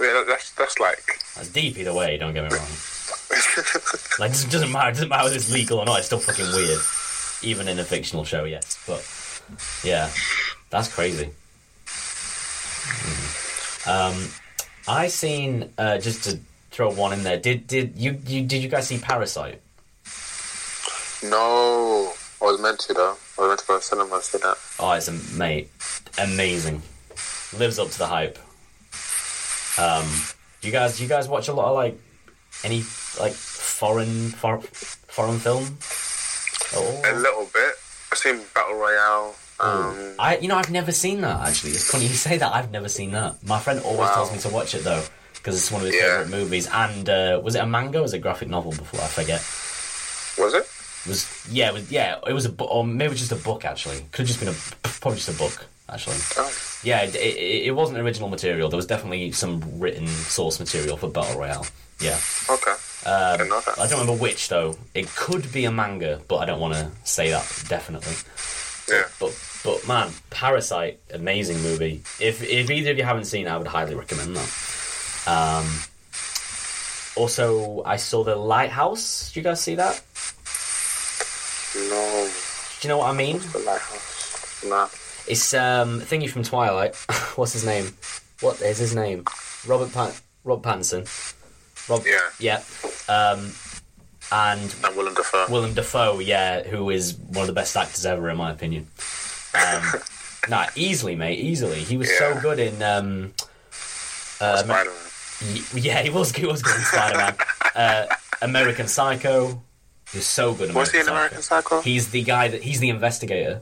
[0.00, 1.18] Yeah, that's that's like.
[1.34, 2.16] that's deep either way.
[2.18, 2.68] Don't get me wrong.
[4.18, 4.90] Like, it doesn't matter.
[4.90, 5.98] It doesn't matter whether it's legal or not.
[5.98, 6.80] It's still fucking weird,
[7.42, 8.44] even in a fictional show.
[8.44, 9.04] Yes, but
[9.84, 10.10] yeah,
[10.70, 11.30] that's crazy.
[12.88, 13.86] Mhm.
[13.88, 14.30] Um,
[14.88, 16.38] I seen uh, just to
[16.70, 17.38] throw one in there.
[17.38, 19.60] Did did you, you did you guys see Parasite?
[21.22, 23.16] no, I was meant to though.
[23.38, 24.56] I was meant to go to cinema and see that.
[24.78, 25.70] Oh, it's a mate,
[26.18, 26.82] amazing.
[27.58, 28.38] Lives up to the hype.
[29.78, 30.04] Um,
[30.60, 31.98] do you guys do you guys watch a lot of like
[32.64, 32.78] any
[33.20, 35.78] like foreign for, foreign film?
[36.74, 37.02] Oh.
[37.04, 37.74] A little bit.
[38.12, 39.34] I've seen Battle Royale.
[39.60, 41.48] Um, I, you know, I've never seen that.
[41.48, 42.54] Actually, it's funny you say that.
[42.54, 43.42] I've never seen that.
[43.44, 44.14] My friend always Wow.
[44.14, 45.02] tells me to watch it though,
[45.34, 46.22] because it's one of his Yeah.
[46.22, 46.68] favorite movies.
[46.72, 47.98] And uh, was it a manga?
[47.98, 48.72] or Was it a graphic novel?
[48.72, 49.40] Before I forget.
[50.38, 50.68] was it?
[51.08, 52.16] Was yeah, it was, yeah.
[52.26, 53.64] It was a book, or maybe it was just a book.
[53.64, 54.54] Actually, could have just been a
[55.00, 55.66] probably just a book.
[55.90, 56.52] Actually, Oh,
[56.84, 58.68] yeah, it, it, it wasn't original material.
[58.68, 61.66] There was definitely some written source material for Battle Royale.
[61.98, 62.18] Yeah,
[62.50, 62.74] okay.
[63.06, 63.78] I didn't know that.
[63.78, 64.76] I don't remember which though.
[64.94, 68.12] It could be a manga, but I don't want to say that definitely.
[68.88, 69.04] Yeah.
[69.18, 72.02] But but man, Parasite, amazing movie.
[72.20, 75.24] If if either of you haven't seen it, I would highly recommend that.
[75.26, 75.66] Um,
[77.16, 79.28] also, I saw the Lighthouse.
[79.28, 80.02] Did you guys see that?
[81.76, 82.28] No,
[82.80, 83.38] Do you know what I mean?
[83.38, 84.64] the lighthouse.
[84.66, 84.88] Nah.
[85.26, 86.94] It's um thingy from Twilight.
[87.36, 87.92] What's his name?
[88.40, 89.24] What is his name?
[89.66, 90.12] Robert Pan-
[90.44, 91.06] Rob Pattinson.
[91.88, 92.04] Rob.
[92.06, 92.28] Yeah.
[92.38, 92.62] Yeah.
[93.08, 93.52] Um,
[94.30, 95.46] and And Willem Dafoe.
[95.48, 98.86] Willem Dafoe, yeah, who is one of the best actors ever, in my opinion.
[99.54, 99.82] Um,
[100.48, 101.80] nah, easily, mate, easily.
[101.80, 102.82] He was so good in.
[102.82, 103.32] Um,
[104.40, 105.62] uh, Spider-Man.
[105.74, 106.32] Yeah, he was.
[106.32, 107.36] He was good in Spider Man.
[107.74, 108.06] uh,
[108.42, 109.62] American Psycho.
[110.12, 110.70] He was so good.
[110.70, 111.80] In Was he in American American Psycho?
[111.82, 113.60] He's the guy that he's the investigator.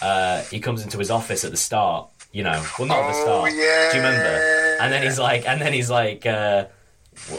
[0.00, 2.08] uh, he comes into his office at the start.
[2.32, 3.50] You know, well, not at the Oh, start.
[3.50, 4.78] Do you remember?
[4.80, 6.64] And then he's like, and then he's like, uh,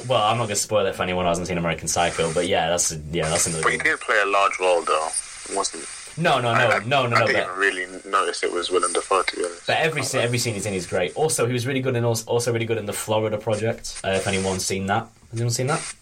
[0.07, 2.69] well, I'm not gonna spoil it for anyone who hasn't seen American Psycho, but yeah,
[2.69, 3.63] that's a, yeah, that's another.
[3.63, 5.09] But he did play a large role, though.
[5.55, 5.83] Wasn't.
[6.15, 7.25] No, no, no, I, no, no, I no.
[7.25, 9.65] didn't But, really notice it was Willem Dafoe, to be honest.
[9.65, 11.15] but every scene, every scene he's in is great.
[11.15, 13.99] Also, he was really good in also, also really good in the Florida Project.
[14.05, 15.95] Uh, if anyone's seen that, has anyone seen that?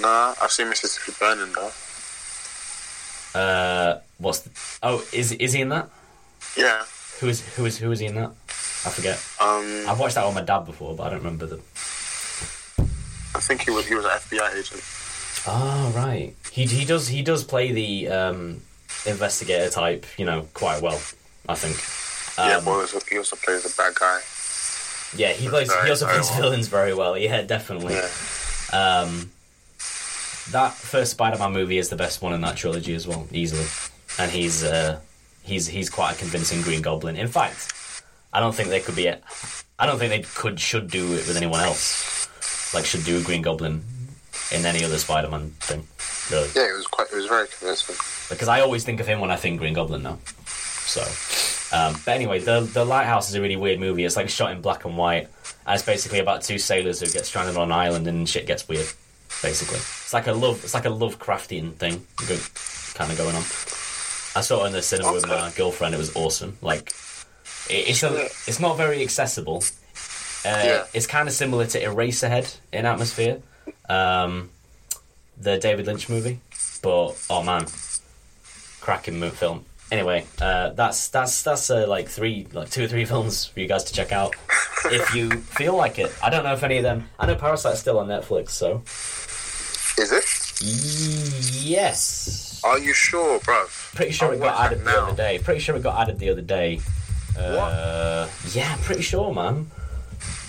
[0.00, 1.70] Nah, I've seen Mississippi Burning, though.
[3.34, 4.50] Uh, what's the,
[4.82, 5.88] oh is is he in that?
[6.56, 6.84] Yeah.
[7.20, 8.30] Who is who is who is he in that?
[8.84, 9.16] I forget.
[9.40, 11.56] Um, I've watched that with my dad before, but I don't remember the.
[13.34, 14.82] I think he was he was an FBI agent.
[15.46, 18.60] Oh right, he he does he does play the um,
[19.06, 21.00] investigator type, you know, quite well.
[21.48, 21.76] I think.
[22.38, 24.20] yeah, Um, but also, he also plays the bad guy.
[25.16, 25.72] yeah, he plays.
[25.72, 26.42] He also plays well.
[26.42, 27.16] villains very well.
[27.16, 27.94] Yeah, definitely.
[27.94, 28.08] Yeah.
[28.72, 29.30] Um,
[30.50, 33.66] that first Spider-Man movie is the best one in that trilogy as well, easily.
[34.18, 35.00] And he's uh,
[35.42, 37.16] he's he's quite a convincing Green Goblin.
[37.16, 38.02] In fact,
[38.32, 39.08] I don't think they could be.
[39.08, 42.28] I don't think they could should do it with anyone else.
[42.74, 43.84] Like should do a Green Goblin
[44.50, 45.86] in any other Spider-Man thing,
[46.30, 46.48] really.
[46.54, 47.08] Yeah, it was quite.
[47.10, 47.96] It was very convincing.
[48.28, 50.18] Because I always think of him when I think Green Goblin now.
[50.46, 51.02] So,
[51.76, 54.04] um, but anyway, the the Lighthouse is a really weird movie.
[54.04, 55.28] It's like shot in black and white,
[55.66, 58.68] and it's basically about two sailors who get stranded on an island and shit gets
[58.68, 58.88] weird.
[59.40, 60.62] Basically, it's like a love.
[60.64, 62.04] It's like a Lovecraftian thing,
[62.94, 63.42] kind of going on.
[64.34, 65.94] I saw it in the cinema with my girlfriend.
[65.94, 66.56] It was awesome.
[66.62, 66.92] Like,
[67.68, 69.62] it, it's a, it's not very accessible.
[70.44, 70.84] Uh, Yeah.
[70.94, 73.42] It's kind of similar to Eraserhead in atmosphere,
[73.88, 74.50] um,
[75.38, 76.40] the David Lynch movie.
[76.82, 77.66] But oh man,
[78.80, 79.64] cracking mo- film.
[79.90, 83.68] Anyway, uh, that's that's that's uh, like three, like two or three films for you
[83.68, 84.34] guys to check out
[84.86, 86.10] if you feel like it.
[86.22, 87.08] I don't know if any of them.
[87.18, 88.82] I know Parasite's still on Netflix, so
[89.98, 90.24] Is it?
[91.64, 93.94] yes, Are you sure, bruv?
[93.94, 95.38] pretty sure I'll it got added the other day.
[95.42, 96.80] Pretty sure it got added the other day.
[97.38, 99.70] Uh, yeah, pretty sure, man.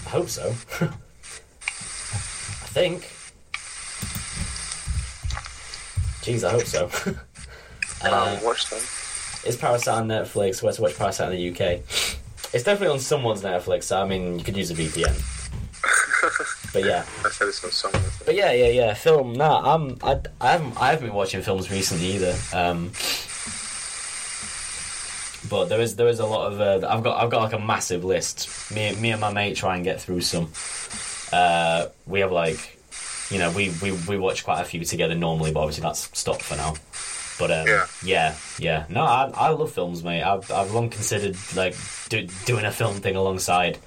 [0.06, 0.50] I hope so.
[0.82, 0.96] I
[2.74, 3.10] think.
[6.24, 6.90] Jeez, I hope so.
[8.06, 8.80] Uh, haven't watched them.
[9.48, 10.62] Is Parasite on Netflix?
[10.62, 11.80] Where to watch Parasite in the UK?
[12.54, 13.84] It's definitely on someone's Netflix.
[13.84, 15.16] So I mean, you could use a VPN.
[16.74, 18.02] But yeah, I said on someone.
[18.26, 18.94] but yeah, yeah, yeah.
[18.96, 19.34] Film.
[19.34, 19.98] Nah, I'm.
[20.02, 20.82] I, I haven't.
[20.82, 22.36] I haven't been watching films recently either.
[22.52, 22.92] Um,
[25.50, 26.60] but there is there is a lot of.
[26.60, 28.72] Uh, I've got I've got like a massive list.
[28.74, 30.50] Me me and my mate try and get through some.
[31.32, 32.80] Uh, we have like,
[33.30, 36.42] you know, we, we we watch quite a few together normally, but obviously that's stopped
[36.44, 36.74] for now.
[37.40, 37.86] But um, Yeah.
[38.04, 38.86] yeah, yeah.
[38.90, 40.24] No, I I love films, mate.
[40.24, 41.76] I've I've long considered like
[42.10, 43.78] do, doing a film thing alongside.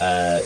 [0.00, 0.40] Uh,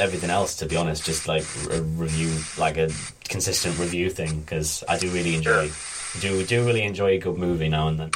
[0.00, 2.90] everything else to be honest just like a review like a
[3.28, 5.70] consistent review thing because i do really enjoy
[6.20, 8.10] do do really enjoy a good movie now and then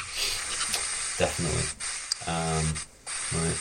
[1.17, 1.63] definitely
[2.27, 2.65] um
[3.39, 3.57] right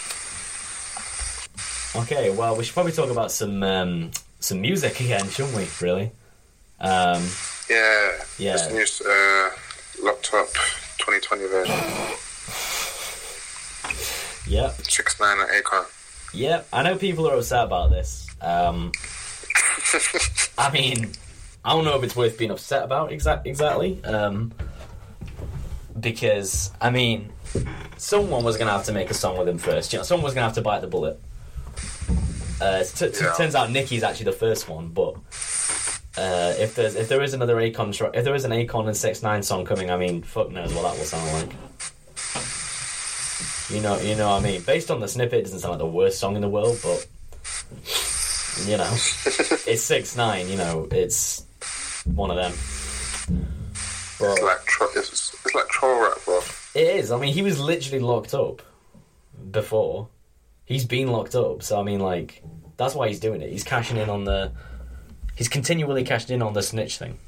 [2.03, 4.11] okay well we should probably talk about some um
[4.41, 6.11] some music again shouldn't we really
[6.81, 7.23] um
[7.71, 8.11] Yeah.
[8.39, 8.53] Yeah.
[8.57, 9.51] This news uh,
[10.03, 10.53] Locked Up
[10.99, 11.81] 2020 version.
[14.47, 15.87] yep Six nine at Akon.
[16.35, 18.27] Yep, I know people are upset about this.
[18.41, 18.91] Um,
[20.59, 21.13] I mean,
[21.65, 24.03] I don't know if it's worth being upset about exa- exactly.
[24.05, 24.53] Um,
[25.99, 27.31] because, I mean,
[27.97, 29.93] someone was going to have to make a song with him first.
[29.93, 31.21] You know, someone was going to have to bite the bullet.
[32.61, 33.33] Uh, it t- t- Yeah.
[33.37, 35.15] turns out Nicky's actually the first one, but
[36.17, 38.97] uh, if there's if there is another Akon tr- if there is an Akon and
[38.97, 41.57] Six Nine song coming, I mean, fuck knows what that will sound like.
[43.71, 44.63] You know, you know what I mean.
[44.63, 47.07] Based on the snippet, it doesn't sound like the worst song in the world, but
[48.67, 48.91] you know,
[49.67, 50.49] it's Six Nine.
[50.49, 51.45] You know, it's
[52.05, 52.53] one of them.
[54.21, 56.41] But It's like tro- it's, it's like troll rap, bro.
[56.75, 57.11] it is.
[57.11, 58.63] I mean, he was literally locked up
[59.51, 60.09] before.
[60.67, 62.43] He's been locked up, so I mean, like,
[62.77, 63.51] that's why he's doing it.
[63.51, 64.53] He's cashing in on the.
[65.37, 67.19] He's continually cashed in on the snitch thing.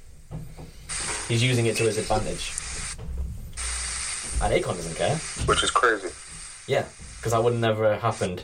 [1.29, 2.53] He's using it to his advantage.
[4.43, 5.17] And Akon doesn't care.
[5.47, 6.09] Which is crazy.
[6.67, 6.85] Yeah,
[7.17, 8.43] because that would never have happened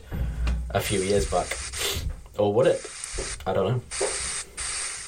[0.70, 1.56] a few years back.
[2.38, 2.86] Or would it?
[3.46, 3.82] I don't know.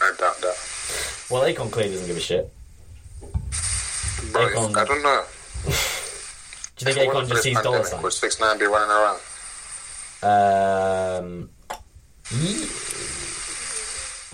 [0.03, 0.57] I doubt that.
[1.31, 2.53] Well, Akon clearly doesn't give a shit.
[4.32, 5.24] Bro, Akon- I don't know.
[6.77, 8.03] Do you think Akon just sees dollar signs?
[8.03, 9.20] Would six nine be running around?
[10.24, 11.51] Um,
[12.31, 12.66] ye-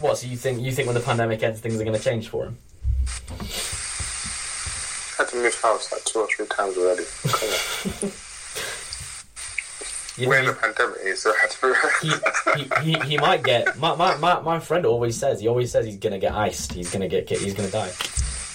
[0.01, 0.17] what?
[0.19, 2.47] So you think you think when the pandemic ends, things are going to change for
[2.47, 2.57] him?
[3.29, 3.33] I
[5.19, 7.05] Had to move house like two or three times already.
[10.21, 13.79] You We're in a pandemic, so I had to he, he, he, he might get.
[13.79, 16.75] My, my, my, my friend always says he always says he's to get iced.
[16.75, 17.27] He's to get.
[17.31, 17.91] He's to die.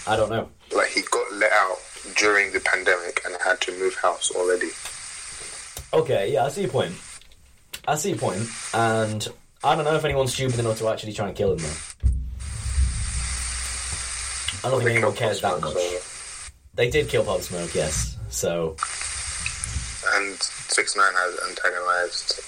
[0.06, 0.48] I don't know.
[0.76, 1.78] like he got let out
[2.16, 4.70] during the pandemic and had to move house already.
[5.92, 6.94] Okay, yeah, I see your point.
[7.88, 9.28] I see your point, and
[9.64, 12.10] I don't know if anyone's stupid enough to actually try and kill him though.
[14.64, 15.76] I don't think anyone cares that much.
[16.76, 18.18] They did kill Pop Smoke, yes.
[18.30, 18.76] So-
[20.14, 22.40] And Six Nine has antagonized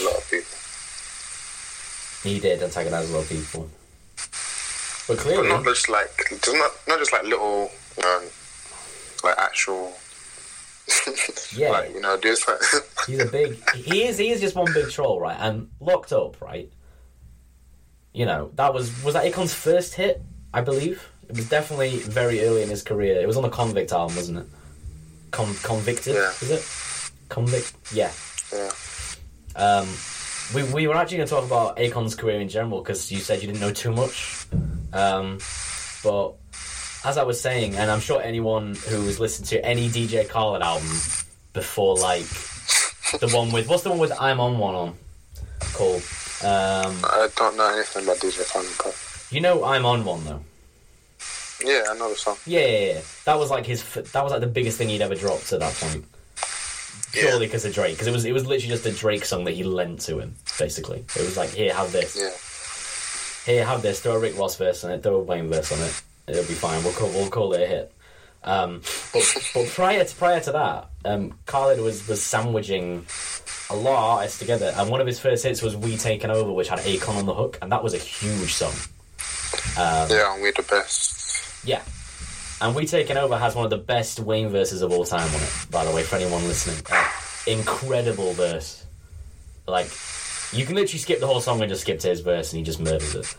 [0.00, 0.56] a lot of people,
[2.30, 3.70] he did antagonize a lot of people.
[5.06, 7.70] But clearly, but not just like not not just like little,
[8.00, 8.22] know,
[9.22, 9.92] like actual.
[11.56, 11.70] Yeah.
[11.70, 12.58] like you know, just like
[13.06, 13.56] he's a big.
[13.76, 14.18] He is.
[14.18, 15.36] He is just one big troll, right?
[15.38, 16.68] And locked up, right?
[18.12, 20.20] You know that was was that Akon's first hit,
[20.52, 21.08] I believe.
[21.28, 23.20] It was definitely very early in his career.
[23.20, 24.46] It was on the Convict album, wasn't it?
[25.30, 26.30] Con- Konvicted, Yeah.
[26.42, 26.60] is it?
[27.28, 28.10] Convict, yeah.
[28.52, 28.70] yeah.
[29.56, 29.88] Um,
[30.54, 33.40] we, we were actually going to talk about Akon's career in general because you said
[33.40, 34.46] you didn't know too much.
[34.92, 35.38] Um,
[36.02, 36.34] but
[37.04, 40.62] as I was saying, and I'm sure anyone who has listened to any DJ Khaled
[40.62, 40.88] album
[41.52, 42.24] before, like
[43.20, 44.94] the one with what's the one with I'm on one on
[45.72, 46.02] called?
[46.42, 50.40] Um, I don't know anything about DJ Khaled, but you know I'm on one though.
[51.64, 52.36] yeah, I know the song.
[52.46, 53.00] Yeah, yeah, yeah.
[53.24, 53.80] That was like his.
[53.82, 56.04] f- That was like the biggest thing he'd ever dropped at that point.
[57.20, 59.52] Purely because of Drake, because it was it was literally just a Drake song that
[59.52, 60.34] he lent to him.
[60.58, 62.16] Basically, it was like, here, have this.
[62.16, 65.72] Yeah, here, have this, throw a Rick Ross verse on it, throw a Wayne verse
[65.72, 66.02] on it.
[66.26, 66.82] It'll be fine.
[66.82, 67.92] We'll call, we'll call it a hit.
[68.42, 68.82] Um,
[69.12, 69.22] but,
[69.54, 73.06] but prior to prior to that, um, Khaled was was sandwiching
[73.70, 76.52] a lot of artists together, and one of his first hits was "We Taken Over,"
[76.52, 78.72] which had Akon on the hook, and that was a huge song.
[79.76, 81.64] Um, yeah, we're the best.
[81.64, 81.82] yeah.
[82.60, 85.42] And We Taken Over has one of the best Wayne verses of all time on
[85.42, 86.76] it, by the way, for anyone listening.
[87.46, 88.86] Incredible verse.
[89.66, 89.90] Like,
[90.52, 92.64] you can literally skip the whole song and just skip to his verse and he
[92.64, 93.36] just murders it.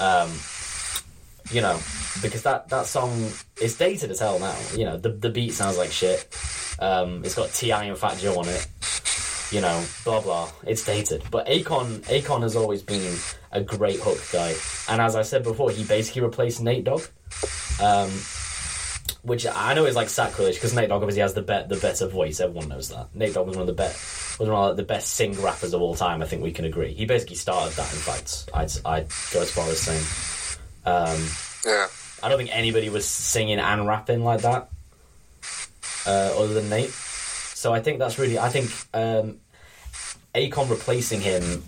[0.00, 0.30] Um,
[1.50, 1.78] you know,
[2.22, 3.30] because that, that song
[3.60, 4.56] is dated as hell now.
[4.74, 6.28] You know, the, the beat sounds like shit.
[6.78, 7.84] Um, it's got T.I.
[7.84, 8.66] and Fat Joe on it.
[9.50, 10.50] You know, blah blah.
[10.66, 11.24] It's dated.
[11.30, 13.14] But Akon Akon has always been
[13.50, 14.54] a great hook guy.
[14.88, 17.02] And as I said before, he basically replaced Nate Dogg.
[17.82, 18.10] Um,
[19.22, 22.06] which I know is like sacrilege because Nate Dogg obviously has the bet the better
[22.08, 22.40] voice.
[22.40, 23.14] Everyone knows that.
[23.14, 25.82] Nate Dogg was one of the best was one of the best sing rappers of
[25.82, 26.22] all time.
[26.22, 26.92] I think we can agree.
[26.94, 27.92] He basically started that.
[27.92, 30.04] In fact, I'd I'd go as far as saying.
[30.84, 31.26] Um,
[31.64, 31.86] Yeah,
[32.22, 34.68] I don't think anybody was singing and rapping like that,
[36.06, 36.90] uh, other than Nate.
[36.90, 38.38] So I think that's really.
[38.38, 39.38] I think um,
[40.34, 41.62] Akon replacing him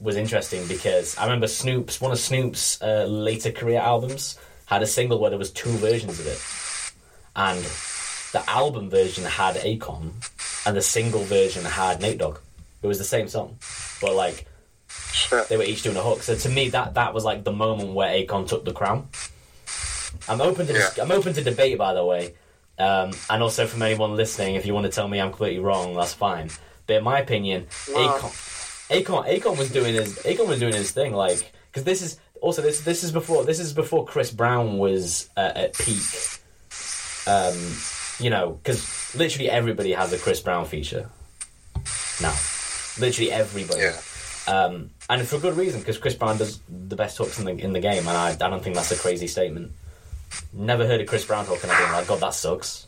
[0.00, 4.86] was interesting because I remember Snoop's one of Snoop's uh, later career albums had a
[4.86, 6.38] single where there was two versions of it,
[7.36, 7.58] and
[8.32, 10.10] the album version had Akon,
[10.66, 12.38] and the single version had Nate Dogg.
[12.82, 13.56] It was the same song,
[14.00, 14.46] but like
[14.88, 15.48] shit.
[15.48, 16.22] they were each doing a hook.
[16.22, 19.08] So to me, that that was like the moment where Akon took the crown.
[20.28, 22.34] I'm open to dis- I'm open to debate, by the way,
[22.78, 25.94] um, and also from anyone listening, if you want to tell me I'm completely wrong,
[25.94, 26.50] that's fine.
[26.86, 27.96] But in my opinion, No.
[27.96, 28.30] Akon,
[28.90, 32.62] Akon, Akon was doing his Akon was doing his thing, like because this is also
[32.62, 36.02] this this is before this is before Chris Brown was uh, at peak.
[37.26, 37.56] Um,
[38.20, 41.08] you know, because literally everybody has a Chris Brown feature
[42.20, 42.34] now.
[42.98, 43.80] Literally everybody.
[43.80, 43.98] Yeah,
[44.46, 47.72] Um, and for good reason, because Chris Brown does the best hooks in the in
[47.72, 49.72] the game, and I, I don't think that's a crazy statement.
[50.52, 52.86] Never heard a Chris Brown hook and I've been like, God, that sucks.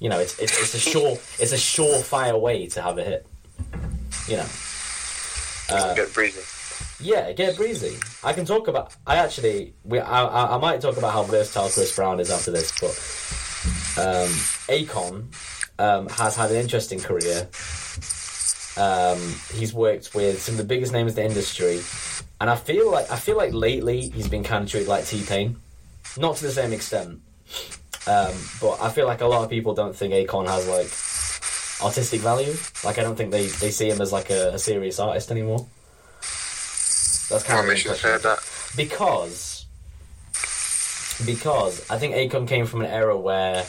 [0.00, 3.26] You know, it's it's, it's a sure it's a surefire way to have a hit.
[4.28, 4.46] You know,
[5.70, 6.40] Uh, get breezy.
[7.00, 7.96] Yeah, get breezy.
[8.22, 8.94] I can talk about.
[9.06, 12.50] I actually, we I, I, I might talk about how versatile Chris Brown is after
[12.50, 12.90] this, but
[14.02, 14.28] um,
[14.68, 15.26] Akon
[15.78, 17.48] um, has had an interesting career.
[18.76, 19.18] Um,
[19.54, 21.80] he's worked with some of the biggest names in the industry,
[22.40, 25.22] and I feel like I feel like lately he's been kind of treated like T
[25.24, 25.56] Pain,
[26.18, 27.20] not to the same extent,
[28.06, 30.90] um, but I feel like a lot of people don't think Akon has like
[31.86, 32.54] artistic value.
[32.84, 35.66] Like I don't think they, they see him as like a, a serious artist anymore.
[37.30, 38.38] That's kind What of makes you say that?
[38.76, 39.66] because
[41.26, 43.64] because I think Akon came from an era where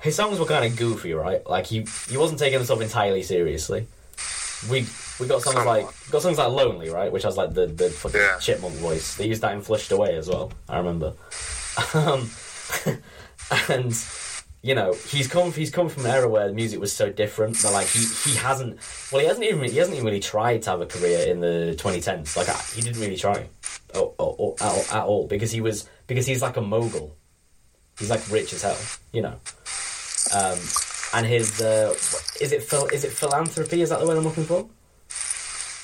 [0.00, 1.46] his songs were kind of goofy, right?
[1.48, 3.86] Like he he wasn't taking himself entirely seriously.
[4.70, 4.86] We
[5.20, 5.66] we got songs Somewhat.
[5.84, 7.10] like got songs like Lonely, right?
[7.12, 8.38] Which has like the the fucking Yeah.
[8.38, 9.16] chipmunk voice.
[9.16, 10.52] They used that in Flushed Away as well.
[10.68, 11.14] I remember.
[11.92, 12.30] Um,
[13.68, 13.92] and
[14.64, 17.54] you know he's come he's come from an era where the music was so different
[17.58, 18.78] that like he, he hasn't
[19.12, 21.76] well he hasn't even he hasn't even really tried to have a career in the
[21.78, 23.46] 2010s like he didn't really try.
[23.94, 25.26] Or, or, or, at, all- at all.
[25.28, 27.14] Because he was because he's like a mogul.
[27.98, 28.76] He's like rich as hell
[29.12, 29.36] you know.
[30.34, 30.58] Um,
[31.14, 31.92] and his uh,
[32.40, 33.82] is it phil- is it philanthropy?
[33.82, 34.66] Is that the word I'm looking for?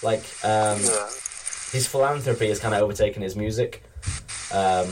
[0.02, 0.78] Like um,
[1.70, 3.85] his philanthropy has kind of overtaken his music.
[4.52, 4.89] Um,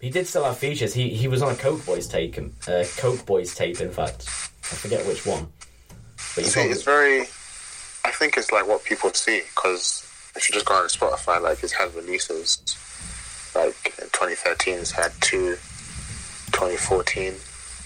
[0.00, 0.94] he did still have features.
[0.94, 2.36] He he was on a Coke Boys tape,
[2.68, 3.80] uh, Coke Boys tape.
[3.80, 5.48] In fact, I forget which one.
[6.34, 7.22] But you See, it's very.
[8.04, 10.04] I think it's like what people see because
[10.36, 12.58] if you just go on Spotify, like it's had releases.
[13.54, 15.56] Like in 2013, it's had two.
[16.52, 17.32] 2014,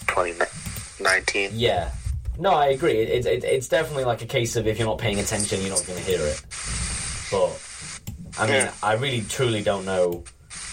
[0.07, 1.51] 2019.
[1.53, 1.91] Yeah.
[2.39, 2.93] No, I agree.
[2.99, 5.85] It, it, it's definitely like a case of if you're not paying attention, you're not
[5.87, 6.41] going to hear it.
[7.31, 7.61] But
[8.39, 8.73] I mean, Yeah.
[8.83, 10.25] I really truly don't know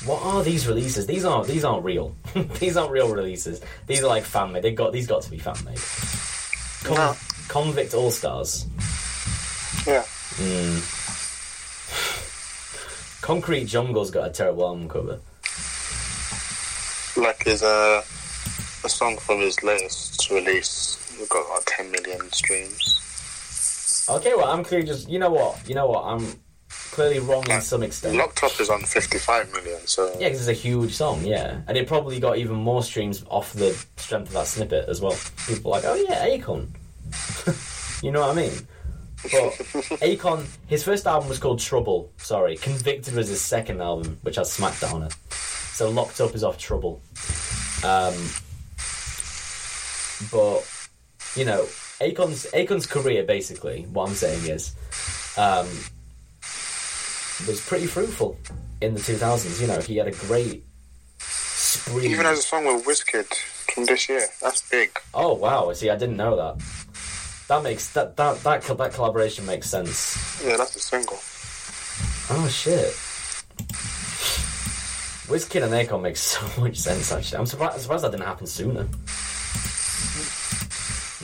[0.06, 1.08] what are these releases.
[1.08, 2.16] These aren't these aren't real.
[2.60, 3.62] these aren't real releases.
[3.88, 4.64] These are like fan made.
[4.64, 5.80] They got these got to be fan made.
[6.84, 7.16] Con- No.
[7.48, 8.66] Convict All Stars.
[9.88, 10.04] Yeah.
[13.22, 15.20] Concrete Jungle's got a terrible album cover.
[17.18, 18.02] Like his uh,
[18.84, 20.98] a song from his latest release.
[21.20, 24.06] We got like 10 million streams.
[24.10, 25.10] Okay, well, I'm clearly just.
[25.10, 25.68] You know what?
[25.68, 26.04] You know what?
[26.06, 26.26] I'm
[26.90, 28.16] clearly wrong in some extent.
[28.16, 31.62] Locked Up is on 55 million, so Yeah, because it's a huge song, yeah.
[31.68, 35.16] And it probably got even more streams off the strength of that snippet as well.
[35.48, 36.68] People like, oh yeah, Akon.
[38.04, 38.54] you know what I mean?
[39.24, 39.32] But
[40.02, 42.12] Akon, his first album was called Trouble.
[42.18, 45.14] Sorry, Konvicted was his second album, which has Smackdown on it.
[45.32, 47.02] So Locked Up is off Trouble.
[47.84, 48.14] Um,
[50.32, 50.66] but
[51.36, 51.64] you know,
[52.02, 54.76] Akon's Akon's career basically, what I'm saying is,
[55.38, 55.68] um,
[57.48, 58.38] was pretty fruitful
[58.82, 59.62] in the 2000s.
[59.62, 60.64] You know, he had a great
[61.20, 62.08] spree.
[62.08, 63.32] even has a song with Wizkid
[63.74, 64.26] from this year.
[64.42, 64.92] That's big.
[65.14, 65.72] Oh wow!
[65.74, 66.64] See, I didn't know that.
[67.48, 70.44] That makes that that that that collaboration makes sense.
[70.44, 71.18] Yeah, that's a single.
[72.32, 72.94] Oh shit!
[75.30, 77.12] Wizkid and Akon makes so much sense.
[77.12, 78.88] Actually, I'm surprised, surprised that didn't happen sooner.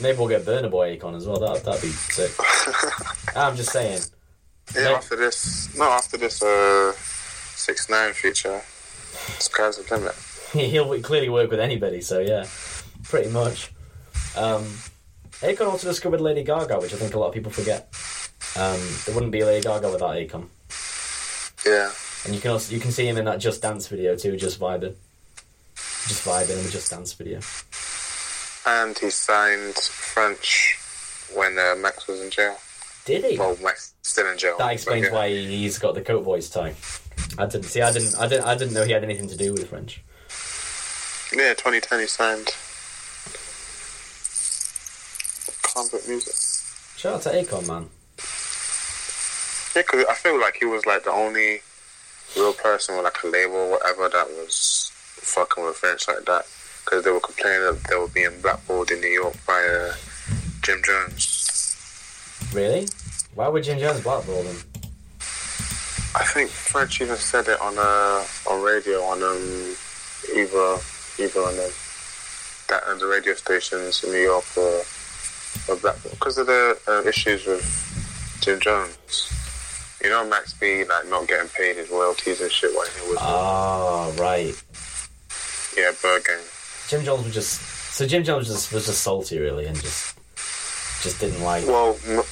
[0.00, 1.38] Maybe we'll get Burna Boy Akon as well.
[1.40, 2.32] That that'd be sick.
[3.36, 4.02] I'm just saying.
[4.74, 6.92] Yeah, after this, no, after this, uh,
[7.54, 8.60] six nine feature,
[9.38, 10.14] sky's the limit.
[10.52, 12.46] He'll clearly work with anybody, so yeah,
[13.04, 13.72] pretty much.
[14.36, 14.64] Um,
[15.40, 17.88] Akon also discovered Lady Gaga, which I think a lot of people forget.
[18.56, 20.48] Um, there wouldn't be Lady Gaga without Akon,
[21.64, 21.90] Yeah,
[22.24, 24.58] and you can also you can see him in that Just Dance video too, just
[24.60, 24.94] vibing,
[25.74, 27.40] just vibing in the Just Dance video.
[28.66, 30.78] and he signed French
[31.34, 32.56] when uh, Max was in jail.
[33.06, 33.38] Did he?
[33.38, 33.56] Well,
[34.02, 34.56] still in jail.
[34.58, 36.74] that explains why he's got the coat voice tie.
[37.38, 37.80] I didn't see.
[37.80, 38.14] I didn't.
[38.18, 38.44] I didn't.
[38.44, 40.02] I didn't know he had anything to do with French.
[41.32, 42.48] Yeah, 2010 he signed.
[45.62, 46.34] Convict music.
[46.96, 47.88] Shout out to Akon, man.
[49.76, 51.62] Yeah, 'cause I feel like he was like the only
[52.36, 56.46] real person with like a label or whatever that was fucking with French like that.
[56.84, 59.94] Because they were complaining that they were being blackballed in New York by uh,
[60.62, 61.35] Jim Jones.
[62.52, 62.88] Really?
[63.34, 64.56] Why would Jim Jones blackball them?
[66.14, 69.76] I think French even said it on uh, on radio on um
[70.34, 70.78] either
[71.18, 71.70] either on um,
[72.68, 74.82] that on the radio stations in New York or
[75.68, 79.32] or Blackpool because of the uh, issues with Jim Jones.
[80.02, 83.18] You know, Max B like not getting paid his royalties and shit while he was
[83.20, 84.54] Ah, right.
[85.76, 86.38] yeah Byrd Gang.
[86.88, 87.60] Jim Jones was just
[87.94, 90.15] so Jim Jones was just was just salty really and just
[91.06, 92.22] just didn't like Well, M-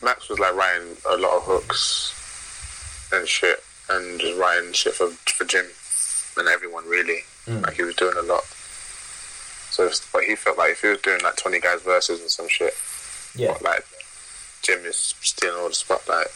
[0.00, 2.14] Max was like writing a lot of hooks
[3.12, 3.58] and shit,
[3.90, 5.66] and just writing shit for for Jim
[6.38, 7.20] and everyone really.
[7.46, 7.62] Mm.
[7.62, 8.44] Like he was doing a lot.
[9.70, 12.48] So, but he felt like if he was doing like twenty guys verses and some
[12.48, 12.74] shit,
[13.34, 13.84] yeah but like
[14.62, 16.28] Jim is stealing all the spotlight.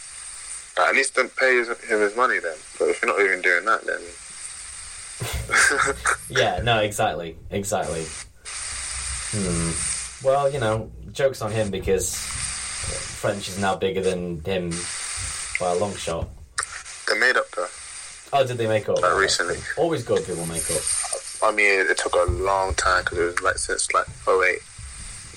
[0.77, 2.57] Like, at least don't pay his, him his money then.
[2.79, 4.01] But if you're not even doing that, then
[6.29, 8.05] yeah no exactly exactly.
[9.31, 9.71] Hmm.
[10.27, 14.71] Well, you know, jokes on him because French is now bigger than him
[15.61, 16.29] by a long shot.
[17.09, 17.67] they made up though.
[18.33, 19.01] Oh, did they make up?
[19.01, 20.83] Like recently, Always good people make up.
[21.43, 24.59] I mean, it, took a long time because it was like since like 08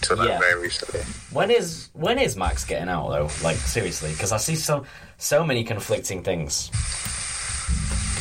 [0.02, 0.40] to like Yeah.
[0.40, 1.02] very recently.
[1.32, 3.30] When is when is Max getting out though?
[3.44, 4.86] Like seriously, because I see so
[5.18, 6.70] so many conflicting things.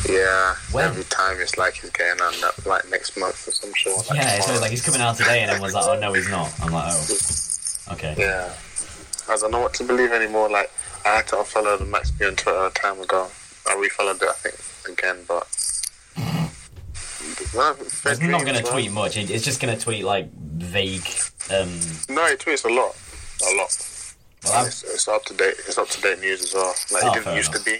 [0.09, 0.85] Yeah, When?
[0.85, 3.95] every time it's like he's getting on that like next month or some shit.
[4.09, 6.29] Like Yeah, it's always like he's coming out today, and everyone's like, "Oh no, he's
[6.29, 8.53] not." I'm like, "Oh, okay." yeah.
[9.29, 10.49] I don't know what to believe anymore.
[10.49, 10.71] Like
[11.05, 13.27] I had to unfollow the Max B on Twitter a time ago.
[13.67, 15.47] I refollowed it, I think, again, but.
[17.53, 19.17] No, He's not going to tweet much.
[19.17, 21.05] It's just going to tweet like vague.
[21.53, 21.69] Um,
[22.09, 22.95] No, he tweets a lot,
[23.45, 23.77] a lot.
[24.45, 25.55] well, It's, it's up to date.
[25.67, 26.73] It's up to date news as well.
[26.93, 27.63] Like Oh, it didn't used enough.
[27.65, 27.77] to be.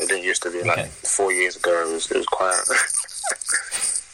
[0.00, 0.58] It didn't used to be.
[0.60, 0.68] Okay.
[0.68, 2.60] Like four years ago, it was it was quiet.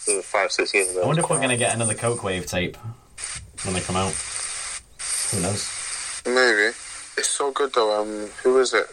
[0.09, 1.03] it was five six years ago.
[1.03, 2.77] I wonder if we're going to get another Coke Wave tape
[3.65, 4.13] when they come out.
[5.31, 6.23] Who knows?
[6.27, 6.75] Maybe.
[7.17, 8.01] It's so good though.
[8.03, 8.87] Um, who is it?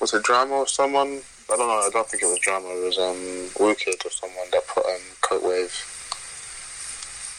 [0.00, 1.20] Was it Drama or someone?
[1.50, 1.74] I don't know.
[1.74, 2.68] I don't think it was Drama.
[2.68, 3.16] It was um,
[3.66, 5.74] Wookid or someone that put um, Coke Wave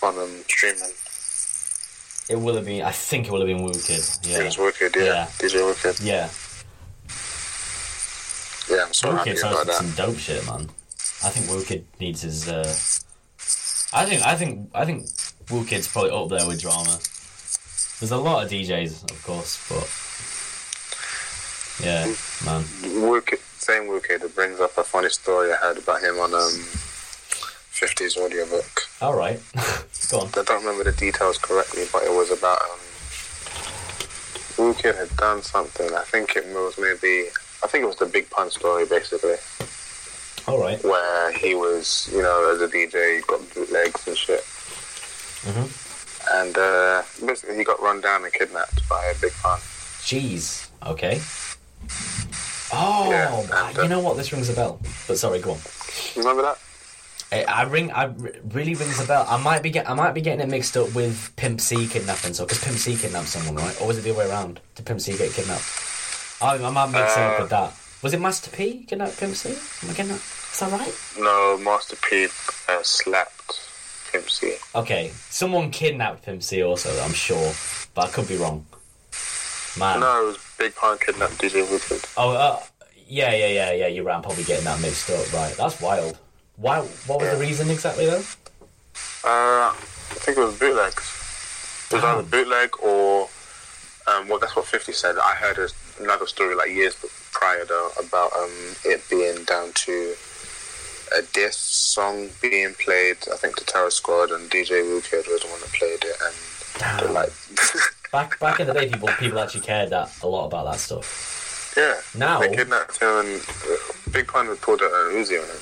[0.04, 0.92] on um, streaming.
[2.30, 2.84] It will have been.
[2.84, 4.00] I think it will have been Woo Kid.
[4.00, 4.44] It Yeah.
[4.44, 5.04] was Wicked, yeah.
[5.04, 5.26] Yeah.
[5.40, 6.00] DJ Wicked.
[6.04, 6.30] Yeah.
[8.70, 9.76] Yeah, I'm so happy about that.
[9.76, 10.70] some dope shit, man.
[11.24, 11.64] I think Woo
[12.00, 12.48] needs his.
[12.48, 12.64] Uh...
[13.94, 14.26] I think.
[14.26, 14.70] I think.
[14.74, 15.08] I think
[15.50, 17.00] Woo probably up there with drama.
[18.00, 19.88] There's a lot of DJs, of course, but
[21.86, 22.14] yeah,
[22.46, 22.64] man.
[23.10, 26.52] Wicked, same Wicked, that brings up a funny story I heard about him on um,
[27.72, 28.84] 50s audiobook.
[29.02, 29.40] All right,
[30.12, 30.28] go on.
[30.38, 32.80] I don't remember the details correctly, but it was about um,
[34.58, 35.94] Wu Kid had done something.
[35.94, 37.30] I think it was maybe,
[37.64, 39.36] I think it was the Big Pun story, basically,
[40.48, 40.82] All right.
[40.84, 44.44] where he was, you know, as a DJ, he got bootlegs and shit.
[45.46, 45.70] Mhm.
[46.32, 49.60] And uh, basically, he got run down and kidnapped by a Big Pun.
[50.02, 50.68] Jeez.
[50.86, 51.22] Okay.
[52.72, 54.16] Oh, Yeah, and, uh, you know what?
[54.16, 54.80] This rings a bell.
[55.08, 55.60] But sorry, go on.
[56.16, 56.58] Remember that?
[57.32, 57.92] I, I ring.
[57.92, 58.06] I
[58.54, 59.26] really rings a bell.
[59.28, 59.90] I might be get.
[59.90, 62.34] I might be getting it mixed up with Pimp C kidnapping.
[62.34, 63.80] So, because Pimp C kidnapped someone, right?
[63.82, 64.60] Or was it the other way around?
[64.76, 65.64] Did Pimp C get kidnapped?
[66.42, 67.74] I, I might mix it up Uh, with that.
[68.02, 69.50] Was it Master P kidnapped Pimp C?
[69.50, 70.22] Am I getting that?
[70.22, 70.94] Is that right?
[71.20, 72.26] No, Master P
[72.70, 73.60] uh, slapped
[74.12, 74.56] Pimp C.
[74.74, 76.90] Okay, someone kidnapped Pimp C also.
[77.04, 77.52] I'm sure,
[77.94, 78.66] but I could be wrong.
[79.78, 80.00] Man.
[80.00, 82.06] No, it was Big Pun kidnapped DJ Wicked.
[82.18, 82.60] Oh, uh,
[83.08, 83.88] yeah, yeah, yeah, yeah.
[83.88, 84.16] You're right.
[84.16, 85.32] I'm probably getting that mixed up.
[85.34, 85.54] Right.
[85.58, 86.18] That's wild.
[86.58, 86.80] Why?
[86.80, 88.24] What was the reason exactly though?
[89.24, 89.76] Uh, I
[90.16, 91.88] think it was bootlegs.
[91.92, 93.30] It was either bootleg or
[94.08, 95.18] um, well, that's what Fifty said.
[95.18, 95.68] I heard a,
[96.02, 96.96] another story like years
[97.32, 98.50] prior though about um
[98.86, 100.14] it being down to
[101.18, 103.18] a diss song being played.
[103.32, 106.36] I think the Terror Squad and DJ Wicked was the one that played it, and
[107.08, 107.14] Damn.
[107.14, 107.32] like,
[108.12, 111.74] Back back in the day, people people actually cared that a lot about that stuff.
[111.78, 111.96] yeah.
[112.18, 113.78] Now, They kidnapped him and uh,
[114.12, 115.62] Big Pun pulled an Uzi on him.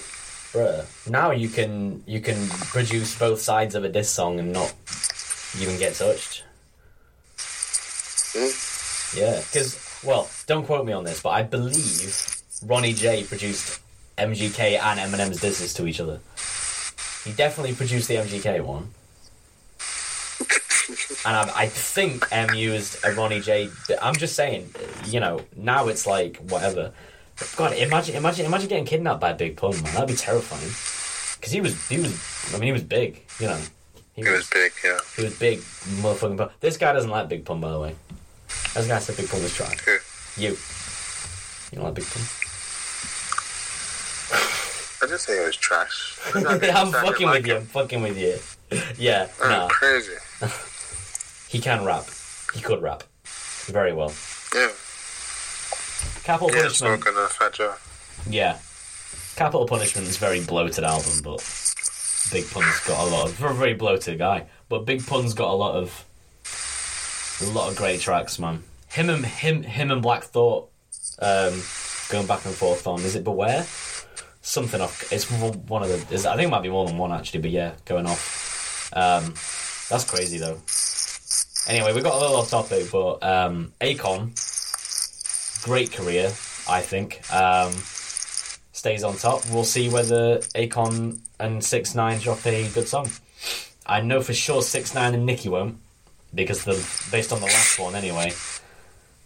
[0.54, 4.74] bruh, now you can you can produce both sides of a diss song and not
[5.60, 6.37] even get touched.
[8.38, 9.18] Hmm?
[9.18, 13.80] Yeah, because well, don't quote me on this, but I believe Ronnie J produced
[14.18, 16.20] MGK and Eminem's disses to each other.
[17.24, 18.90] He definitely produced the MGK one.
[21.26, 23.70] and I, I think M used a Ronnie J.
[24.02, 24.74] I'm just saying,
[25.06, 26.94] you know, now it's like whatever.
[27.56, 29.94] God, imagine, imagine, imagine getting kidnapped by Big Pun, man.
[29.94, 30.72] That'd be terrifying.
[31.38, 33.60] Because he was, he was, I mean, he was big, you know.
[34.14, 34.98] He He was big, yeah.
[35.16, 36.50] he was big, motherfucking pun.
[36.60, 37.96] This guy doesn't like Big Pun, by the way.
[38.74, 39.80] This guy said Big Pun was trash.
[39.82, 39.98] Who?
[40.42, 40.50] You.
[41.72, 42.22] You don't like Big Pun?
[45.00, 46.18] I didn't say it was trash.
[46.36, 47.56] I'm fucking with you.
[47.58, 48.38] I'm fucking with you.
[48.98, 49.68] Yeah, nah.
[49.68, 50.14] crazy.
[51.50, 52.04] He can rap.
[52.54, 53.04] He could rap.
[53.68, 54.12] Very well.
[54.54, 54.68] Yeah.
[56.26, 57.02] Capital Yeah, Punishment.
[57.04, 57.74] smoking a Fat Joe.
[58.30, 58.58] Yeah.
[59.38, 61.38] Capital Punishment is a very bloated album, but
[62.34, 64.46] Big Pun's got a lot of very bloated guy.
[64.68, 66.04] But Big Pun's got a lot of
[67.42, 68.64] a lot of great tracks, man.
[68.90, 70.70] Him and him him and Black Thought
[71.20, 71.62] um,
[72.10, 73.66] going back and forth on is it Beware?
[74.42, 75.12] Something off.
[75.12, 76.14] It's one of the.
[76.14, 78.92] Is, I think it might be more than one actually, but yeah, going off.
[78.94, 79.34] Um,
[79.90, 80.58] that's crazy though.
[81.68, 84.32] Anyway, we got a little off topic, but um, Akon,
[85.66, 86.28] great career,
[86.70, 87.22] I think.
[87.34, 87.74] Um,
[88.72, 89.42] stays on top.
[89.52, 93.10] We'll see whether Akon and Six Nine drop a good song.
[93.86, 95.78] I know for sure Six Nine and Nicki won't
[96.34, 96.74] because the
[97.12, 98.32] based on the last one anyway.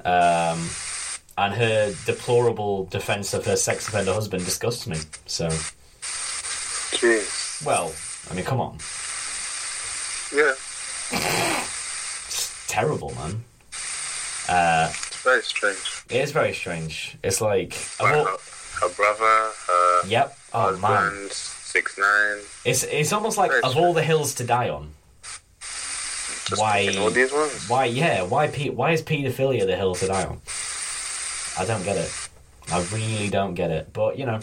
[0.03, 0.69] Um,
[1.37, 4.97] and her deplorable defense of her sex offender husband disgusts me.
[5.27, 5.47] So,
[6.97, 7.63] Jeez.
[7.65, 7.93] well,
[8.29, 8.77] I mean, come on,
[10.33, 10.53] Yeah.
[12.27, 13.43] it's terrible, man.
[14.49, 16.03] Uh, It's very strange.
[16.09, 17.17] it is very strange.
[17.23, 18.37] It's like, Like all- her,
[18.81, 20.37] her brother, her yep.
[20.53, 22.39] Oh man, six nine.
[22.65, 24.93] it's it's almost like Very of all the hills to die on.
[26.55, 27.69] Why- all these ones.
[27.69, 30.41] Why, yeah, why, pe- why is paedophilia the hill to die on?
[31.57, 32.11] I don't get it.
[32.71, 33.91] I really don't get it.
[33.93, 34.39] But you know,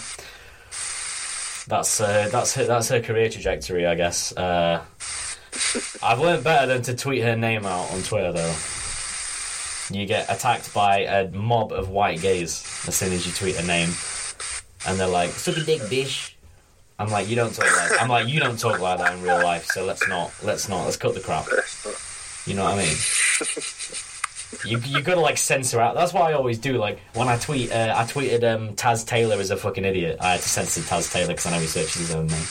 [1.67, 4.37] that's uh, that's her that's her career trajectory, I guess.
[4.37, 4.85] Uh,
[6.03, 8.55] I've learned better than to tweet her name out on Twitter, though.
[9.91, 13.63] You get attacked by a mob of white gays as soon as you tweet a
[13.67, 13.91] name,
[14.87, 16.33] and they're like, "Suck a dick, bitch."
[16.99, 18.03] I'm like, you don't talk like.
[18.03, 19.67] I'm like, you don't talk like that in real life.
[19.67, 21.47] So let's not, let's not, let's cut the crap.
[22.47, 22.97] You know what I mean?
[24.65, 25.95] you you gotta like censor out.
[25.95, 26.79] That's what I always do.
[26.79, 30.19] Like when I tweet, uh, I tweeted um, Taz Taylor is a fucking idiot.
[30.21, 32.47] I had to censor Taz Taylor because I know he searches his own name.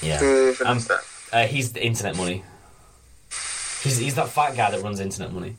[0.00, 0.80] Yeah, even Um,
[1.32, 2.42] uh, he's the Internet Money.
[3.82, 5.56] He's he's that fat guy that runs Internet Money.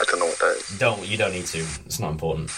[0.00, 0.78] I don't know what that is.
[0.78, 1.58] Don't you don't need to.
[1.86, 2.50] It's not important.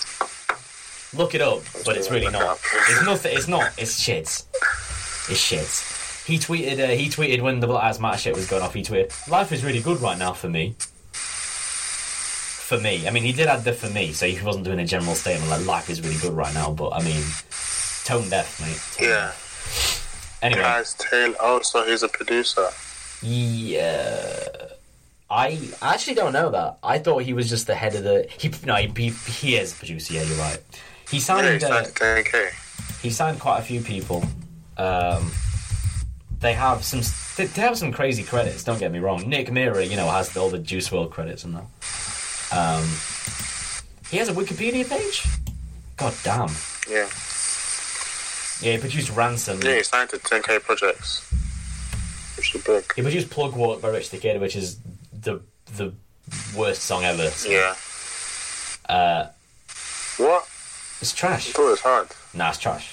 [1.16, 2.59] Look it up, but it's really not.
[2.88, 3.36] It's nothing.
[3.36, 3.72] It's not.
[3.78, 4.44] It's shit.
[5.28, 5.82] It's shit.
[6.26, 6.78] He tweeted.
[6.82, 8.74] Uh, he tweeted when the Black Lives Matter shit was going off.
[8.74, 10.74] He tweeted, "Life is really good right now for me."
[11.12, 14.84] For me, I mean, he did add the "for me," so he wasn't doing a
[14.86, 17.22] general statement like "life is really good right now." But I mean,
[18.05, 18.80] tone deaf, mate.
[18.98, 19.26] Tone Yeah.
[19.26, 20.38] deaf.
[20.43, 21.36] Anyway, Taz Taylor.
[21.40, 22.68] Oh, so he's a producer.
[23.22, 24.48] yeah.
[25.28, 26.78] I actually don't know that.
[26.84, 28.28] I thought he was just the head of the.
[28.38, 30.14] He no, he he, he is a producer.
[30.14, 30.59] Yeah, you're right.
[31.10, 31.46] He signed.
[31.54, 33.00] he's uh, signed 10k.
[33.00, 34.24] he signed quite a few people.
[34.76, 35.30] Um,
[36.40, 37.00] they have some.
[37.36, 38.64] They they have some crazy credits.
[38.64, 39.28] Don't get me wrong.
[39.28, 41.64] Nick Mira, you know, has all the Juice WRLD credits and that.
[42.52, 42.84] Um,
[44.10, 45.24] he has a Wikipedia page.
[45.96, 46.48] God damn.
[46.88, 47.08] Yeah.
[48.62, 49.60] Yeah, he produced Ransom.
[49.62, 51.22] Yeah, he signed to 10k projects.
[52.36, 52.84] Which is big.
[52.94, 54.78] He produced Plug Walk by Rich the Kid, which is
[55.12, 55.40] the
[55.76, 55.92] the
[56.56, 57.28] worst song ever.
[57.30, 57.74] So, Yeah.
[58.88, 59.28] Uh,
[60.18, 60.46] What?
[61.01, 61.48] It's trash.
[61.51, 62.09] I thought it was hard.
[62.35, 62.93] Nah, it's trash.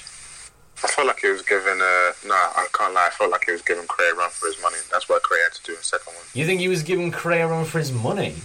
[0.83, 1.79] I felt like he was giving.
[1.79, 3.07] Uh, no, I can't lie.
[3.07, 4.77] I felt like he was giving Cray a run for his money.
[4.91, 6.25] That's why Cray had to do a second one.
[6.33, 8.35] You think he was giving Cray a run for his money?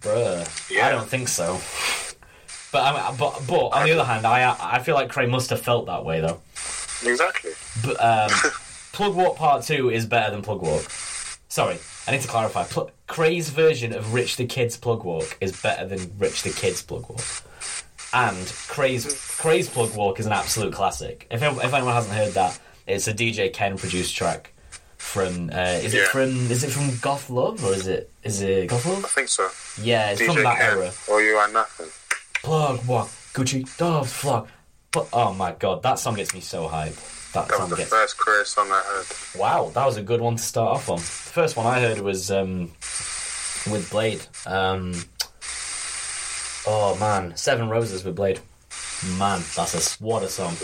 [0.00, 0.70] Bruh.
[0.70, 0.86] Yeah.
[0.86, 1.58] I don't think so.
[2.70, 5.50] But I mean, but but on the other hand, I I feel like Cray must
[5.50, 6.40] have felt that way though.
[7.04, 7.52] Exactly.
[7.84, 8.30] But um,
[8.92, 10.82] Plug Walk Part Two is better than Plug Walk.
[11.48, 12.64] Sorry, I need to clarify.
[12.64, 16.82] Pl- Cray's version of Rich the Kid's Plug Walk is better than Rich the Kid's
[16.82, 17.22] Plug Walk.
[18.12, 19.06] And Cray's
[19.38, 21.26] Cray's Plug Walk is an absolute classic.
[21.30, 24.52] If if anyone hasn't heard that, it's a DJ Ken produced track
[24.96, 25.50] from.
[25.50, 26.50] Uh, is it from?
[26.50, 29.04] Is it from Goth Love or is it is it Goth Love?
[29.04, 29.48] I think so.
[29.82, 30.92] Yeah, it's from that Ken, era.
[31.10, 31.88] or you are nothing.
[32.42, 34.48] Plug Walk Gucci Doves Flock.
[34.90, 37.32] But oh my god, that song gets me so hyped.
[37.32, 39.06] That, That was song the gets first Cray song I heard.
[39.38, 40.96] Wow, that was a good one to start off on.
[40.96, 42.72] The first one I heard was um,
[43.70, 44.22] with Blade.
[44.46, 44.94] Um,
[46.68, 48.40] oh man, Seven Roses with Blade.
[49.18, 50.54] Man, that's a what a song.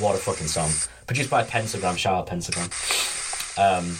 [0.00, 0.70] What a fucking song.
[1.06, 2.70] Produced by Pentagram, shout out Pentagram.
[3.58, 3.96] Um,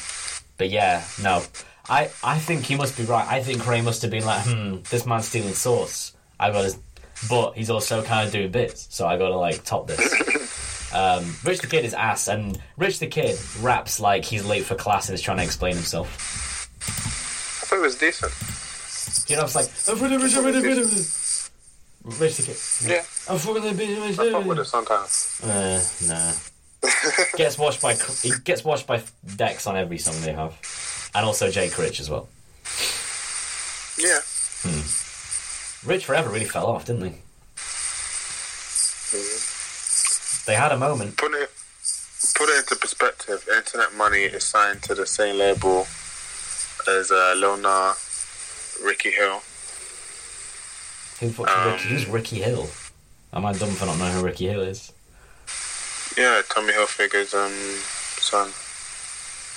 [0.57, 1.43] but yeah, no.
[1.89, 3.27] I, I think he must be right.
[3.29, 6.15] I think Ray must have been like, hmm, this man's stealing sauce.
[6.41, 6.79] I got his,
[7.29, 10.93] but he's also kind of doing bits, so I gotta like top this.
[10.95, 14.75] Um, Rich the Kid is ass, and Rich the Kid raps like he's late for
[14.77, 16.09] class and is trying to explain himself.
[17.63, 18.33] I thought it was decent.
[19.29, 19.67] You know, it's like
[22.07, 22.57] Rich the Kid.
[22.89, 23.03] Yeah.
[23.29, 23.71] I'm fucking the
[24.07, 25.41] I fuck with it sometimes.
[25.43, 26.33] Uh, nah.
[27.37, 29.03] gets watched by he gets watched by
[29.35, 30.55] Dex on every song they have,
[31.17, 32.29] and also Jay Critch as well.
[33.99, 34.21] Yeah.
[34.63, 35.89] Hmm.
[35.89, 37.19] Rich Forever really fell off, didn't they?
[39.11, 40.45] Mhm.
[40.47, 41.17] They had a moment.
[41.17, 41.51] Put it
[42.37, 43.49] put it into perspective.
[43.53, 45.89] Internet Money is signed to the same label
[46.89, 49.43] as uh, Lil Nas, Ricky Hil.
[51.21, 51.89] Who fucks Um, Ricky?
[51.89, 52.69] Who's Ricky Hil?
[53.33, 54.93] Am I dumb for not knowing who Ricky Hil is?
[56.17, 57.53] Yeah, Tommy Hilfiger's um
[58.21, 58.49] son.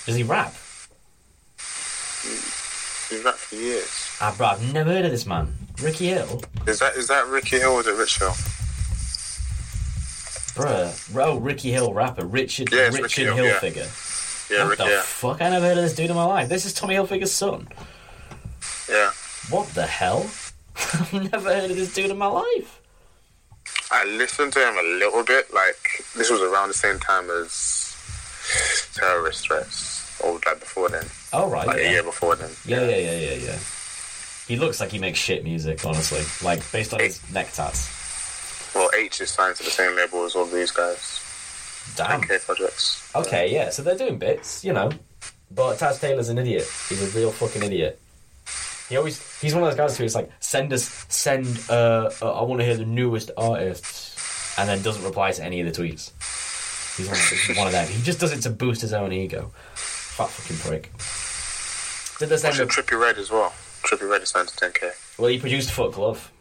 [0.06, 0.54] Does he rap?
[3.10, 3.90] He's rapped for years.
[4.22, 5.54] Ah, bro, I've never heard of this man.
[5.82, 6.42] Ricky Hil?
[6.68, 8.34] Is that is that Ricky Hil or is it Rich Hill?
[10.56, 11.16] Bruh.
[11.16, 12.26] Oh, Ricky Hil rapper.
[12.26, 13.60] Richard, Yeah, Richard Ricky Hil, yeah.
[13.60, 14.50] Hilfiger.
[14.52, 14.84] Yeah, what Ricky.
[14.84, 15.42] the Yeah, fuck?
[15.42, 16.50] I never heard of this dude in my life.
[16.50, 17.68] This is Tommy Hilfiger's son.
[18.90, 19.12] yeah.
[19.50, 20.30] What the hell?
[20.94, 22.82] I've never heard of this dude in my life.
[23.92, 25.54] I listened to him a little bit.
[25.54, 27.96] Like this was around the same time as
[28.96, 31.68] terrorist threats, or like before then, Oh, right.
[31.68, 32.50] like a year before then.
[32.66, 33.58] Yeah, yeah, yeah, yeah, yeah.
[34.48, 36.22] He looks like he makes shit music, honestly.
[36.46, 38.72] Like, based on his neck tats.
[38.74, 41.22] Well, H is signed to the same label as all these guys.
[41.96, 42.22] Damn.
[42.22, 43.12] Projects.
[43.16, 44.92] Okay, yeah, so they're doing bits, you know.
[45.52, 46.68] But Taz Taylor's an idiot.
[46.90, 48.00] He's a real fucking idiot.
[48.90, 52.44] He always he's one of those guys who's like, send us send uh, uh I
[52.44, 56.12] wanna hear the newest artists and then doesn't reply to any of the tweets.
[56.98, 57.88] He's one of, he's one of them.
[57.88, 59.52] He just does it to boost his own ego.
[59.76, 60.92] Fat fucking prick.
[62.20, 63.54] Did the same with, Trippie Redd as well.
[63.84, 65.20] Trippie Redd is signed to 10k.
[65.20, 66.32] well he produced Foot Glove.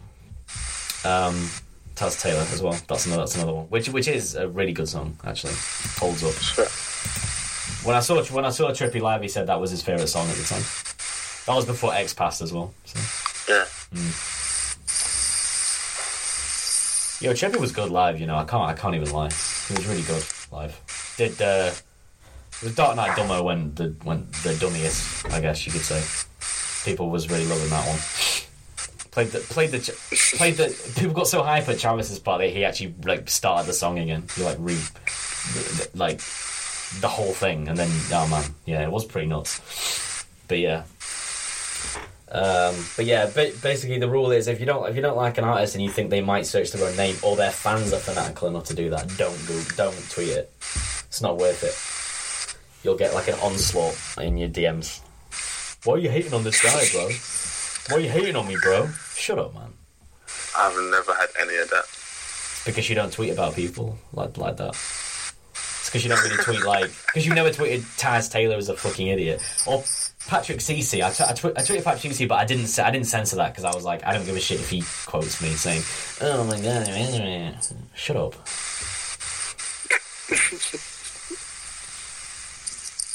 [1.04, 1.48] Um
[1.94, 2.76] Taz Taylor as well.
[2.88, 3.66] That's another that's another one.
[3.66, 5.52] Which which is a really good song, actually.
[5.98, 6.32] Holds up.
[6.34, 6.68] Shit.
[7.84, 10.28] When I saw when I saw Trippie live, he said that was his favorite song
[10.28, 10.62] at the time.
[11.48, 12.74] That was before X passed as well.
[12.84, 12.98] So.
[13.50, 13.64] Yeah.
[17.26, 18.20] Yo, Trippie was good live.
[18.20, 19.30] You know, I can't I can't even lie.
[19.30, 20.22] He was really good
[20.52, 20.78] live.
[21.16, 25.72] Did uh, it was Dark Knight Dummo when the when the dummiest, I guess you
[25.72, 26.02] could say.
[26.84, 27.98] People was really loving that one.
[29.10, 32.66] Played the played the played the people got so hype at Travis's part that he
[32.66, 34.24] actually like started the song again.
[34.36, 34.76] He like re
[35.94, 36.18] like
[37.00, 40.26] the whole thing, and then oh man, yeah, it was pretty nuts.
[40.46, 40.84] But yeah,
[42.30, 45.38] Um, but yeah, ba- basically the rule is if you don't if you don't like
[45.38, 47.98] an artist and you think they might search their own name or their fans are
[47.98, 50.52] fanatical enough to do that, don't go, don't tweet it.
[50.60, 52.84] It's not worth it.
[52.84, 55.00] You'll get like an onslaught in your DMs.
[55.84, 57.08] Why are you hating on this guy, bro?
[57.88, 58.88] Why are you hating on me, bro?
[59.14, 59.72] Shut up, man.
[60.56, 61.84] I've never had any of that.
[61.84, 64.74] It's because you don't tweet about people like like that.
[64.74, 68.76] It's because you don't really tweet like because you never tweeted Taz Taylor as a
[68.76, 69.82] fucking idiot or
[70.28, 71.02] Patrick Cece.
[71.02, 73.52] I, t- I, tw- I tweeted Patrick Cece, but I didn't I didn't censor that
[73.52, 75.82] because I was like I don't give a shit if he quotes me saying,
[76.20, 76.86] "Oh my god,
[77.94, 78.34] shut up."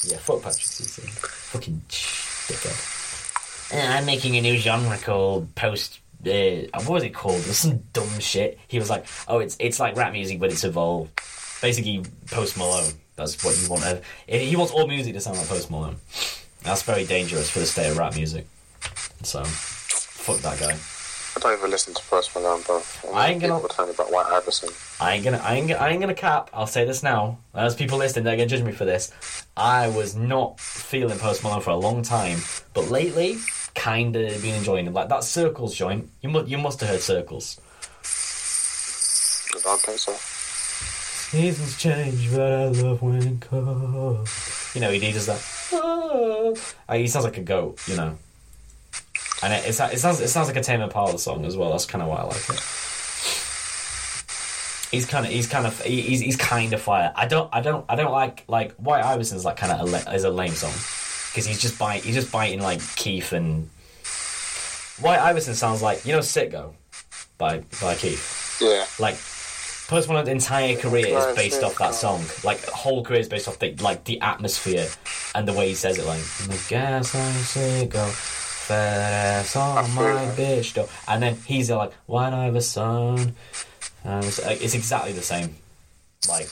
[0.03, 1.07] yeah, fuck Patrick Cece.
[1.51, 2.89] Fucking dickhead.
[3.73, 7.35] Uh, I'm making a new genre called post uh, what was it called?
[7.41, 8.57] It was some dumb shit.
[8.67, 11.11] He was like, "Oh, it's it's like rap music, but it's evolved."
[11.61, 12.93] Basically, Post Malone.
[13.15, 14.01] That's what you want.
[14.27, 15.97] He wants all music to sound like Post Malone.
[16.63, 18.47] That's very dangerous for the state of rap music.
[19.23, 20.77] So, fuck that guy.
[21.35, 22.81] I don't even listen to Post Malone, bro.
[23.13, 24.69] I ain't gonna- me about White Iverson.
[24.99, 26.49] I ain't gonna, I ain't, I ain't gonna cap.
[26.53, 27.39] I'll say this now.
[27.53, 29.11] There's people listening, they're gonna judge me for this.
[29.57, 32.39] I was not feeling Post Malone for a long time,
[32.73, 33.39] but lately,
[33.73, 34.93] kinda been enjoying him.
[34.93, 36.09] Like that Circles joint.
[36.21, 37.59] You must, you must have heard Circles.
[39.55, 40.13] I don't think so.
[40.13, 44.29] Seasons change, but I love when cold.
[44.75, 45.41] You know, he does that.
[45.73, 46.55] Oh.
[46.93, 48.17] He sounds like a goat, you know.
[49.41, 51.71] And it, it, it sounds it sounds like a Tame Impala song as well.
[51.71, 52.61] That's kind of why I like it.
[54.91, 57.11] He's kind of he's kind of he's he's kind of fire.
[57.15, 60.23] I don't I don't I don't like like White Iverson's like kind of a, is
[60.23, 60.71] a lame song
[61.31, 63.69] because he's just bite he's just biting like Keef and
[65.01, 66.73] White Iverson sounds like you know Citgo
[67.39, 68.85] by by Keef Yeah.
[68.99, 69.15] like
[69.93, 72.23] Post Malone's entire career is based off that song.
[72.43, 74.87] Like whole career is based off the like the atmosphere
[75.35, 76.05] and the way he says it.
[76.07, 80.87] Like I say go fat ass on my bitch door.
[81.07, 83.35] And then he's like White Iverson.
[84.03, 85.53] And it's, like, it's exactly the same.
[86.27, 86.49] Like,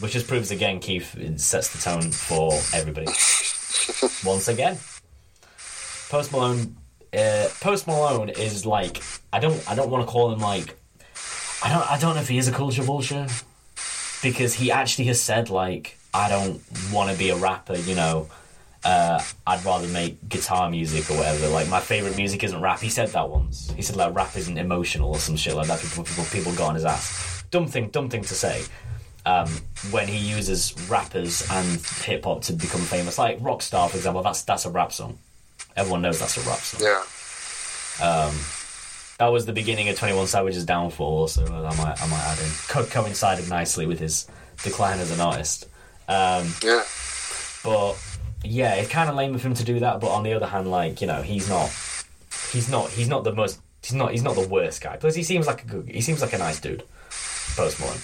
[0.00, 3.06] which just proves again Keef sets the tone for everybody.
[4.26, 4.76] Once again,
[6.10, 6.76] Post Malone.
[7.16, 9.02] Uh, Post Malone is like
[9.32, 10.76] I don't I don't want to call him like
[11.64, 13.26] I don't I don't know if he is a culture vulture
[14.22, 16.60] because he actually has said like I don't
[16.92, 18.28] want to be a rapper, you know.
[18.84, 21.48] Uh, I'd rather make guitar music or whatever.
[21.48, 22.80] Like my favorite music isn't rap.
[22.80, 23.70] He said that once.
[23.76, 25.80] He said like rap isn't emotional or some shit like that.
[25.80, 27.44] People people people got on his ass.
[27.50, 28.64] Dumb thing, dumb thing to say.
[29.24, 29.48] Um,
[29.92, 34.42] when he uses rappers and hip hop to become famous, like Rockstar, for example, that's
[34.42, 35.16] that's a rap song.
[35.76, 37.02] Everyone knows that's a rap song Yeah.
[39.22, 41.28] That was the beginning of Twenty One Savage's downfall.
[41.28, 44.26] So I might I might add in co- coincided nicely with his
[44.64, 45.68] decline as an artist.
[46.08, 46.82] Um, Yeah.
[47.62, 47.94] but
[48.42, 50.00] yeah, it's kind of lame of him to do that.
[50.00, 51.70] But on the other hand, like you know, he's not
[52.52, 54.96] he's not he's not the most he's not he's not the worst guy.
[54.96, 56.82] Plus, he seems like a good, he seems like a nice dude.
[57.54, 57.98] Post Malone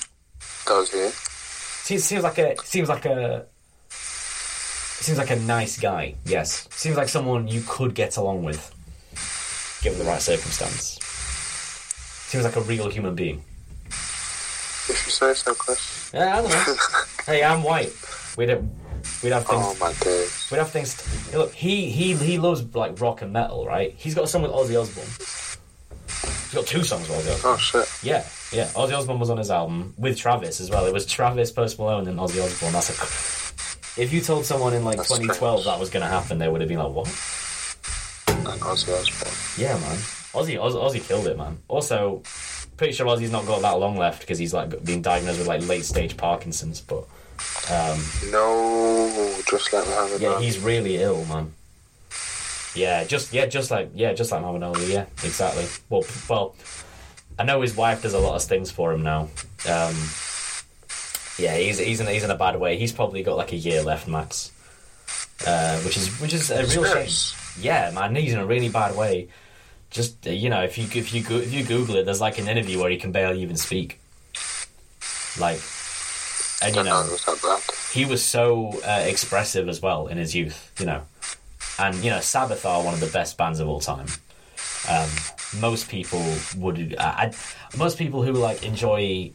[0.67, 1.09] Does he?
[1.09, 3.47] seems seems like a seems like a
[3.91, 6.15] seems like a nice guy.
[6.25, 8.61] Yes, seems like someone you could get along with,
[9.83, 10.99] given the right circumstance.
[12.29, 13.43] Seems like a real human being.
[13.87, 16.11] If you say so, Chris.
[16.13, 16.75] Yeah, I don't know.
[17.27, 17.91] hey, I'm white.
[18.37, 18.63] We'd have,
[19.23, 19.63] we'd have things.
[19.65, 20.49] Oh my days.
[20.51, 20.95] We'd have things.
[21.31, 23.95] To, look, he he he loves like rock and metal, right?
[23.97, 25.07] He's got a song with Ozzy Osbourne.
[25.07, 27.53] He's got two songs with Ozzy Osbourne.
[27.55, 27.89] Oh shit.
[28.03, 28.67] Yeah, yeah.
[28.75, 30.85] Ozzy Osbourne was on his album with Travis as well.
[30.85, 32.73] It was Travis, Post Malone, and Ozzy Osbourne.
[32.73, 34.01] That's a.
[34.01, 35.65] If you told someone in like That's 2012 strange.
[35.75, 37.07] that was going to happen, they would have been like, "What?"
[38.29, 39.33] And Ozzy Osbourne.
[39.63, 39.99] Yeah, man.
[40.39, 41.59] Ozzy, Ozzy, killed it, man.
[41.69, 42.23] Also,
[42.77, 45.67] pretty sure Ozzy's not got that long left because he's like being diagnosed with like
[45.67, 46.81] late stage Parkinson's.
[46.81, 47.05] But
[47.71, 48.01] um,
[48.31, 50.45] No, just like Muhammad yeah, Ali.
[50.45, 51.53] he's really ill, man.
[52.75, 54.93] Yeah, just yeah, just like yeah, just like Muhammad Ali.
[54.93, 55.67] Yeah, exactly.
[55.89, 56.55] Well, well,
[57.39, 59.23] I know his wife does a lot of things for him now.
[59.69, 59.97] Um,
[61.39, 62.79] yeah, he's he's in he's in a bad way.
[62.79, 64.53] He's probably got like a year left max,
[65.47, 67.09] uh, which is which is a real shame.
[67.61, 69.29] Yeah, man, he's in a really bad way.
[69.91, 72.49] Just uh, you know, if you if you if you Google it, there's like an
[72.49, 74.01] interview where he can barely even speak.
[75.39, 75.61] Like,
[76.63, 77.63] and you know know, it was that bad.
[77.93, 81.03] he was so uh, expressive as well in his youth, you know.
[81.79, 84.09] And you know, Sabbath are one of the best bands of all time.
[84.89, 85.09] Um,
[85.61, 86.25] most people
[86.57, 87.33] would, I, I,
[87.77, 89.33] most people who like enjoy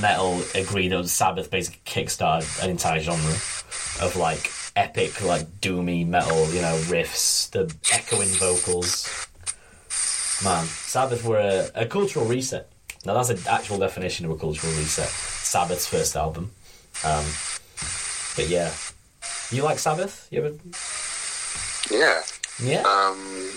[0.00, 3.30] metal agree that Sabbath basically kickstarted an entire genre
[4.02, 9.26] of like epic, like doomy metal, you know, riffs, the echoing vocals.
[10.44, 12.68] Man, Sabbath were a, a cultural reset.
[13.04, 15.08] Now that's an actual definition of a cultural reset.
[15.08, 16.50] Sabbath's first album.
[17.04, 17.24] Um,
[18.36, 18.72] but yeah,
[19.50, 20.26] you like Sabbath?
[20.30, 20.56] You ever?
[21.90, 22.22] Yeah.
[22.62, 23.50] Yeah, Um,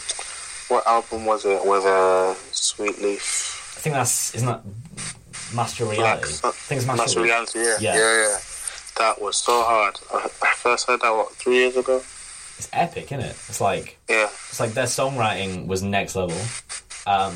[0.68, 1.65] what album was it?
[1.65, 3.73] With uh, Sweet Leaf.
[3.77, 4.61] I think that's isn't that
[5.56, 6.31] Master Black Reality.
[6.34, 7.60] Sun- I think it's Master, Master Reality.
[7.60, 7.85] Reality.
[7.85, 7.93] Yeah.
[7.93, 7.99] Yeah.
[7.99, 8.38] yeah, yeah,
[8.97, 9.95] That was so hard.
[10.14, 12.01] I, I first heard that what three years ago.
[12.60, 13.36] It's epic, isn't it?
[13.48, 14.30] It's like Yeah.
[14.49, 16.38] it's like their songwriting was next level.
[17.07, 17.34] Um,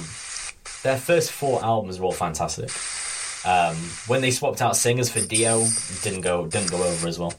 [0.84, 2.70] their first four albums were all fantastic.
[3.45, 3.76] Um,
[4.08, 5.66] when they swapped out singers for Dio,
[6.02, 7.34] didn't go didn't go over as well,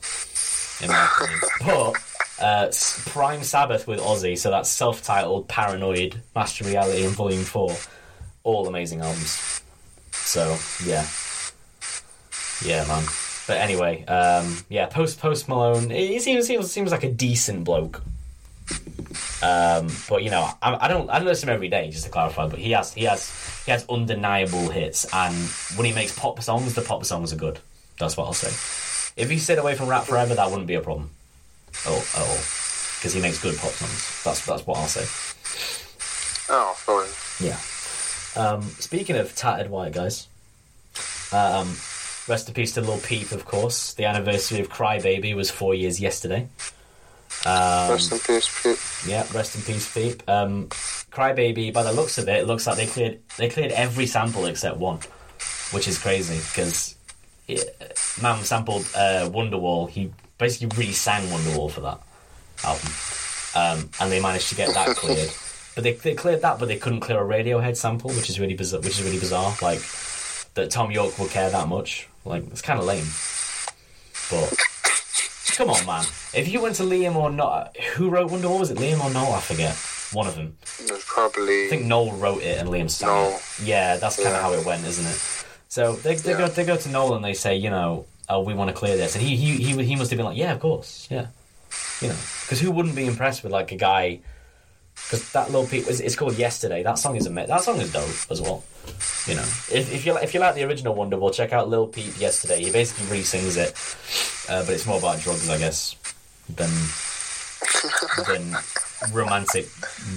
[0.82, 1.40] in my opinion.
[1.65, 2.70] But uh,
[3.11, 7.77] Prime Sabbath with Ozzy, so that's self-titled, Paranoid, Master Reality, and Volume Four,
[8.43, 9.61] all amazing albums.
[10.12, 11.06] So yeah,
[12.65, 13.05] yeah, man.
[13.47, 18.03] But anyway, um, yeah, Post Post Malone, he seems, seems seems like a decent bloke.
[19.43, 22.05] Um, but you know, I, I don't I don't listen to him every day, just
[22.05, 22.49] to clarify.
[22.49, 25.35] But he has he has he has undeniable hits, and
[25.77, 27.59] when he makes pop songs, the pop songs are good.
[27.99, 28.49] That's what I'll say.
[29.21, 31.11] If he stayed away from rap forever, that wouldn't be a problem.
[31.87, 32.37] Oh, at all,
[32.99, 34.25] because he makes good pop songs.
[34.25, 35.05] That's that's what I'll say.
[36.49, 37.09] Oh, sorry.
[37.41, 37.59] Yeah.
[38.37, 40.27] Um, speaking of tattered white guys,
[41.33, 41.77] um,
[42.28, 43.94] rest in peace to Lil Peep, of course.
[43.94, 46.48] The anniversary of Crybaby was four years yesterday.
[47.46, 49.10] Um, Rest in peace, Peep.
[49.10, 50.22] yeah, rest in peace, Peep.
[50.28, 50.68] Um,
[51.10, 54.46] Crybaby, by the looks of it, it looks like they cleared they cleared every sample
[54.46, 55.01] except one,
[55.72, 56.94] which is crazy because
[58.22, 59.90] Mam sampled uh, Wonderwall.
[59.90, 62.01] He basically re-sang Wonderwall for that
[62.62, 62.90] album,
[63.82, 65.30] um, and they managed to get that cleared.
[65.74, 68.55] But they, they cleared that, but they couldn't clear a Radiohead sample, which is really
[68.55, 68.80] bizarre.
[68.80, 69.55] Which is really bizarre.
[69.60, 69.80] Like
[70.55, 72.09] that Thom Yorke would care that much.
[72.24, 73.06] Like it's kind of lame.
[74.30, 74.56] But
[75.56, 76.05] come on, man.
[76.34, 78.60] If you went to Liam or not, who wrote Wonder Wonderwall?
[78.60, 79.32] Was it Liam or Noel?
[79.34, 79.74] I forget.
[80.12, 80.56] One of them.
[80.80, 81.66] It was probably.
[81.66, 83.36] I think Noel wrote it and Liam sang Noel.
[83.36, 83.42] it.
[83.62, 84.42] Yeah, that's kind of Yeah.
[84.42, 85.44] how it went, isn't it?
[85.68, 88.55] So they, they go they go to Noel and they say, you know, oh, we
[88.55, 90.60] want to clear this, and he he he, he must have been like, yeah, of
[90.60, 91.26] course, yeah,
[92.01, 94.20] you know, because who wouldn't be impressed with like a guy?
[94.94, 96.84] Because that Lil Peep was it's called Yesterday.
[96.84, 98.62] That song is ama- that song is dope as well.
[99.27, 102.19] You know, if, if you if you like the original Wonderwall, check out Lil Peep
[102.20, 102.62] Yesterday.
[102.62, 103.70] He basically re-sings it,
[104.51, 105.97] uh, but it's more about drugs, I guess,
[106.48, 106.70] than
[108.27, 108.56] than
[109.12, 109.66] romantic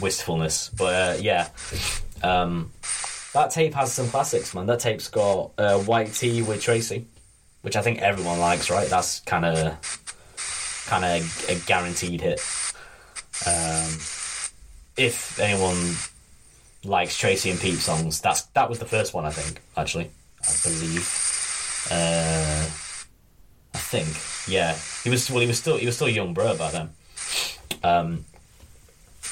[0.02, 0.69] wistfulness.
[0.69, 1.49] But uh, yeah,
[2.22, 2.72] um,
[3.34, 4.65] that tape has some classics, man.
[4.65, 7.06] That tape's got uh, White Tee with Tracy,
[7.61, 8.89] which I think everyone likes, right?
[8.89, 12.39] That's kind of kind of a guaranteed hit.
[13.45, 13.91] Um,
[14.98, 15.95] if anyone
[16.84, 19.62] likes Tracy and Peep songs, that's that was the first one, I think.
[19.76, 20.12] Actually,
[20.44, 21.88] I believe.
[21.90, 22.66] Uh,
[23.74, 24.08] I think,
[24.52, 24.78] yeah.
[25.04, 25.41] He was well.
[25.41, 26.90] He was still he was still a young bro by then.
[27.84, 28.26] Um,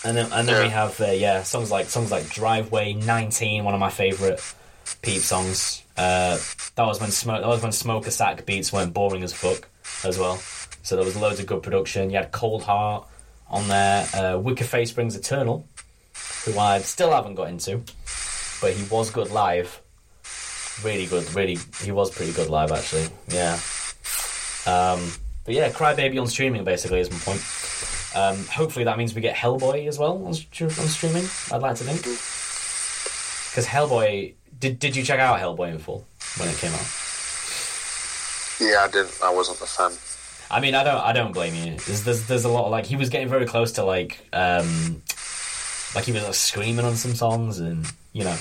[0.03, 3.73] and then and then we have uh, yeah songs like songs like Driveway 19, one
[3.73, 4.41] of my favorite
[5.01, 5.83] Peep songs.
[5.97, 6.37] Uh,
[6.75, 9.67] that was when smoke that was when Smokeasac beats went boring as fuck
[10.03, 10.37] as well.
[10.83, 12.11] So there was loads of good production.
[12.11, 13.07] You had Cold Hart
[13.49, 14.07] on there.
[14.13, 15.67] Uh, Wicca Phase Springs Eternal,
[16.45, 17.81] who I still haven't got into,
[18.61, 19.81] but he was good live.
[20.83, 21.57] Really good, really.
[21.81, 23.07] He was pretty good live actually.
[23.27, 23.59] Yeah.
[24.65, 25.11] Um,
[25.43, 27.41] but yeah, Crybaby on streaming basically is my point.
[28.15, 31.25] Um, hopefully that means we get Hellboy as well on, on streaming.
[31.51, 34.33] I'd like to think because Hellboy.
[34.57, 36.05] Did Did you check out Hellboy in full
[36.37, 36.87] when it came out?
[38.59, 39.19] Yeah, I didn't.
[39.21, 39.91] I wasn't a fan.
[40.49, 41.77] I mean, I don't, I don't blame you.
[41.77, 45.01] There's, there's, there's a lot of like he was getting very close to like, um,
[45.95, 48.37] like he was like, screaming on some songs, and you know,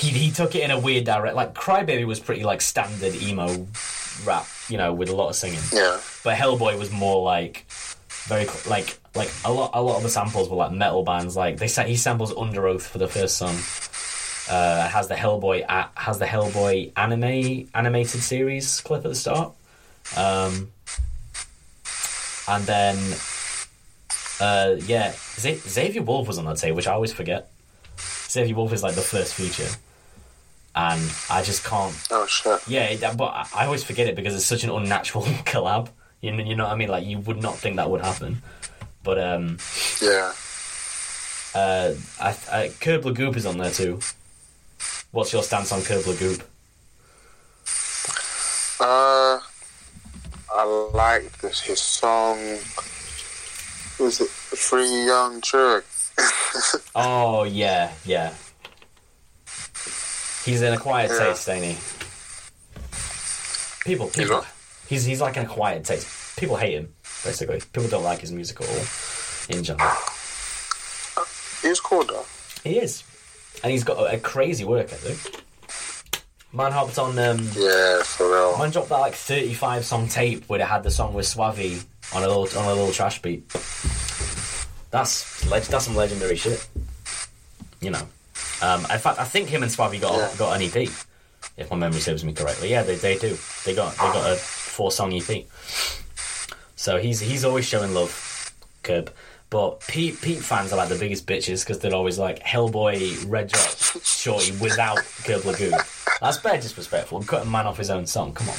[0.00, 1.34] he he took it in a weird direct.
[1.34, 3.66] Like Crybaby was pretty like standard emo
[4.24, 5.60] rap, you know, with a lot of singing.
[5.72, 6.00] Yeah.
[6.24, 7.66] But Hellboy was more like
[8.24, 11.36] very like like a lot a lot of the samples were like metal bands.
[11.36, 13.56] Like they he samples Underoath for the first song.
[14.48, 19.52] Uh, has the Hellboy has the Hellboy anime animated series clip at the start,
[20.16, 20.70] um,
[22.48, 22.96] and then
[24.42, 27.50] uh, yeah, Z- Xavier Wulf was on that tape, which I always forget.
[28.28, 29.68] Xavier Wulf is like the first feature,
[30.74, 31.00] and
[31.30, 32.60] I just can't Oh shit.
[32.66, 35.88] yeah, but I- always forget it because it's such an unnatural collab.
[36.20, 36.88] You know, you know what I mean?
[36.88, 38.42] Like you would not think that would happen,
[39.04, 39.58] but um,
[40.00, 40.32] Yeah.
[41.54, 44.00] uh, I, I, Kirblagoop is on there too.
[45.12, 46.40] What's your stance on Kirblagoop?
[48.80, 49.38] Uh,
[50.54, 50.64] I
[50.94, 52.38] like this his song.
[54.02, 55.84] Was Free Young Jerk?
[56.94, 58.34] Oh yeah, yeah.
[60.44, 61.18] He's an acquired Yeah.
[61.28, 61.76] taste, ain't he?
[63.84, 64.36] People, He's people.
[64.38, 64.46] what?
[64.88, 66.36] He's he's like an acquired taste.
[66.36, 66.92] People hate him,
[67.24, 67.60] basically.
[67.72, 69.90] People don't like his music at all, in general.
[71.62, 72.26] He's was cool though.
[72.64, 73.04] He is,
[73.62, 75.42] and he's got a, a crazy work ethic.
[76.52, 78.58] Man hopped on um, Yeah, for real.
[78.58, 81.82] Man dropped that like 35 song tape where it had the song with Swavi
[82.14, 83.48] on a little on a little trash beat.
[84.90, 86.66] That's leg- that's some legendary shit.
[87.80, 88.06] You know.
[88.60, 90.30] Um, in fact, I think him and Spivey got Yeah.
[90.38, 90.88] got an EP,
[91.56, 92.70] if my memory serves me correctly.
[92.70, 93.36] Yeah, they, they do.
[93.64, 95.46] They got they got a four song EP.
[96.76, 98.52] So he's he's always showing love,
[98.82, 99.12] Curb.
[99.50, 103.48] But Peep Peep fans are like the biggest bitches because they're always like Hellboy, Red
[103.48, 103.68] Drop,
[104.02, 106.18] Shorty without Kirblagoop.
[106.20, 107.18] That's bare disrespectful.
[107.18, 108.32] I'm cutting man off his own song.
[108.32, 108.56] Come on.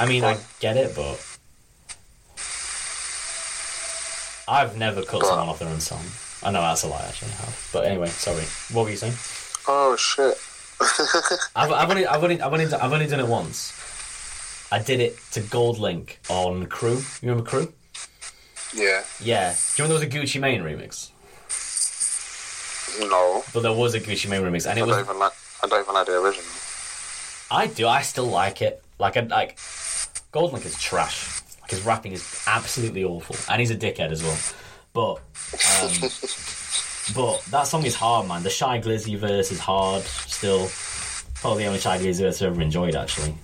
[0.00, 1.14] I mean, I get it, but
[4.48, 6.02] I've never cut someone off their own song.
[6.42, 7.32] I know that's a lie, actually.
[7.32, 7.70] I have.
[7.72, 8.44] But anyway, sorry.
[8.72, 9.14] What were you saying?
[9.68, 10.38] Oh shit.
[11.54, 13.76] I've, I've only, I've only, I've only, I've only done it once.
[14.72, 16.96] I did it to GoldLink on Crew.
[17.20, 17.72] You remember Crew?
[18.74, 19.02] Yeah.
[19.20, 19.52] Yeah.
[19.76, 21.10] Do you remember there was a Gucci Mane remix?
[23.00, 23.44] No.
[23.52, 25.32] But there was a Gucci Mane remix, and it I it don't even like.
[25.62, 26.44] I don't even like the original.
[27.50, 27.86] I do.
[27.86, 28.82] I still like it.
[28.98, 29.58] Like, I like.
[30.32, 31.40] GoldLink is trash.
[31.60, 34.38] Like his rapping is absolutely awful, and he's a dickhead as well.
[34.92, 35.16] But,
[35.82, 36.10] um,
[37.14, 38.42] but that song is hard, man.
[38.42, 40.02] The Shy Glizzy verse is hard.
[40.02, 40.68] Still,
[41.36, 43.34] probably the only Shy Glizzy verse I've ever enjoyed, actually.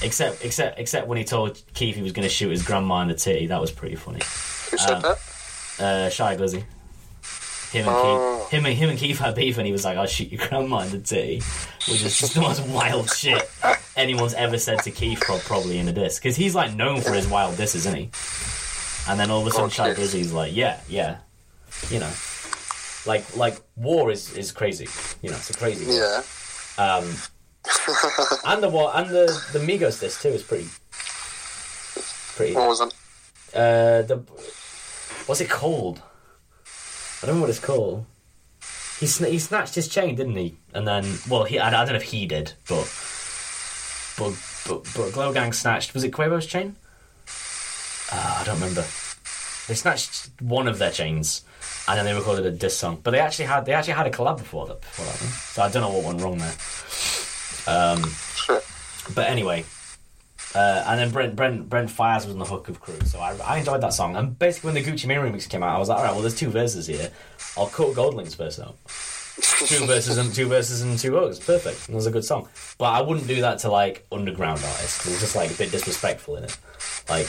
[0.00, 3.08] Except, except, except when he told Keef he was going to shoot his grandma in
[3.08, 3.46] the titty.
[3.48, 4.20] That was pretty funny.
[4.70, 5.18] Who said Um, that?
[5.84, 6.64] Uh, Shy Glizzy.
[7.72, 8.38] Him and Oh.
[8.50, 10.46] Keef, him and him and Keef had beef, and he was like, "I'll shoot your
[10.48, 11.42] grandma in the titty,"
[11.86, 13.48] which is just the most wild shit
[13.96, 17.26] anyone's ever said to Keef, probably in a diss, because he's like known for his
[17.26, 18.10] wild diss, isn't he?
[19.10, 19.96] And then all of a sudden, Oh, shit.
[19.96, 21.18] Glizzy's like, "Yeah, yeah,"
[21.90, 22.10] you know,
[23.06, 24.88] like like war is is crazy,
[25.22, 25.84] you know, it's a crazy.
[25.86, 25.94] war.
[25.98, 26.22] Yeah.
[26.96, 27.04] Um,
[28.46, 30.68] and the what and the the Migos diss too is pretty
[32.36, 32.54] pretty.
[32.54, 32.94] What was it?
[33.54, 34.16] Uh, the
[35.26, 36.00] what's it called?
[37.22, 38.06] I don't know what it's called.
[39.00, 40.56] He sn- he snatched his chain, didn't he?
[40.74, 42.92] And then, well, he I, I don't know if he did, but
[44.18, 44.34] but
[44.66, 45.94] but, but Glo Gang snatched.
[45.94, 46.76] Was it Quavo's chain?
[48.12, 48.84] Uh, I don't remember.
[49.68, 51.42] They snatched one of their chains,
[51.86, 53.00] and then they recorded a diss song.
[53.02, 54.80] But they actually had they actually had a collab before that.
[54.80, 56.54] Before that, so I don't know what went wrong there.
[57.66, 58.02] Um,
[59.14, 59.64] but anyway,
[60.54, 63.36] uh, and then Brent Brent Brent Faiyaz was on the hook of Crew, so I,
[63.44, 64.16] I enjoyed that song.
[64.16, 66.22] And basically, when the Gucci Mane remix came out, I was like, all right, well,
[66.22, 67.10] there's two verses here.
[67.56, 68.76] I'll cut Goldlink's verse out.
[69.66, 71.88] two verses and two verses and two hooks, perfect.
[71.88, 72.48] It was a good song.
[72.78, 75.06] But I wouldn't do that to like underground artists.
[75.06, 76.58] It was just like a bit disrespectful in it.
[77.08, 77.28] Like,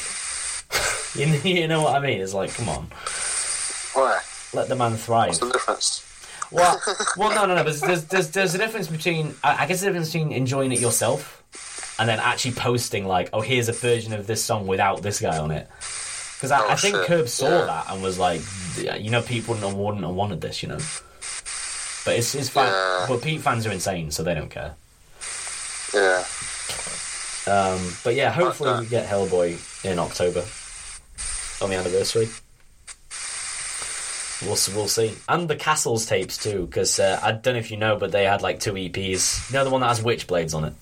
[1.15, 2.21] you know, you know what I mean?
[2.21, 2.87] It's like, come on,
[3.93, 4.21] Why?
[4.53, 5.27] let the man thrive.
[5.27, 6.05] What's the difference?
[6.51, 6.81] Well,
[7.17, 7.63] well, no, no, no.
[7.63, 9.35] But there's, there's, there's a difference between.
[9.43, 11.43] I I guess the difference between enjoying it yourself
[11.99, 15.37] and then actually posting like, oh, here's a version of this song without this guy
[15.37, 15.67] on it.
[16.37, 17.05] Because I, Oh, I think shit.
[17.07, 17.65] Curb saw Yeah.
[17.65, 18.41] that and was like,
[18.99, 20.77] you know, people wouldn't have, wouldn't have wanted this, you know.
[22.05, 22.67] But it's it's fine.
[22.71, 23.05] Yeah.
[23.09, 24.73] But Peep fans are insane, so they don't care.
[25.93, 26.23] Yeah.
[27.45, 30.45] Um, but yeah, hopefully we get Hellboy in October
[31.61, 32.29] on the anniversary.
[34.41, 37.75] We'll we'll see, and the Castles tapes too, because uh, I don't know if you
[37.77, 39.49] know, but they had like two EPs.
[39.51, 40.73] You know the one that has Witchblades on it.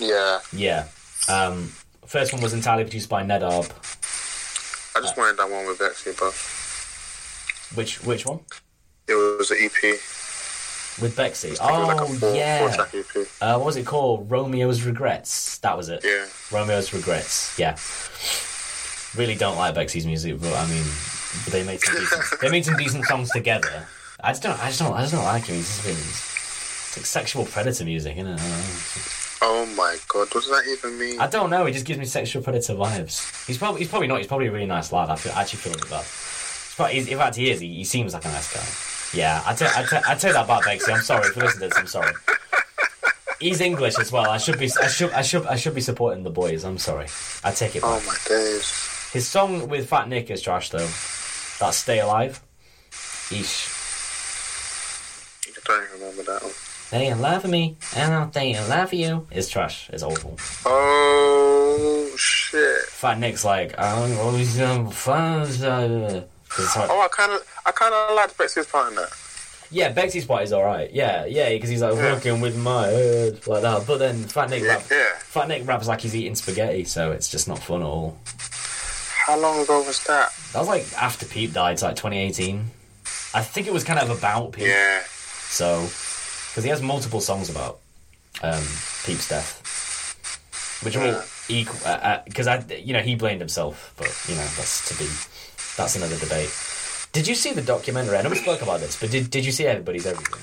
[0.00, 0.40] Yeah.
[0.52, 0.86] Yeah.
[1.28, 1.72] Um,
[2.06, 3.70] first one was entirely produced by Nedarb.
[4.96, 6.32] I just wanted that one with Bexey, but
[7.76, 8.40] Which which one?
[9.08, 9.98] it was an EP.
[11.02, 11.54] With Bexey.
[11.60, 12.70] Oh, like four, yeah.
[12.70, 13.26] four.
[13.40, 14.30] Uh, what was it called?
[14.30, 15.58] Romeo's Regrets.
[15.58, 16.04] That was it.
[16.04, 16.26] Yeah.
[16.52, 17.58] Romeo's Regrets.
[17.58, 17.76] Yeah.
[19.18, 20.84] Really don't like Bexey's music, but I mean,
[21.50, 23.86] they made some decent, they made some decent songs together.
[24.22, 24.58] I just don't.
[24.62, 24.92] I just don't.
[24.92, 25.56] I just don't like him.
[25.56, 28.40] He's just been, it's like sexual predator music, isn't it?
[29.44, 29.72] I don't know.
[29.72, 31.20] Oh my god, what does that even mean?
[31.20, 31.66] I don't know.
[31.66, 33.46] He just gives me sexual predator vibes.
[33.46, 33.80] He's probably.
[33.80, 34.18] He's probably not.
[34.18, 35.10] He's probably a really nice lad.
[35.10, 36.02] I, feel, I actually feel a bit bad.
[36.02, 37.60] He's probably, he's, in fact, he is.
[37.60, 39.18] He, he seems like a nice guy.
[39.18, 39.70] Yeah, I tell.
[39.76, 40.92] I tell, I tell that about Bexey.
[40.92, 41.78] I'm sorry if you listen to this.
[41.78, 42.12] I'm sorry.
[43.40, 44.30] He's English as well.
[44.30, 44.70] I should be.
[44.80, 45.10] I should.
[45.12, 45.46] I should.
[45.46, 46.64] I should be supporting the boys.
[46.64, 47.06] I'm sorry.
[47.42, 48.02] I take it back.
[48.02, 49.10] Oh my days.
[49.12, 50.88] His song with Fat Nick is trash though.
[51.60, 52.40] That's Stay Alive.
[53.30, 53.70] Eesh.
[55.46, 56.52] I don't even remember that one.
[56.94, 59.26] Stay alive for me, and I'll stay alive for you.
[59.32, 59.90] It's trash.
[59.92, 60.38] It's awful.
[60.64, 62.82] Oh shit.
[62.82, 65.40] Fat Nick's like, I'm always um, fun.
[65.42, 68.94] uh," 'cause it's like- Oh, I kind of, I kind of liked Bexey's part in
[68.94, 69.08] that.
[69.72, 70.92] Yeah, Bexey's part is alright.
[70.92, 72.12] Yeah, yeah, because he's like Yeah.
[72.12, 73.88] working with my head like that.
[73.88, 75.18] But then Fat Nick, Yeah, rap, yeah.
[75.18, 78.16] Fat Nick raps like he's eating spaghetti, so it's just not fun at all.
[79.26, 80.32] How long ago was that?
[80.52, 82.70] That was like after Peep died, so like 2018.
[83.34, 84.66] I think it was kind of about Peep.
[84.68, 85.02] Yeah.
[85.48, 85.88] So,
[86.54, 87.80] because he has multiple songs about
[88.40, 88.62] um,
[89.04, 91.80] Peep's death, which are all equal.
[92.24, 95.10] Because I, you know, he blamed himself, but you know, that's to be.
[95.76, 96.54] That's another debate.
[97.10, 98.16] Did you see the documentary?
[98.16, 100.40] I know we spoke about this, but did did you see Everybody's Everything?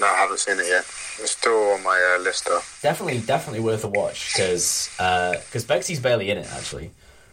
[0.00, 0.84] No, I haven't seen it yet.
[1.20, 2.60] It's still on my uh, list though.
[2.80, 6.90] Definitely, definitely worth a watch because because Bexey's barely in it actually,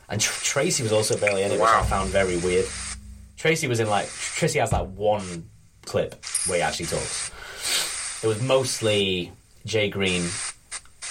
[0.09, 2.65] and Tr- Tracy was also barely in it, which I found very weird.
[3.37, 5.49] Tracy was in like Tracy has like one
[5.85, 6.15] clip
[6.47, 7.31] where he actually talks.
[8.23, 9.31] It was mostly
[9.65, 10.29] Jay Green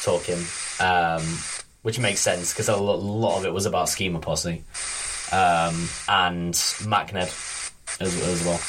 [0.03, 0.43] talking,
[0.81, 1.23] um,
[1.83, 4.65] which makes sense because a lo- lot of it was about Schema Posse
[5.31, 6.55] um, and
[6.87, 7.29] Mackned
[8.01, 8.61] as, as well.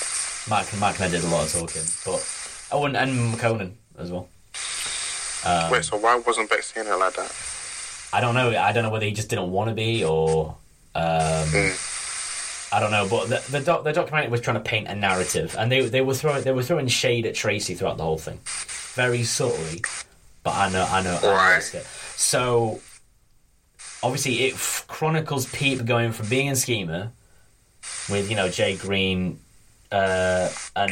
[0.49, 4.27] Mac Mackned did a lot of talking, but oh, and, and McConan as well.
[5.45, 7.33] Um, Wait, so why wasn't Bex in it like that?
[8.11, 8.49] I don't know.
[8.49, 10.55] I don't know whether he just didn't want to be or.
[10.95, 11.49] Um,
[12.73, 15.55] I don't know, but the the, doc, the documentary was trying to paint a narrative,
[15.59, 18.39] and they they were throwing they were throwing shade at Tracy throughout the whole thing,
[18.95, 19.83] very subtly.
[20.41, 21.85] But I know I know I noticed it.
[22.15, 22.81] So
[24.01, 27.11] obviously, it f- chronicles Peep going from being in Schema
[28.09, 29.39] with you know Jay Green
[29.91, 30.91] uh, and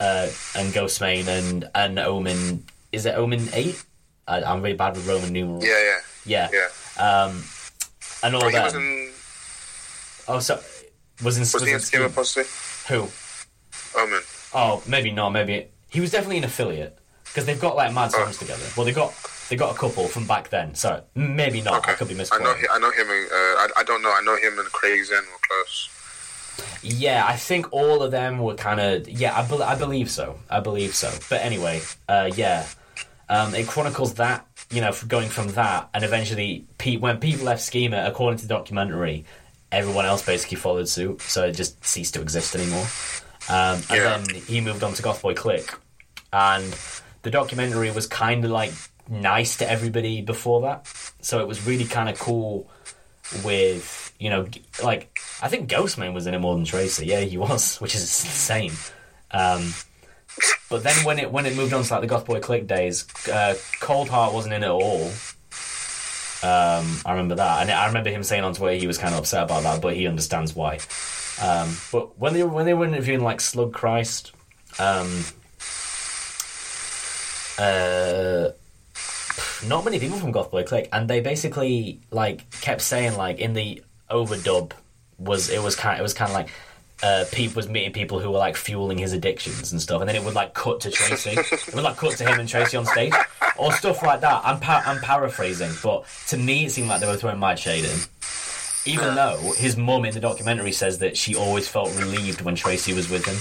[0.00, 2.64] uh, and Ghostemane and and Omen.
[2.92, 3.84] Is it Omen eight?
[4.26, 5.64] I, I'm really bad with Roman numerals.
[5.66, 6.48] Yeah, Yeah.
[6.50, 7.24] yeah, yeah.
[7.24, 7.44] Um,
[8.22, 8.72] and all that.
[10.28, 10.60] Oh, so
[11.22, 12.42] was in Was he in Schema- Posse?
[12.88, 13.08] Who?
[13.98, 14.20] Omen.
[14.54, 15.30] Oh, maybe not.
[15.30, 18.64] Maybe he was definitely an affiliate because they've got like mad songs together.
[18.76, 19.12] Well, they got
[19.48, 20.74] they got a couple from back then.
[20.74, 21.78] So maybe not.
[21.78, 21.92] Okay.
[21.92, 22.46] I could be I misquoting.
[22.46, 22.54] know.
[22.54, 23.06] He, I know him.
[23.08, 24.12] In, uh, I, I don't know.
[24.12, 25.90] I know him and Craig Xen were close.
[26.82, 29.38] Yeah, I think all of them were kind of yeah.
[29.38, 30.38] I, bel I believe so.
[30.50, 31.12] I believe so.
[31.28, 32.66] But anyway, uh, yeah,
[33.28, 37.62] um, it chronicles that you know going from that and eventually Peep when Peep left
[37.62, 39.24] Schema, according to the documentary,
[39.76, 42.86] everyone else basically followed suit, so it just ceased to exist anymore.
[43.48, 44.18] Um, and Yeah.
[44.18, 45.72] then he moved on to GothBoiClique,
[46.32, 46.74] and
[47.22, 48.72] the documentary was kind of like
[49.08, 50.86] nice to everybody before that,
[51.20, 52.68] so it was really kind of cool
[53.44, 54.46] with you know
[54.82, 57.06] like I think Ghostemane was in it more than Tracy.
[57.06, 58.72] Yeah, he was, which is insane.
[59.30, 59.74] Um,
[60.70, 64.08] but then when it when it moved on to like the GothBoiClique days, uh, Cold
[64.08, 65.10] Hart wasn't in it at all.
[66.42, 69.20] Um, I remember that, and I remember him saying on Twitter he was kind of
[69.20, 70.78] upset about that, but he understands why.
[71.40, 74.32] Um, but when they were when they were interviewing like Slug Christ,
[74.78, 75.24] um,
[77.58, 78.50] uh,
[79.66, 84.72] not many people from GothBoiClique, and they basically like kept saying like in the overdub
[85.18, 86.48] was it was kind it was kind of like
[87.02, 90.16] uh, Peep was meeting people who were like fueling his addictions and stuff, and then
[90.16, 91.30] it would like cut to Tracy.
[91.30, 93.12] it would like cut to him and Tracy on stage,
[93.58, 94.40] or stuff like that.
[94.44, 97.84] I'm pa- I'm paraphrasing, but to me it seemed like they were throwing mad shade
[97.84, 97.98] in.
[98.86, 102.92] Even though his mum in the documentary says that she always felt relieved when Tracy
[102.94, 103.36] was with him,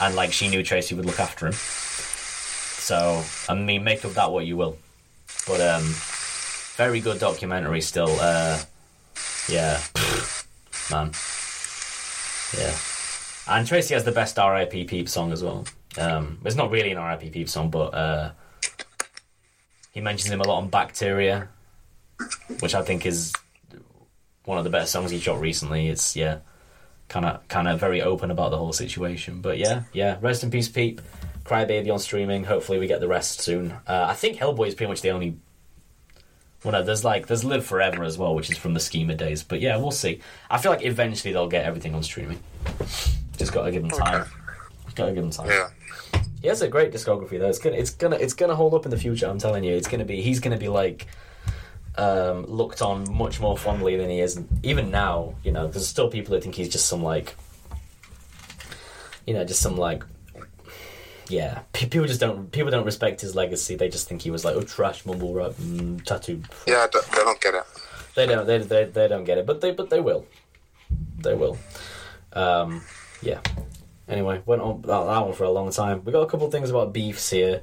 [0.00, 1.52] and like she knew Tracy would look after him.
[1.52, 4.78] So I mean, make of that what you will.
[5.46, 5.82] But um,
[6.76, 8.16] very good documentary still.
[8.20, 8.60] Uh,
[9.48, 9.80] yeah,
[10.90, 11.12] man.
[12.56, 12.72] Yeah,
[13.48, 14.84] and Tracy has the best R.I.P.
[14.84, 15.64] Peep song as well.
[15.98, 17.30] Um, it's not really an R.I.P.
[17.30, 18.32] Peep song, but uh,
[19.92, 21.48] he mentions him a lot on Bacteria,
[22.60, 23.32] which I think is
[24.44, 25.88] one of the best songs he shot recently.
[25.88, 26.38] It's yeah,
[27.08, 29.40] kind of kind of very open about the whole situation.
[29.40, 30.18] But yeah, yeah.
[30.20, 31.00] Rest in peace, Peep.
[31.44, 32.44] Crybaby on streaming.
[32.44, 33.72] Hopefully, we get the rest soon.
[33.86, 35.36] Uh, I think Hellboy is pretty much the only.
[36.64, 39.42] Well, no, there's like there's Live Forever as well, which is from the Schema days.
[39.42, 40.20] But yeah, we'll see.
[40.50, 42.40] I feel like eventually they'll get everything on streaming.
[43.36, 44.22] Just gotta give them time.
[44.22, 44.30] Okay.
[44.94, 45.48] Gotta give them time.
[45.48, 45.68] Yeah.
[46.40, 47.48] He has a great discography though.
[47.48, 49.26] It's gonna it's gonna it's gonna hold up in the future.
[49.26, 51.06] I'm telling you, it's gonna be he's gonna be like
[51.96, 55.34] um, looked on much more fondly than he is even now.
[55.42, 57.34] You know, there's still people that think he's just some like
[59.26, 60.04] you know just some like
[61.28, 61.60] yeah.
[61.72, 63.74] People just don't people don't respect his legacy.
[63.74, 66.42] They just think he was like oh trash mumble rap mm, tattoo.
[66.66, 67.64] Yeah, I don't, I don't get it.
[68.14, 70.26] They don't they, they they don't get it, but they but they will.
[71.18, 71.56] They will.
[72.32, 72.82] Um,
[73.24, 73.40] yeah.
[74.06, 76.04] Anyway, went on that, that one for a long time.
[76.04, 77.62] We got a couple of things about beefs here.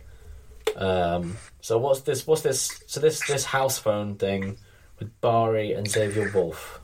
[0.76, 2.26] Um, so what's this?
[2.26, 2.82] What's this?
[2.88, 4.58] So this this house phone thing
[5.00, 6.80] with Bari and Xavier Wulf.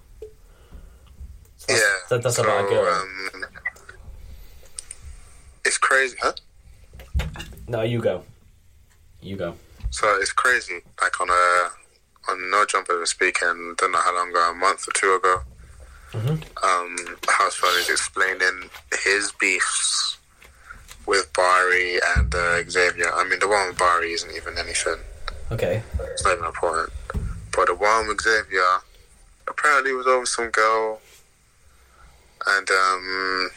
[1.58, 1.98] So that's, Yeah.
[2.10, 2.94] that- that's so, about a girl.
[2.94, 3.46] Um,
[5.66, 6.34] it's crazy, huh?
[7.68, 8.24] no, you go.
[9.22, 9.56] You go.
[9.90, 10.82] So it's crazy.
[11.02, 11.70] Like on a
[12.32, 15.42] on No Jumper speaking, don't know how long ago, a month or two ago.
[16.14, 16.96] Um,
[17.28, 17.60] House
[17.90, 18.70] explaining
[19.04, 20.18] his beefs
[21.06, 23.12] with Bari and uh, Xavier.
[23.14, 25.00] I mean, the one with Bari isn't even anything.
[25.52, 25.82] Okay.
[26.12, 26.92] It's not even important.
[27.56, 28.82] But the one with Xavier
[29.48, 31.00] apparently was over some girl,
[32.46, 33.50] and um,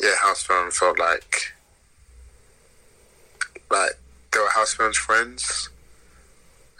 [0.00, 1.52] yeah, House Phone felt like
[3.70, 3.92] like
[4.32, 5.68] they were House friends,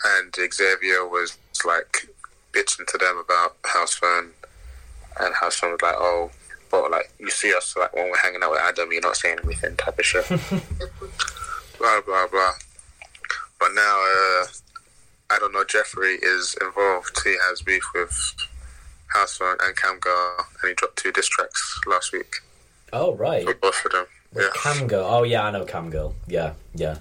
[0.04, 2.08] and Xavier was like
[2.52, 3.94] bitching to them about House
[5.20, 6.30] and House Phone was like, "Oh,
[6.70, 9.38] but like you see us like when we're hanging out with Adam, you're not saying
[9.44, 10.26] anything," type of shit.
[11.78, 12.52] blah blah blah.
[13.60, 14.46] But now, uh,
[15.30, 15.64] I don't know.
[15.64, 17.18] Jeffrey is involved.
[17.24, 18.34] He has beef with
[19.08, 22.36] House Phone and Cam Girl, and he dropped two diss tracks last week
[22.92, 23.44] Oh right.
[23.44, 24.06] for both of them.
[24.36, 24.88] Yeah, Cam.
[24.92, 26.14] Oh yeah, I know Camgirl.
[26.26, 26.98] Yeah, yeah.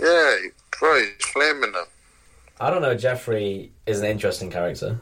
[0.00, 0.36] yeah,
[0.78, 1.86] bro, he's flaming them.
[2.60, 2.94] I don't know.
[2.94, 4.98] Jeffrey is an interesting character.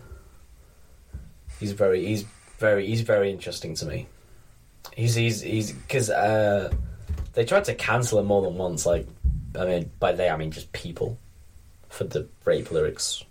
[1.65, 2.27] He's very, he's
[2.59, 4.07] very, he's very interesting to me.
[4.95, 6.71] He's, he's, he's, because uh,
[7.33, 8.85] they tried to cancel him more than once.
[8.85, 9.09] Like,
[9.59, 11.17] I mean, by they I mean just people
[11.89, 13.25] for the rape lyrics.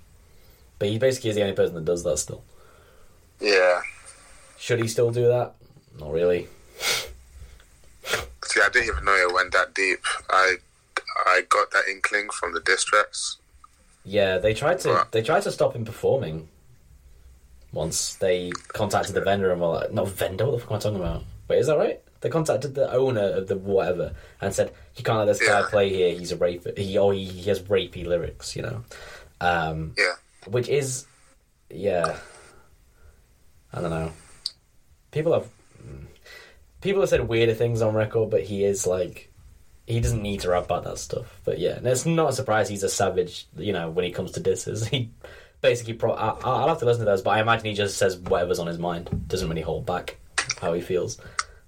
[0.79, 2.43] But he basically is the only person that does that still.
[3.39, 3.81] Yeah.
[4.57, 5.53] Should he still do that?
[5.99, 6.47] Not really.
[8.45, 9.99] See, I didn't even know it went that deep.
[10.31, 10.55] I
[11.27, 13.37] I got that inkling from the diss tracks.
[14.03, 15.11] Yeah, they tried to Right.
[15.11, 16.47] they tried to stop him performing.
[17.73, 20.79] Once they contacted the vendor and were like, not vendor, what the fuck am I
[20.79, 21.23] talking about?
[21.49, 21.99] Wait, is that right?
[22.21, 25.89] They contacted the owner of the whatever and said, "You can't let this guy play
[25.89, 26.17] here.
[26.17, 26.65] He's a rape.
[26.77, 28.83] He or he, he has rapey lyrics, you know."
[29.41, 30.13] Um, Yeah.
[30.47, 31.05] which is,
[31.69, 32.15] yeah,
[33.73, 34.13] I don't know.
[35.11, 35.49] People have
[36.79, 39.29] people have said weirder things on record, but he is like
[39.85, 41.41] he doesn't need to rap about that stuff.
[41.43, 43.47] But yeah, and it's not a surprise he's a savage.
[43.57, 45.11] You know, when he comes to disses, he
[45.63, 45.93] basically.
[45.93, 48.59] Pro- I, I'll have to listen to those, but I imagine he just says whatever's
[48.59, 49.27] on his mind.
[49.27, 50.17] Doesn't really hold back
[50.61, 51.17] how he feels.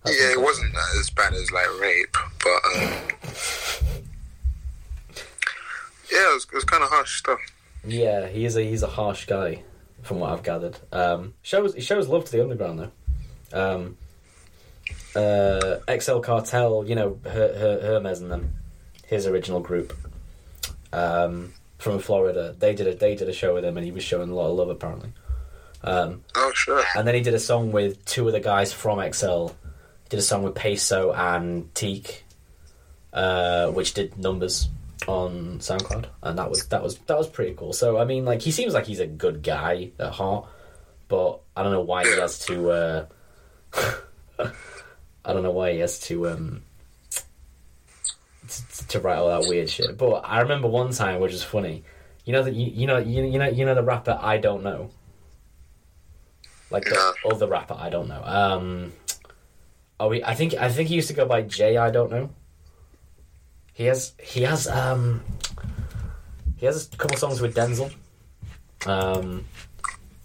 [0.04, 2.92] That's yeah, it wasn't as bad as like rape, but um,
[6.12, 7.40] yeah, it was, was kind of harsh stuff.
[7.84, 9.64] Yeah, he is a he's a harsh guy,
[10.04, 10.78] from what I've gathered.
[10.92, 12.92] Um, shows he shows love to the underground though.
[13.54, 13.98] Um,
[15.16, 18.54] uh, XL Cartel, you know, Her, Her, Hermes and them,
[19.08, 19.98] his original group,
[20.92, 22.56] um, from Florida.
[22.58, 24.50] They did a they did a show with him, and he was showing a lot
[24.50, 25.12] of love apparently.
[25.84, 26.84] Um, Oh sure.
[26.96, 29.48] and then he did a song with two of the guys from XL.
[29.48, 32.24] He did a song with Peso and Teak,
[33.14, 34.68] uh, which did numbers
[35.08, 37.74] on SoundCloud, and that was that was that was pretty cool.
[37.74, 40.48] So I mean, like he seems like he's a good guy at heart,
[41.08, 42.72] but I don't know why he has to.
[42.72, 43.06] Uh,
[45.28, 46.64] I don't know why he has to um,
[48.48, 49.98] to, to write all that weird shit.
[49.98, 51.84] But I remember one time, which is funny.
[52.26, 54.64] You know that you, you know you, you know you know the rapper I don't
[54.64, 54.90] know
[56.72, 58.22] like the other rapper I don't know.
[58.24, 58.94] Um,
[60.00, 61.78] oh, we, I think I think he used to go by Jay.
[61.78, 62.30] I don't know.
[63.74, 65.22] He has he has um
[66.58, 67.94] he has a couple songs with Denzel.
[68.86, 69.46] Um,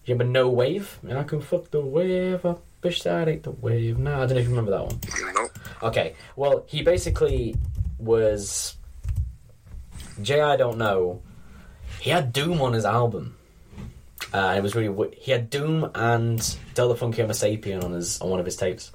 [0.05, 0.99] you remember No Wave?
[1.03, 2.45] And I can fuck the wave.
[2.45, 3.99] I wish that ain't the wave.
[3.99, 5.51] No, I don't know if you remember that one.
[5.83, 7.57] Okay, well, he basically
[8.01, 8.77] was.
[10.23, 11.23] Jay, I don't know.
[12.01, 13.37] He had Doom on his album.
[14.33, 15.17] Uh, it was really.
[15.17, 18.93] He had Doom and Del the Funky Homosapien on his on one of his tapes,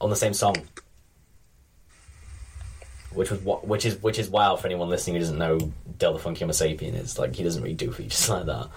[0.00, 0.56] on the same song.
[3.12, 5.58] Which was what, which is which is wild for anyone listening who doesn't know
[5.98, 8.68] Del the Funky Homosapien is like he doesn't really do features like that.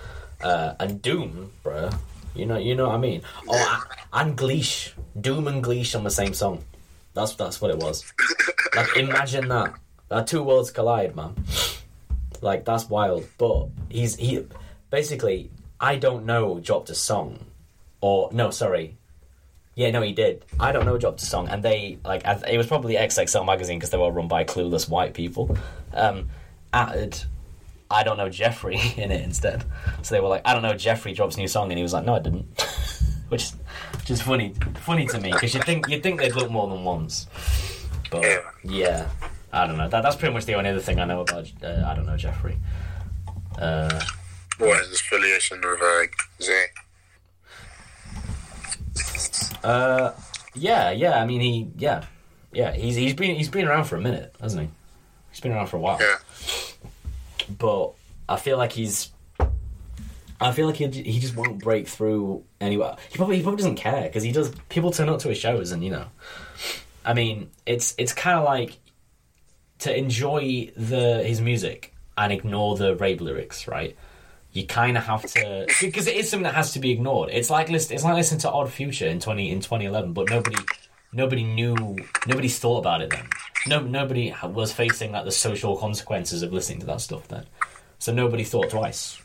[0.41, 1.95] Uh, and Doom, bruh,
[2.35, 3.21] you know you know what I mean.
[3.47, 3.83] Oh,
[4.13, 6.63] and Gleesh, Doom and Gleesh on the same song.
[7.17, 8.05] That's that's what it was.
[8.75, 9.73] Like imagine that.
[10.09, 11.35] That two worlds collide, man.
[12.41, 13.25] Like that's wild.
[13.37, 14.45] But he's he
[14.89, 15.49] basically
[15.79, 17.39] I don't know dropped a song,
[18.01, 18.97] or no, sorry.
[19.75, 20.43] Yeah, no, he did.
[20.59, 23.89] I don't know dropped a song, and they like it was probably XXL magazine because
[23.89, 25.57] they were run by clueless white people.
[25.93, 26.29] Um,
[26.71, 27.23] added
[27.89, 29.63] I don't know Jeffrey in it instead.
[30.01, 31.93] So they were like, I don't know Jeffrey drops a new song, and he was
[31.93, 32.45] like, No, I didn't.
[33.29, 33.55] which, is,
[33.93, 36.83] which is funny, funny to me because you think you think they'd look more than
[36.83, 37.27] once,
[38.11, 38.23] but
[38.63, 39.09] Yeah.
[39.53, 39.87] I don't know.
[39.87, 41.49] That, that's pretty much the only other thing I know about.
[41.63, 42.57] Uh, I don't know Jeffrey.
[43.57, 43.99] Uh,
[44.57, 46.03] What is his affiliation with uh,
[46.43, 46.65] Zay?
[49.63, 50.11] uh,
[50.53, 51.21] yeah, yeah.
[51.21, 52.03] I mean, he, yeah,
[52.51, 52.71] yeah.
[52.73, 54.69] He's he's been he's been around for a minute, hasn't he?
[55.31, 55.99] He's been around for a while.
[55.99, 56.17] Yeah.
[57.57, 57.93] but
[58.27, 59.11] I feel like he's.
[60.39, 62.95] I feel like he he just won't break through anywhere.
[63.09, 64.53] He probably he probably doesn't care because he does.
[64.69, 66.05] People turn up to his shows, and you know,
[67.03, 68.77] I mean, it's it's kind of like
[69.79, 73.95] to enjoy the his music and ignore the rape lyrics, right?
[74.53, 77.29] You kind of have to because it is something that has to be ignored.
[77.31, 80.29] It's like listen, it's like listening to Odd Future in twenty in twenty eleven, but
[80.29, 80.57] nobody
[81.11, 81.97] nobody knew
[82.27, 83.27] nobody thought about it then.
[83.67, 87.45] No, nobody was facing like the social consequences of listening to that stuff then.
[87.99, 89.19] So nobody thought twice.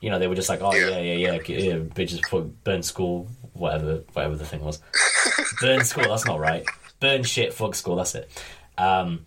[0.00, 0.98] You know, they were just like, oh yeah, Yeah.
[0.98, 4.80] yeah, yeah, yeah, bitches fuck, burn school, whatever, whatever the thing was.
[5.60, 6.64] burn school, that's not right.
[7.00, 8.30] Burn shit, fuck school, that's it.
[8.78, 9.26] Um,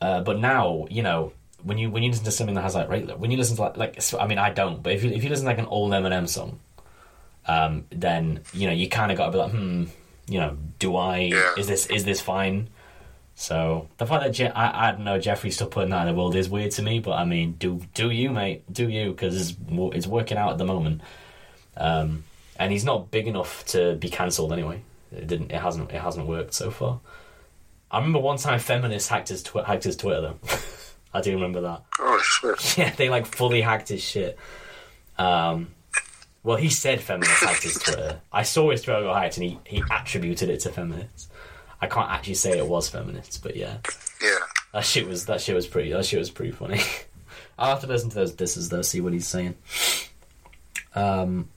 [0.00, 2.88] uh, but now, you know, when you when you listen to something that has like
[2.88, 5.24] right, when you listen to like like I mean I don't, but if you if
[5.24, 6.58] you listen to like an old Eminem song,
[7.46, 9.84] um, then you know you kind of got to be like, hmm,
[10.28, 11.54] you know, do I Yeah.
[11.56, 12.68] is this is this fine?
[13.36, 16.18] So the fact that Je- I, I don't know Jeffrey's still putting that in the
[16.18, 17.00] world is weird to me.
[17.00, 18.62] But I mean, do do you, mate?
[18.72, 19.10] Do you?
[19.10, 21.00] Because it's, it's working out at the moment.
[21.76, 22.24] Um,
[22.56, 24.82] and he's not big enough to be cancelled anyway.
[25.10, 25.50] It didn't.
[25.50, 25.90] It hasn't.
[25.90, 27.00] It hasn't worked so far.
[27.90, 30.38] I remember one time feminists hacked his twi- hacked his Twitter though.
[31.14, 31.82] I do remember that.
[32.00, 32.76] Oh shit.
[32.78, 34.38] Yeah, they like fully hacked his shit.
[35.18, 35.68] Um,
[36.42, 38.20] well, he said feminists hacked his Twitter.
[38.32, 41.28] I saw his Twitter got hacked, and he, he attributed it to feminists.
[41.84, 43.76] I can't actually say it was feminists, but yeah,
[44.22, 44.38] Yeah.
[44.72, 46.80] that shit was that shit was pretty that shit was pretty funny.
[47.58, 49.54] I'll have to listen to those disses though, see what he's saying.
[50.94, 51.48] Um,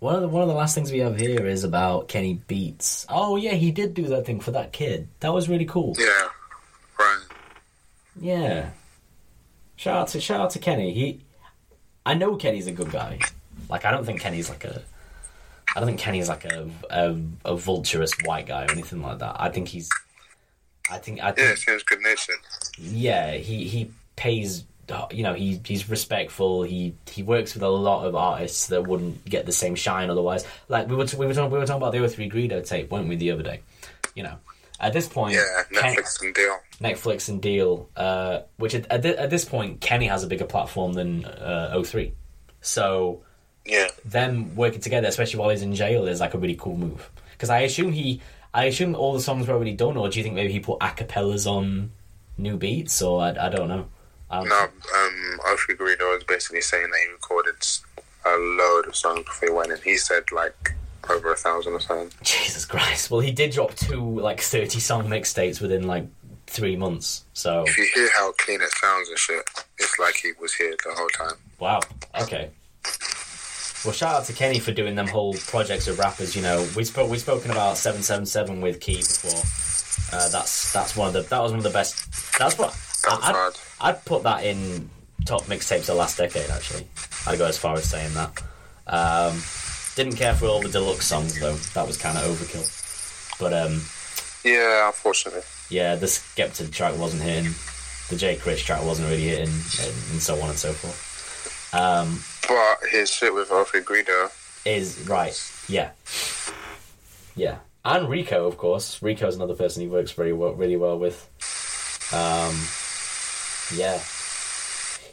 [0.00, 3.04] one of the one of the last things we have here is about Kenny Beats.
[3.08, 5.08] Oh yeah, he did do that thing for that kid.
[5.20, 5.94] That was really cool.
[5.98, 6.28] Yeah.
[6.98, 7.18] Right.
[8.20, 8.70] Yeah.
[9.76, 10.92] Shout out to shout out to Kenny.
[10.94, 11.20] He,
[12.06, 13.18] I know Kenny's a good guy.
[13.68, 14.82] Like I don't think Kenny's like a,
[15.78, 19.36] I don't think Kenny's like a a, a vulturous white guy or anything like that.
[19.38, 19.88] I think he's,
[20.90, 22.34] I think I Yeah, think it seems good natured.
[22.80, 24.64] yeah he he pays.
[25.12, 26.64] You know he he's respectful.
[26.64, 30.44] He he works with a lot of artists that wouldn't get the same shine otherwise.
[30.68, 33.06] Like we were we were talking we were talking about the 03 Greedo tape, weren't
[33.08, 33.60] we, the other day?
[34.16, 34.36] You know,
[34.80, 36.56] at this point, Yeah, Ken- Netflix and deal.
[36.80, 41.24] Netflix and Deal, uh, which at, at this point, Kenny has a bigger platform than
[41.26, 42.14] uh, 03.
[42.62, 43.22] So
[43.68, 43.88] Yeah.
[44.04, 47.10] them working together, especially while he's in jail, is like a really cool move.
[47.32, 48.20] Because I assume he,
[48.54, 50.80] I assume all the songs were already done, or do you think maybe he put
[50.80, 51.92] acapellas on
[52.38, 53.86] new beats, or I, I don't know.
[54.30, 57.54] I don't No, um, Alfie Guido was basically saying that he recorded
[58.24, 59.78] a load of songs before he went in.
[59.82, 60.74] He said like
[61.08, 62.10] over a thousand or something.
[62.22, 63.10] Jesus Christ!
[63.10, 66.06] Well, he did drop two like thirty song mixtapes within like
[66.46, 67.24] three months.
[67.32, 69.44] So If you hear how clean it sounds and shit,
[69.78, 71.36] it's like he was here the whole time.
[71.58, 71.80] Wow.
[72.22, 72.50] Okay.
[73.84, 76.34] Well, shout out to Kenny for doing them whole projects of rappers.
[76.34, 80.18] You know, we spoke we spoken about seven seven seven with Key before.
[80.18, 81.96] Uh, that's that's one of the that was one of the best.
[82.38, 83.54] That's what was I'd.
[83.80, 84.90] I'd put that in
[85.26, 86.50] top mixtapes of the last decade.
[86.50, 86.86] Actually,
[87.26, 88.42] I'd go as far as saying that.
[88.86, 89.40] Um,
[89.94, 91.54] didn't care for all the deluxe songs though.
[91.74, 93.38] That was kind of overkill.
[93.38, 93.82] But um,
[94.44, 95.42] Yeah, unfortunately.
[95.70, 97.52] yeah, the Skepta track wasn't hitting.
[98.08, 101.04] The Jay Critch track wasn't really hitting, and, and so on and so forth.
[101.72, 104.30] Um, But his shit with Alfie Guido,
[104.64, 105.36] is right.
[105.68, 105.90] Yeah,
[107.36, 109.02] yeah, and Rico, of course.
[109.02, 111.28] Rico is another person he works very well, really well with.
[112.12, 112.56] Um,
[113.78, 114.00] yeah,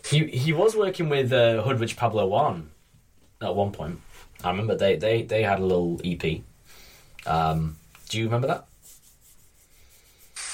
[0.09, 2.69] he he was working with uh, Hoodrich Pablo Juan
[3.41, 3.99] at one point.
[4.43, 6.41] I remember they they they had a little EP.
[7.25, 7.77] Um,
[8.09, 8.65] do you remember that?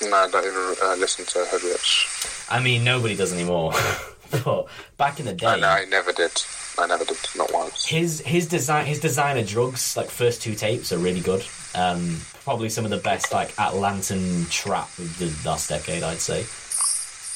[0.04, 2.08] no, I don't even uh, listen to Hoodrich.
[2.50, 3.74] I mean, nobody does anymore.
[4.44, 4.68] but
[4.98, 6.32] back in the day, I know, I never did.
[6.80, 7.86] I never did, not once.
[7.86, 11.44] his his design his designer drugs like first two tapes are really good
[11.76, 16.46] um probably some of the best like atlantan trap of the last decade i'd say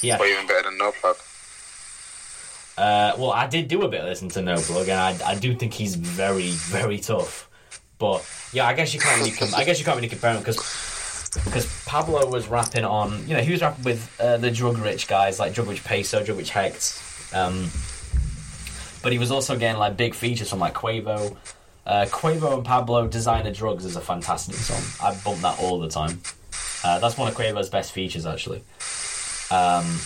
[0.07, 1.17] yeah Or even better than No Plug.
[2.77, 5.35] uh well i did do a bit of listen to no plug and i, I
[5.35, 7.49] do think he's very very tough
[7.99, 10.39] but yeah i guess you can't really com- i guess you can't really compare him
[10.39, 10.57] because
[11.43, 15.07] because Pablo was rapping on, you know, he was rapping with uh, the drug rich
[15.07, 17.69] guys like Drug Rich Peso, Drug Rich Hex, um,
[19.03, 21.35] but he was also getting like big features from like Quavo.
[21.85, 24.81] Uh, Quavo and Pablo Designer Drugs is a fantastic song.
[25.07, 26.21] I bump that all the time.
[26.83, 28.63] Uh, that's one of Quavo's best features actually.
[29.51, 29.99] Um,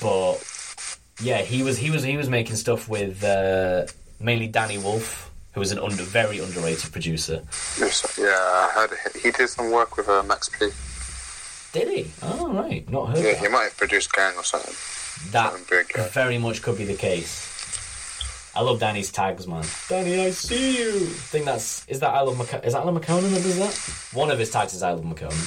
[0.00, 0.38] but
[1.20, 3.86] yeah, he was he was he was making stuff with uh,
[4.20, 7.42] mainly Danny Wolf, who was an under very underrated producer.
[7.78, 8.90] Yes, Yeah, I heard
[9.22, 10.70] he did some work with uh, Max P.
[11.78, 12.10] Did he?
[12.22, 13.40] Oh right, not heard Yeah, that.
[13.40, 14.74] he might have produced Gang or something.
[15.32, 17.50] That something very much could be the case.
[18.54, 19.64] I love Danny's tags, man.
[19.88, 20.90] Danny, I see you.
[20.90, 24.14] I think that's is that I love McC- is that Alan McConan that does that?
[24.14, 25.40] One of his tags is I love McConan.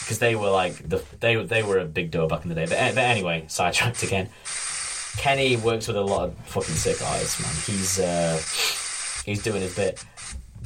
[0.00, 2.66] Because they were like the they they were a big deal back in the day.
[2.66, 4.28] But, but anyway, sidetracked again.
[5.16, 7.76] Kenny works with a lot of fucking sick artists, man.
[7.76, 8.40] He's uh,
[9.24, 10.04] he's doing his bit.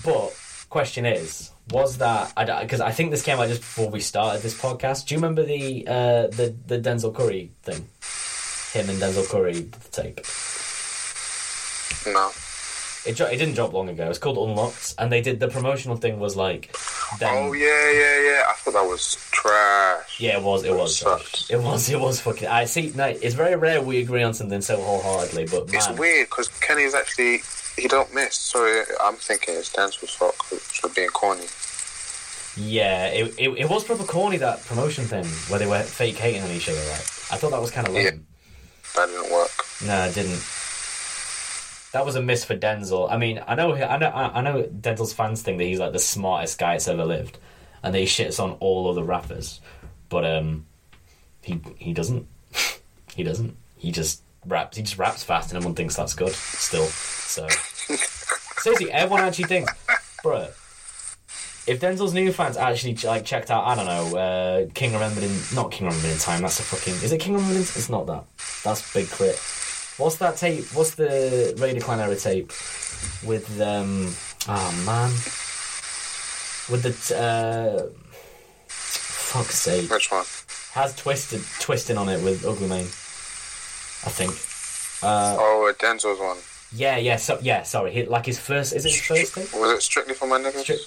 [0.05, 0.37] But
[0.69, 4.43] question is, was that I because I, think this came out just before we started
[4.43, 5.07] this podcast?
[5.07, 7.89] Do you remember the uh, the the Denzel Curry thing?
[8.73, 10.21] Him and Denzel Curry tape.
[12.13, 12.33] No.
[13.07, 14.09] It, dro- it didn't drop long ago.
[14.09, 16.75] It's called Unlocked, and they did the promotional thing was like,
[17.19, 18.43] them, Oh yeah, yeah, yeah.
[18.49, 20.19] I thought that was trash.
[20.21, 21.03] yeah, it was, it was,
[21.51, 22.49] it was, it was fucking.
[22.49, 22.93] I see.
[22.95, 26.49] No, it's very rare we agree on something so wholeheartedly, but man, It's weird because
[26.61, 27.41] Kenny's actually
[27.77, 28.37] he don't miss.
[28.37, 31.45] So I'm thinking it's Dance's fault for being corny.
[32.57, 36.43] yeah, it, it it was proper corny that promotion thing where they were fake hating
[36.43, 36.79] on each other.
[36.79, 37.01] Right?
[37.33, 38.05] I thought that was kind of lame.
[38.05, 38.11] Yeah.
[38.97, 39.51] That didn't work.
[39.85, 40.41] No, it didn't.
[41.95, 43.09] That was a miss for Denzel.
[43.09, 46.01] I mean, I know, I know, I know Denzel's fans think that he's like the
[46.01, 47.39] smartest guy that's ever lived,
[47.85, 49.61] and that he shits on all other rappers,
[50.09, 50.67] but um,
[51.41, 52.27] he he doesn't.
[53.15, 53.57] he doesn't.
[53.77, 54.77] He just raps.
[54.77, 56.87] He just raps fast, and everyone thinks that's good still.
[56.87, 57.47] So
[58.59, 59.73] seriously, everyone actually thinks,
[60.21, 60.49] bro.
[61.69, 65.39] If Denzel's new fans actually like checked out, I don't know, uh, King Remembered in
[65.55, 66.43] not King Remembered in Time.
[66.43, 66.95] That's a fucking.
[67.05, 67.59] Is it King Remembered?
[67.59, 68.25] In, it's not that.
[68.65, 69.41] That's Big Crit.
[69.97, 70.65] What's that tape?
[70.75, 72.49] What's the Raider Clan era tape
[73.25, 74.13] with um?
[74.49, 75.11] Oh man,
[76.71, 77.87] with the t- uh,
[78.69, 80.25] fuck's sake, Which one?
[80.73, 82.81] has twisted twisting on it with Ugly Mane.
[84.07, 84.33] I think.
[85.03, 86.39] Uh, Oh, Denzel's one.
[86.73, 87.63] yeah, yeah, so yeah.
[87.63, 88.73] Sorry, he, like his first.
[88.75, 89.53] Is it his first tape?
[89.61, 90.65] Was it strictly for my niggas?
[90.65, 90.79] Stri-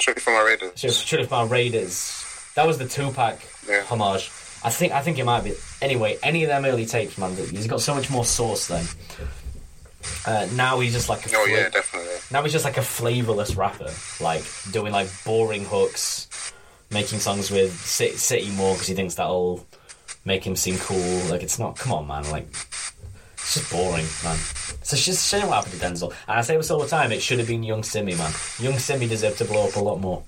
[0.00, 0.72] strictly for my raiders.
[0.96, 2.24] Strictly for my Raiders.
[2.56, 3.82] That was the Tupac Yeah.
[3.84, 4.30] homage.
[4.64, 5.54] I think I think it might be.
[5.80, 7.34] Anyway, any of them early tapes, man.
[7.36, 8.84] He's got so much more sauce then.
[10.26, 12.14] Uh, now he's just like a Oh fla- yeah, definitely.
[12.30, 13.90] now he's just like a flavorless rapper,
[14.20, 16.52] like doing like boring hooks,
[16.90, 19.66] making songs with City, City more because he thinks that'll
[20.24, 21.20] make him seem cool.
[21.30, 21.76] Like it's not.
[21.76, 22.28] Come on, man.
[22.30, 22.46] Like
[23.34, 24.36] it's just boring, man.
[24.82, 26.10] So it's just shame what happened to Denzel.
[26.26, 27.12] And I say this all the time.
[27.12, 28.32] It should have been Yung Simmie, man.
[28.60, 30.22] Yung Simmie deserved to blow up a lot more.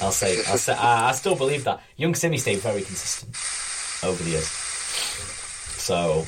[0.00, 0.38] I'll say.
[0.48, 0.72] I'll say.
[0.72, 3.34] I, I still believe that Yung Simmie stayed very consistent
[4.02, 4.48] over the years.
[5.76, 6.26] So,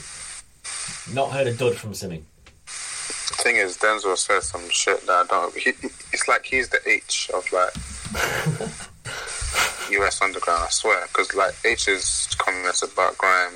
[1.15, 2.25] not heard a dud from Simmie.
[2.67, 5.57] The thing is, Denzel says some shit that I don't.
[5.57, 5.71] He,
[6.13, 7.75] it's like he's the H of like
[9.91, 10.21] U.S.
[10.21, 10.65] Underground.
[10.65, 13.55] I swear, because like H's comments about grime,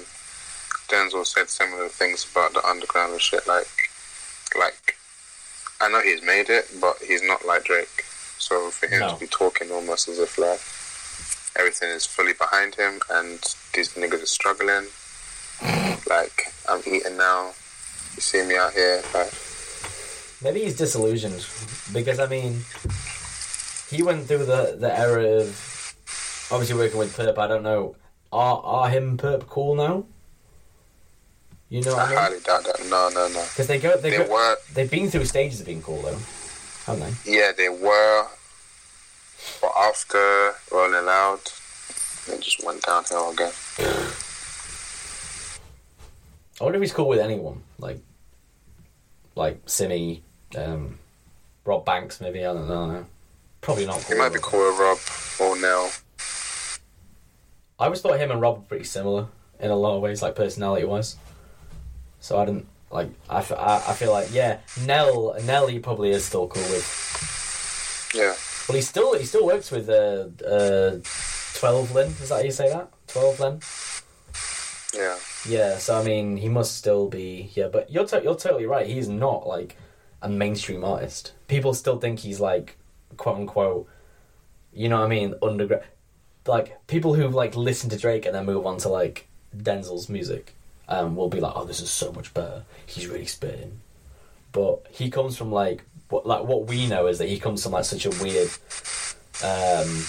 [0.88, 3.47] Denzel said similar things about the underground and shit.
[3.47, 3.68] Like,
[4.59, 4.97] like
[5.80, 8.05] I know he's made it, but he's not like Drake.
[8.38, 9.14] So for him No.
[9.14, 10.60] to be talking almost as if like
[11.58, 13.38] everything is fully behind him and
[13.74, 14.86] these niggas are struggling.
[16.08, 17.52] like I'm eating now.
[18.14, 19.32] You see me out here, like.
[20.42, 21.44] Maybe he's disillusioned
[21.92, 22.64] because I mean,
[23.90, 25.48] he went through the the era of
[26.50, 27.38] obviously working with Perp.
[27.38, 27.96] I don't know,
[28.32, 30.04] are are him Perp cool now?
[31.68, 32.18] You know I I mean?
[32.18, 32.80] highly doubt that.
[32.88, 33.42] No, no, no.
[33.48, 36.18] Because they go they, They go were, they've been through stages of being cool though,
[36.94, 37.12] they?
[37.24, 38.26] yeah, they were.
[39.60, 41.40] But after Rolling Loud,
[42.28, 43.52] it just went downhill again.
[46.60, 47.98] I wonder if he's cool with anyone like
[49.34, 50.22] like Simmie,
[50.56, 50.98] um,
[51.64, 52.40] Rob Banks maybe.
[52.44, 53.06] I don't know.
[53.60, 54.02] Probably not.
[54.02, 54.98] He Cool might be cool with Rob
[55.50, 55.90] or Nell.
[57.78, 59.26] I always thought him and Rob were pretty similar
[59.60, 61.16] in a lot of ways, like personality wise.
[62.20, 62.66] So I didn't
[62.97, 63.10] like.
[63.28, 68.12] I, f- I, I feel like yeah, Nell Nell he probably is still cool with.
[68.14, 68.35] Yeah.
[68.68, 70.98] Well, he still he still works with uh uh
[71.60, 72.09] Twelve'Len.
[72.23, 72.89] Is that how you say that?
[73.09, 73.62] Twelve'Len.
[74.94, 75.18] Yeah.
[75.48, 75.78] Yeah.
[75.78, 77.68] So I mean, he must still be yeah.
[77.68, 78.86] But you're to- you're totally right.
[78.86, 79.77] He's not like
[80.23, 81.32] a mainstream artist.
[81.48, 82.77] People still think he's like
[83.16, 83.89] quote unquote.
[84.73, 85.35] You know what I mean?
[85.43, 85.85] Underground.
[86.47, 90.55] Like people who like listen to Drake and then move on to like Denzel's music,
[90.88, 92.64] um, will be like, "Oh, this is so much better.
[92.86, 93.80] He's really spitting."
[94.52, 97.72] But he comes from like what like what we know is that he comes from
[97.72, 98.50] like such a weird.
[99.44, 100.04] Um,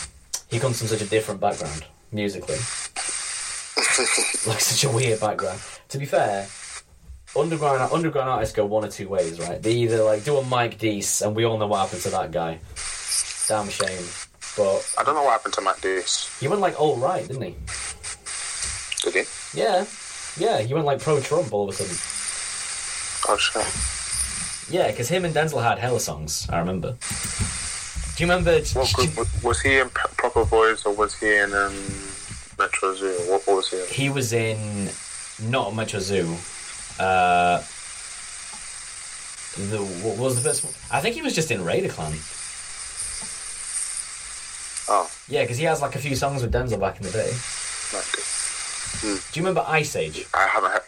[0.49, 2.55] he comes from such a different background musically,
[4.47, 5.59] like such a weird background.
[5.89, 6.47] To be fair,
[7.35, 9.61] underground underground artists go one or two ways, right?
[9.61, 12.31] They either like do a Mike Dece, and we all know what happened to that
[12.31, 12.59] guy.
[13.47, 14.03] Damn shame.
[14.57, 16.35] But I don't know what happened to Matt Dees.
[16.39, 17.55] he went like all right, didn't he?
[19.03, 19.59] Did he?
[19.59, 19.85] Yeah,
[20.39, 20.59] yeah.
[20.59, 21.95] He went like pro Trump all of a sudden.
[23.29, 23.65] Oh shit.
[24.73, 26.47] Yeah, because him and Denzel had hella songs.
[26.49, 26.91] I remember.
[28.15, 28.59] Do you remember?
[28.73, 31.73] What group was- he in Proper Boys or was he in um,
[32.59, 33.07] Metro Zu?
[33.29, 33.87] What, what was he in?
[33.87, 34.89] He was in
[35.49, 36.35] not Metro Zu.
[36.99, 37.59] Uh,
[39.69, 40.73] the what was the first one?
[40.91, 42.13] I think he was just in Raider Clan.
[44.89, 47.31] Oh, Yeah, because he has like a few songs with Denzel back in the day.
[47.93, 48.05] Matt
[49.01, 49.31] Dees.
[49.31, 50.25] Do you remember Ice Age?
[50.33, 50.81] I haven't heard.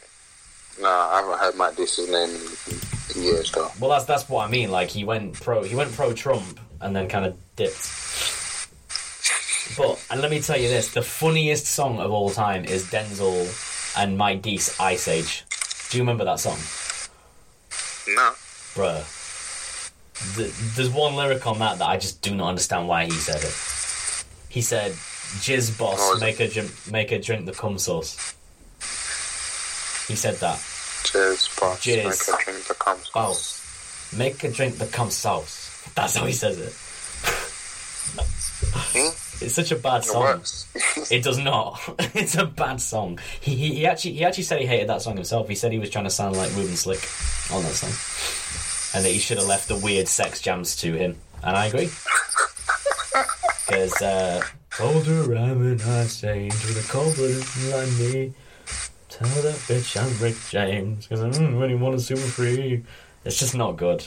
[0.82, 3.70] No, I haven't heard Matt Dees' name in, in years though.
[3.80, 4.72] Well, that's that's what I mean.
[4.72, 7.96] Like he went pro, he went pro Trump, and then kind of dipped.
[9.78, 13.48] But and let me tell you this: the funniest song of all time is Denzel
[13.98, 15.44] and Mike Dece Ice Age.
[15.90, 16.58] Do you remember that song,
[18.16, 18.32] No.
[18.76, 19.16] bruh?
[20.36, 23.42] The, there's one lyric on that that I just do not understand why he said
[23.42, 24.26] it.
[24.50, 24.94] He said,
[25.42, 28.34] "Jizz boss, is it- make a drink, make a drink the cum sauce."
[30.08, 30.60] He said that.
[31.04, 31.80] Cheers, boss.
[31.82, 32.06] Cheers.
[32.30, 33.12] Make a drink that comes.
[33.16, 33.40] Oh,
[34.18, 35.88] make a drink that comes sauce.
[35.96, 36.74] That's how he says it.
[38.92, 39.10] Hmm?
[39.46, 40.22] It's such a bad It song.
[40.24, 40.66] works.
[41.12, 41.80] It does not.
[42.14, 43.20] it's a bad song.
[43.40, 45.48] He, he he actually he actually said he hated that song himself.
[45.48, 47.02] He said he was trying to sound like Ruben Slikk
[47.56, 51.16] on that song, and that he should have left the weird sex jams to him.
[51.44, 51.90] And I agree.
[53.68, 54.44] Because uh,
[54.80, 58.34] older I'm an age with a cold blooded like me.
[59.10, 62.84] Tell that bitch I'm Rick James because I don't really want to super free.
[63.26, 64.06] It's just not good.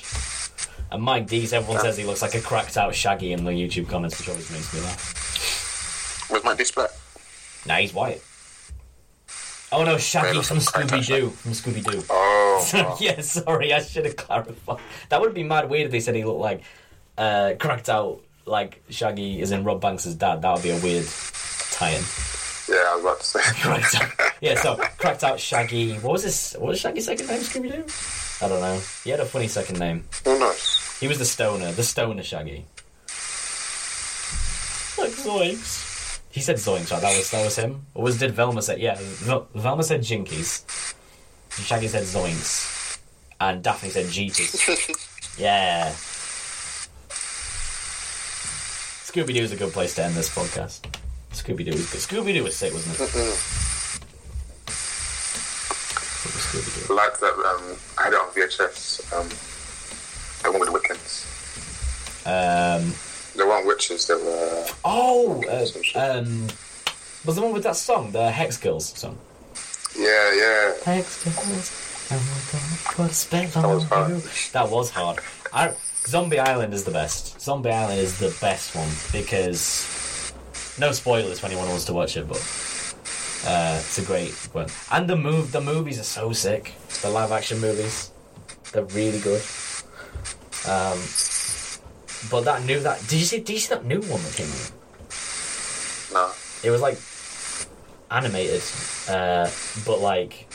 [0.91, 3.89] And Mike Dece, everyone says he looks like a cracked out Shaggy in the YouTube
[3.89, 6.31] comments, which always makes me laugh.
[6.31, 6.87] With my display.
[7.67, 8.23] Nah, he's white.
[9.73, 11.31] Oh no, Shaggy Wait, from Scooby Doo.
[11.31, 12.03] From Scooby Doo.
[12.11, 12.71] Oh.
[12.75, 12.97] oh.
[13.01, 14.79] yeah, sorry, I should have clarified.
[15.09, 16.63] That would be mad weird if they said he looked like
[17.17, 20.43] uh, cracked out, like Shaggy is in Rob Banks' dad.
[20.43, 21.07] That would be a weird
[21.73, 22.03] tie-in.
[22.69, 23.41] Yeah, I was about to say.
[23.61, 24.33] Cracked out.
[24.41, 25.95] Yeah, so cracked out Shaggy.
[25.95, 26.55] What was this?
[26.55, 27.41] What was Shaggy's second name?
[27.41, 28.45] Scooby Doo.
[28.45, 28.81] I don't know.
[29.05, 30.05] He had a funny second name.
[30.25, 30.97] Who knows?
[30.99, 32.65] He was the stoner, the stoner Shaggy.
[34.99, 36.21] Like Zoinks.
[36.31, 37.01] He said Zoinks, right?
[37.03, 37.87] That was that was him.
[37.95, 38.79] Or was did Velma say?
[38.81, 40.65] Yeah, Vel- Velma said Jinkies.
[41.51, 42.99] Shaggy said Zoinks,
[43.41, 45.37] and Daphne said Jeepies.
[45.39, 45.93] yeah.
[49.13, 50.81] Scooby Doo is a good place to end this podcast.
[51.33, 52.01] Scooby Doo was good.
[52.01, 53.03] Scooby Doo was sick, wasn't it?
[53.15, 53.35] It
[56.41, 56.95] Scooby Doo.
[56.95, 57.35] like that.
[57.35, 59.13] Um, I had it on VHS.
[59.13, 59.29] Um,
[60.43, 61.27] the one with the Wiccans.
[62.27, 62.93] Um,
[63.37, 64.07] They weren't witches.
[64.07, 64.67] There were.
[64.85, 65.67] oh, uh,
[65.99, 66.47] um,
[67.27, 69.19] was the one with that song, the Hex Girls song?
[69.99, 70.73] Yeah, yeah.
[70.85, 71.71] Hex Girls,
[72.11, 72.19] I'm
[72.51, 74.11] gonna put a spell That was on hard.
[74.11, 74.23] you.
[74.53, 75.19] That was hard.
[75.53, 75.75] I,
[76.07, 77.41] Zombie Island is the best.
[77.41, 80.33] Zombie Island is the best one because
[80.79, 82.39] no spoilers for anyone who wants to watch it, but
[83.47, 84.67] uh, it's a great one.
[84.91, 86.75] And the move, the movies are so sick.
[87.03, 88.11] The live action movies,
[88.73, 89.43] they're really good.
[90.67, 90.99] Um,
[92.31, 93.39] but that new that did you see?
[93.39, 94.73] Did you see that new one that came out?
[96.13, 96.33] No.
[96.63, 96.99] It was like
[98.11, 98.63] animated,
[99.09, 99.51] uh,
[99.87, 100.49] but like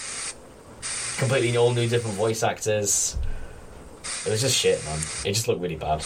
[1.17, 3.17] completely all new, different voice actors.
[4.25, 4.99] It was just shit, man.
[5.25, 6.03] It just looked really bad.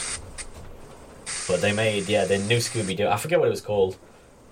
[1.47, 3.07] But they made, yeah, the new Scooby Doo.
[3.07, 3.97] I forget what it was called.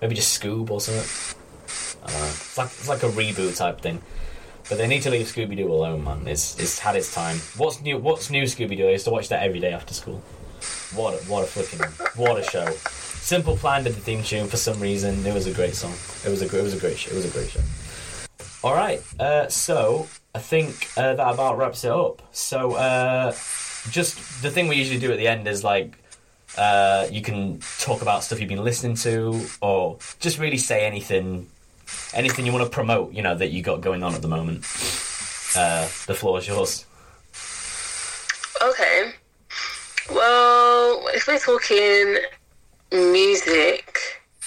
[0.00, 1.36] Maybe just Scoob or something.
[2.04, 2.26] I don't know.
[2.26, 4.02] It's like it's like a reboot type thing.
[4.68, 6.26] But they need to leave Scooby Doo alone, man.
[6.26, 7.36] It's it's had its time.
[7.56, 7.98] What's new?
[7.98, 8.88] What's new Scooby Doo?
[8.88, 10.22] I used to watch that every day after school.
[10.94, 12.70] What a, what a fucking what a show.
[13.20, 15.24] Simple Plan did the theme tune for some reason.
[15.26, 15.94] It was a great song.
[16.24, 17.10] It was a it was a great show.
[17.10, 17.60] It was a great show.
[18.62, 22.22] All right, uh, so I think uh, that about wraps it up.
[22.32, 23.32] So uh,
[23.90, 25.96] just the thing we usually do at the end is like
[26.56, 31.48] uh, you can talk about stuff you've been listening to, or just really say anything,
[32.14, 33.12] anything you want to promote.
[33.12, 34.58] You know that you got going on at the moment.
[35.56, 36.84] Uh, the floor is yours.
[38.62, 39.12] Okay.
[40.12, 42.18] Well, if we're talking
[42.92, 43.98] music,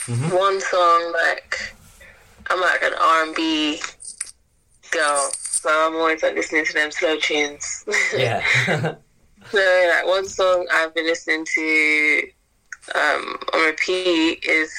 [0.07, 0.37] Mhm.
[0.37, 1.73] one song like
[2.49, 3.81] I'm like an R and B
[4.91, 5.31] girl,
[5.63, 7.85] so I'm always like listening to them slow tunes.
[8.13, 8.43] Yeah.
[9.49, 12.23] so like one song I've been listening to
[12.93, 14.73] um, on repeat is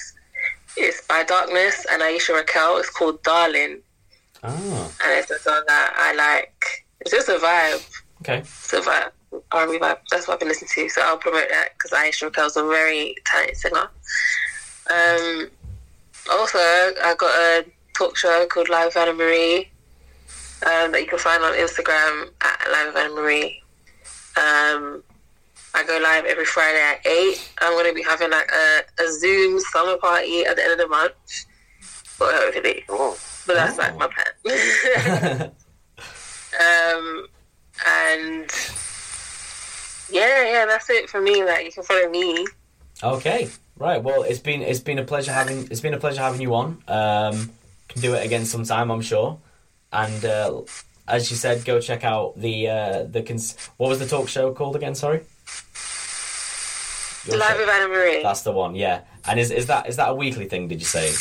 [0.77, 2.77] is by Darkness and Aisha Raquel.
[2.77, 3.81] It's called Darling,
[4.43, 6.85] oh, and it's a song that I like.
[7.01, 8.01] It's just a vibe.
[8.21, 8.43] okay.
[8.45, 9.11] So vibe,
[9.53, 9.99] R&B vibe.
[10.11, 10.89] That's what I've been listening to.
[10.91, 13.89] So I'll promote that because Aisha Raquel's a very talented singer.
[14.91, 15.51] Um,
[16.31, 17.65] also, I got a
[17.97, 19.71] talk show called Live with Anna Marie
[20.67, 23.63] um, that you can find on Instagram at Live with Anna Marie.
[24.37, 25.03] Um,
[25.77, 27.51] I go live every Friday at eight.
[27.61, 30.79] I'm going to be having like a, a Zoom summer party at the end of
[30.79, 31.13] the month.
[32.21, 33.19] Well, hopefully, Oh.
[33.47, 33.83] but that's Oh.
[33.83, 35.51] like my plan.
[36.55, 37.27] Um,
[37.85, 38.49] and
[40.09, 41.43] yeah, yeah, that's it for me.
[41.45, 42.47] Like you can follow me.
[43.03, 44.01] Okay, right.
[44.01, 46.81] Well, it's been it's been a pleasure having it's been a pleasure having you on.
[46.87, 47.51] Um,
[47.89, 49.39] can do it again sometime, I'm sure.
[49.95, 50.63] And uh,
[51.09, 54.53] as you said, go check out the uh, the cons- what was the talk show
[54.53, 54.95] called again?
[54.95, 55.21] Sorry.
[57.27, 57.59] Your Live show.
[57.61, 58.23] with Anna Marie.
[58.23, 58.75] That's the one.
[58.75, 59.03] Yeah.
[59.27, 60.69] And is is that is that a weekly thing?
[60.69, 61.13] Did you say?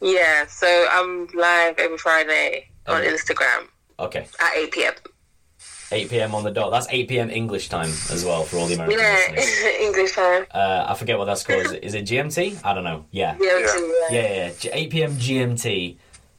[0.00, 3.02] Yeah, so I'm live every Friday on.
[3.02, 3.66] Instagram
[3.98, 4.26] Okay.
[4.40, 4.92] at 8 p.m.
[5.90, 6.34] 8 p.m.
[6.36, 6.70] on the dot.
[6.70, 7.30] That's 8 p.m.
[7.30, 9.74] English time as well for all the American Yeah, listeners.
[9.80, 10.46] English time.
[10.52, 11.64] Uh, I forget what that's called.
[11.66, 12.64] Is it, is it GMT?
[12.64, 13.06] I don't know.
[13.10, 13.36] Yeah.
[13.40, 13.76] Yeah, Yeah.
[14.10, 14.70] Yeah, yeah, yeah.
[14.72, 15.12] 8 p.m.
[15.16, 15.96] GMT.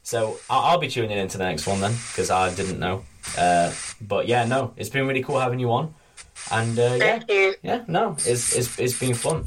[0.09, 3.03] So I'll, I'll be tuning into the next one then because I didn't know.
[3.37, 3.71] Uh,
[4.01, 5.93] but yeah, no, it's been really cool having you on,
[6.49, 7.53] and uh, yeah, you.
[7.61, 9.45] yeah, no, it's it's it's been fun.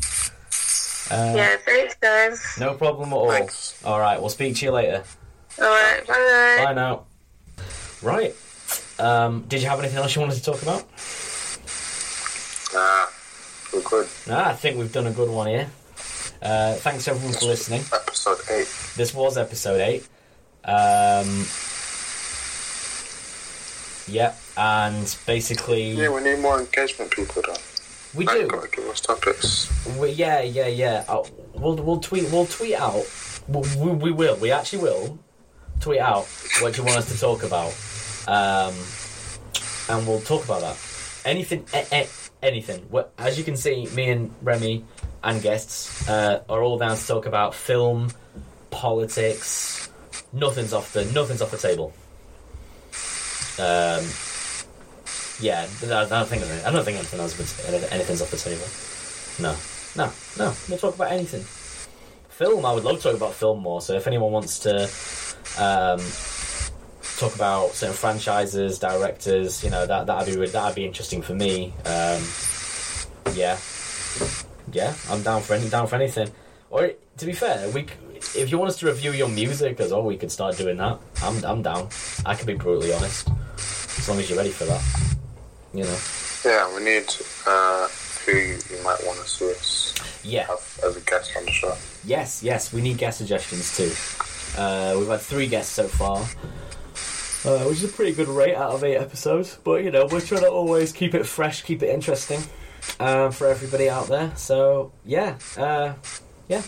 [1.11, 2.41] Uh, Yeah, thanks, guys.
[2.61, 3.29] No problem at all.
[3.29, 3.83] Thanks.
[3.85, 5.03] All right, we'll speak to you later.
[5.59, 6.65] All right, bye.
[6.65, 7.07] Bye now.
[8.01, 8.33] Right.
[9.01, 10.85] Um, did you have anything else you wanted to talk about?
[12.73, 13.07] Nah.
[13.73, 14.09] We're good.
[14.29, 15.69] Nah, I think we've done a good one here.
[16.41, 17.81] Uh, thanks everyone for listening.
[17.93, 18.69] Episode 8.
[18.97, 20.07] This was episode eight.
[20.65, 21.47] Um,
[24.07, 27.55] yeah, and basically, Yeah, we need more engagement people, though.
[28.15, 28.47] We do.
[28.47, 29.71] gotta give us topics.
[29.97, 31.05] We, yeah, yeah, yeah.
[31.09, 31.23] Uh,
[31.55, 33.05] we'll we'll tweet we'll tweet out.
[33.49, 34.37] We, we, we will.
[34.37, 35.19] We actually will
[35.81, 36.27] tweet out
[36.61, 37.73] what you want us to talk about,
[38.29, 38.75] um,
[39.89, 40.77] and we'll talk about that.
[41.25, 42.09] Anything, a, a,
[42.43, 42.87] anything.
[43.19, 44.85] As you can see, me and Remy
[45.25, 48.11] and guests uh, are all down to talk about film,
[48.71, 49.89] politics.
[50.33, 51.93] Nothing's off the nothing's off the table.
[53.59, 54.05] Um,
[55.41, 58.67] yeah, I don't think I don't think anything anything's off the table.
[59.41, 59.57] No,
[59.97, 60.55] no, no.
[60.69, 61.43] We'll talk about anything.
[62.31, 63.83] Film, I would love to talk about film more.
[63.83, 64.85] So if anyone wants to
[65.59, 66.01] um,
[67.19, 71.75] talk about certain franchises, directors, you know, that that'd be that'd be interesting for me.
[71.85, 72.23] Um,
[73.35, 73.59] yeah,
[74.73, 76.31] yeah, I'm down for any down for anything.
[76.71, 77.87] Or to be fair, we
[78.37, 80.99] if you want us to review your music as well, we could start doing that.
[81.23, 81.89] I'm I'm down.
[82.27, 83.29] I can be brutally honest,
[83.99, 84.83] as long as you're ready for that.
[85.75, 85.99] You know.
[86.45, 87.07] Yeah, we need
[87.47, 87.89] uh,
[88.27, 89.95] who you might want to see us
[90.25, 90.47] Yeah.
[90.47, 91.75] have as a guest on the show.
[92.05, 93.93] Yes, yes, we need guest suggestions too.
[94.61, 96.19] Uh, we've had three guests so far,
[97.45, 99.59] uh, which is a pretty good rate out of eight episodes.
[99.65, 102.41] But you know, we're trying to always keep it fresh, keep it interesting
[103.01, 104.33] uh, for everybody out there.
[104.37, 105.95] So yeah, uh,
[106.49, 106.63] yeah.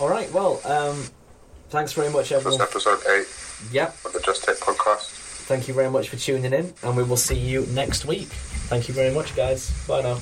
[0.00, 0.30] All right.
[0.32, 1.04] Well, um,
[1.70, 2.60] thanks very much, This is everyone.
[2.62, 3.26] episode 8
[3.72, 3.96] Yep.
[4.04, 5.10] of the Just Take podcast.
[5.46, 8.28] Thank you very much for tuning in, and we will see you next week.
[8.68, 9.70] Thank you very much, guys.
[9.86, 10.18] Bye now.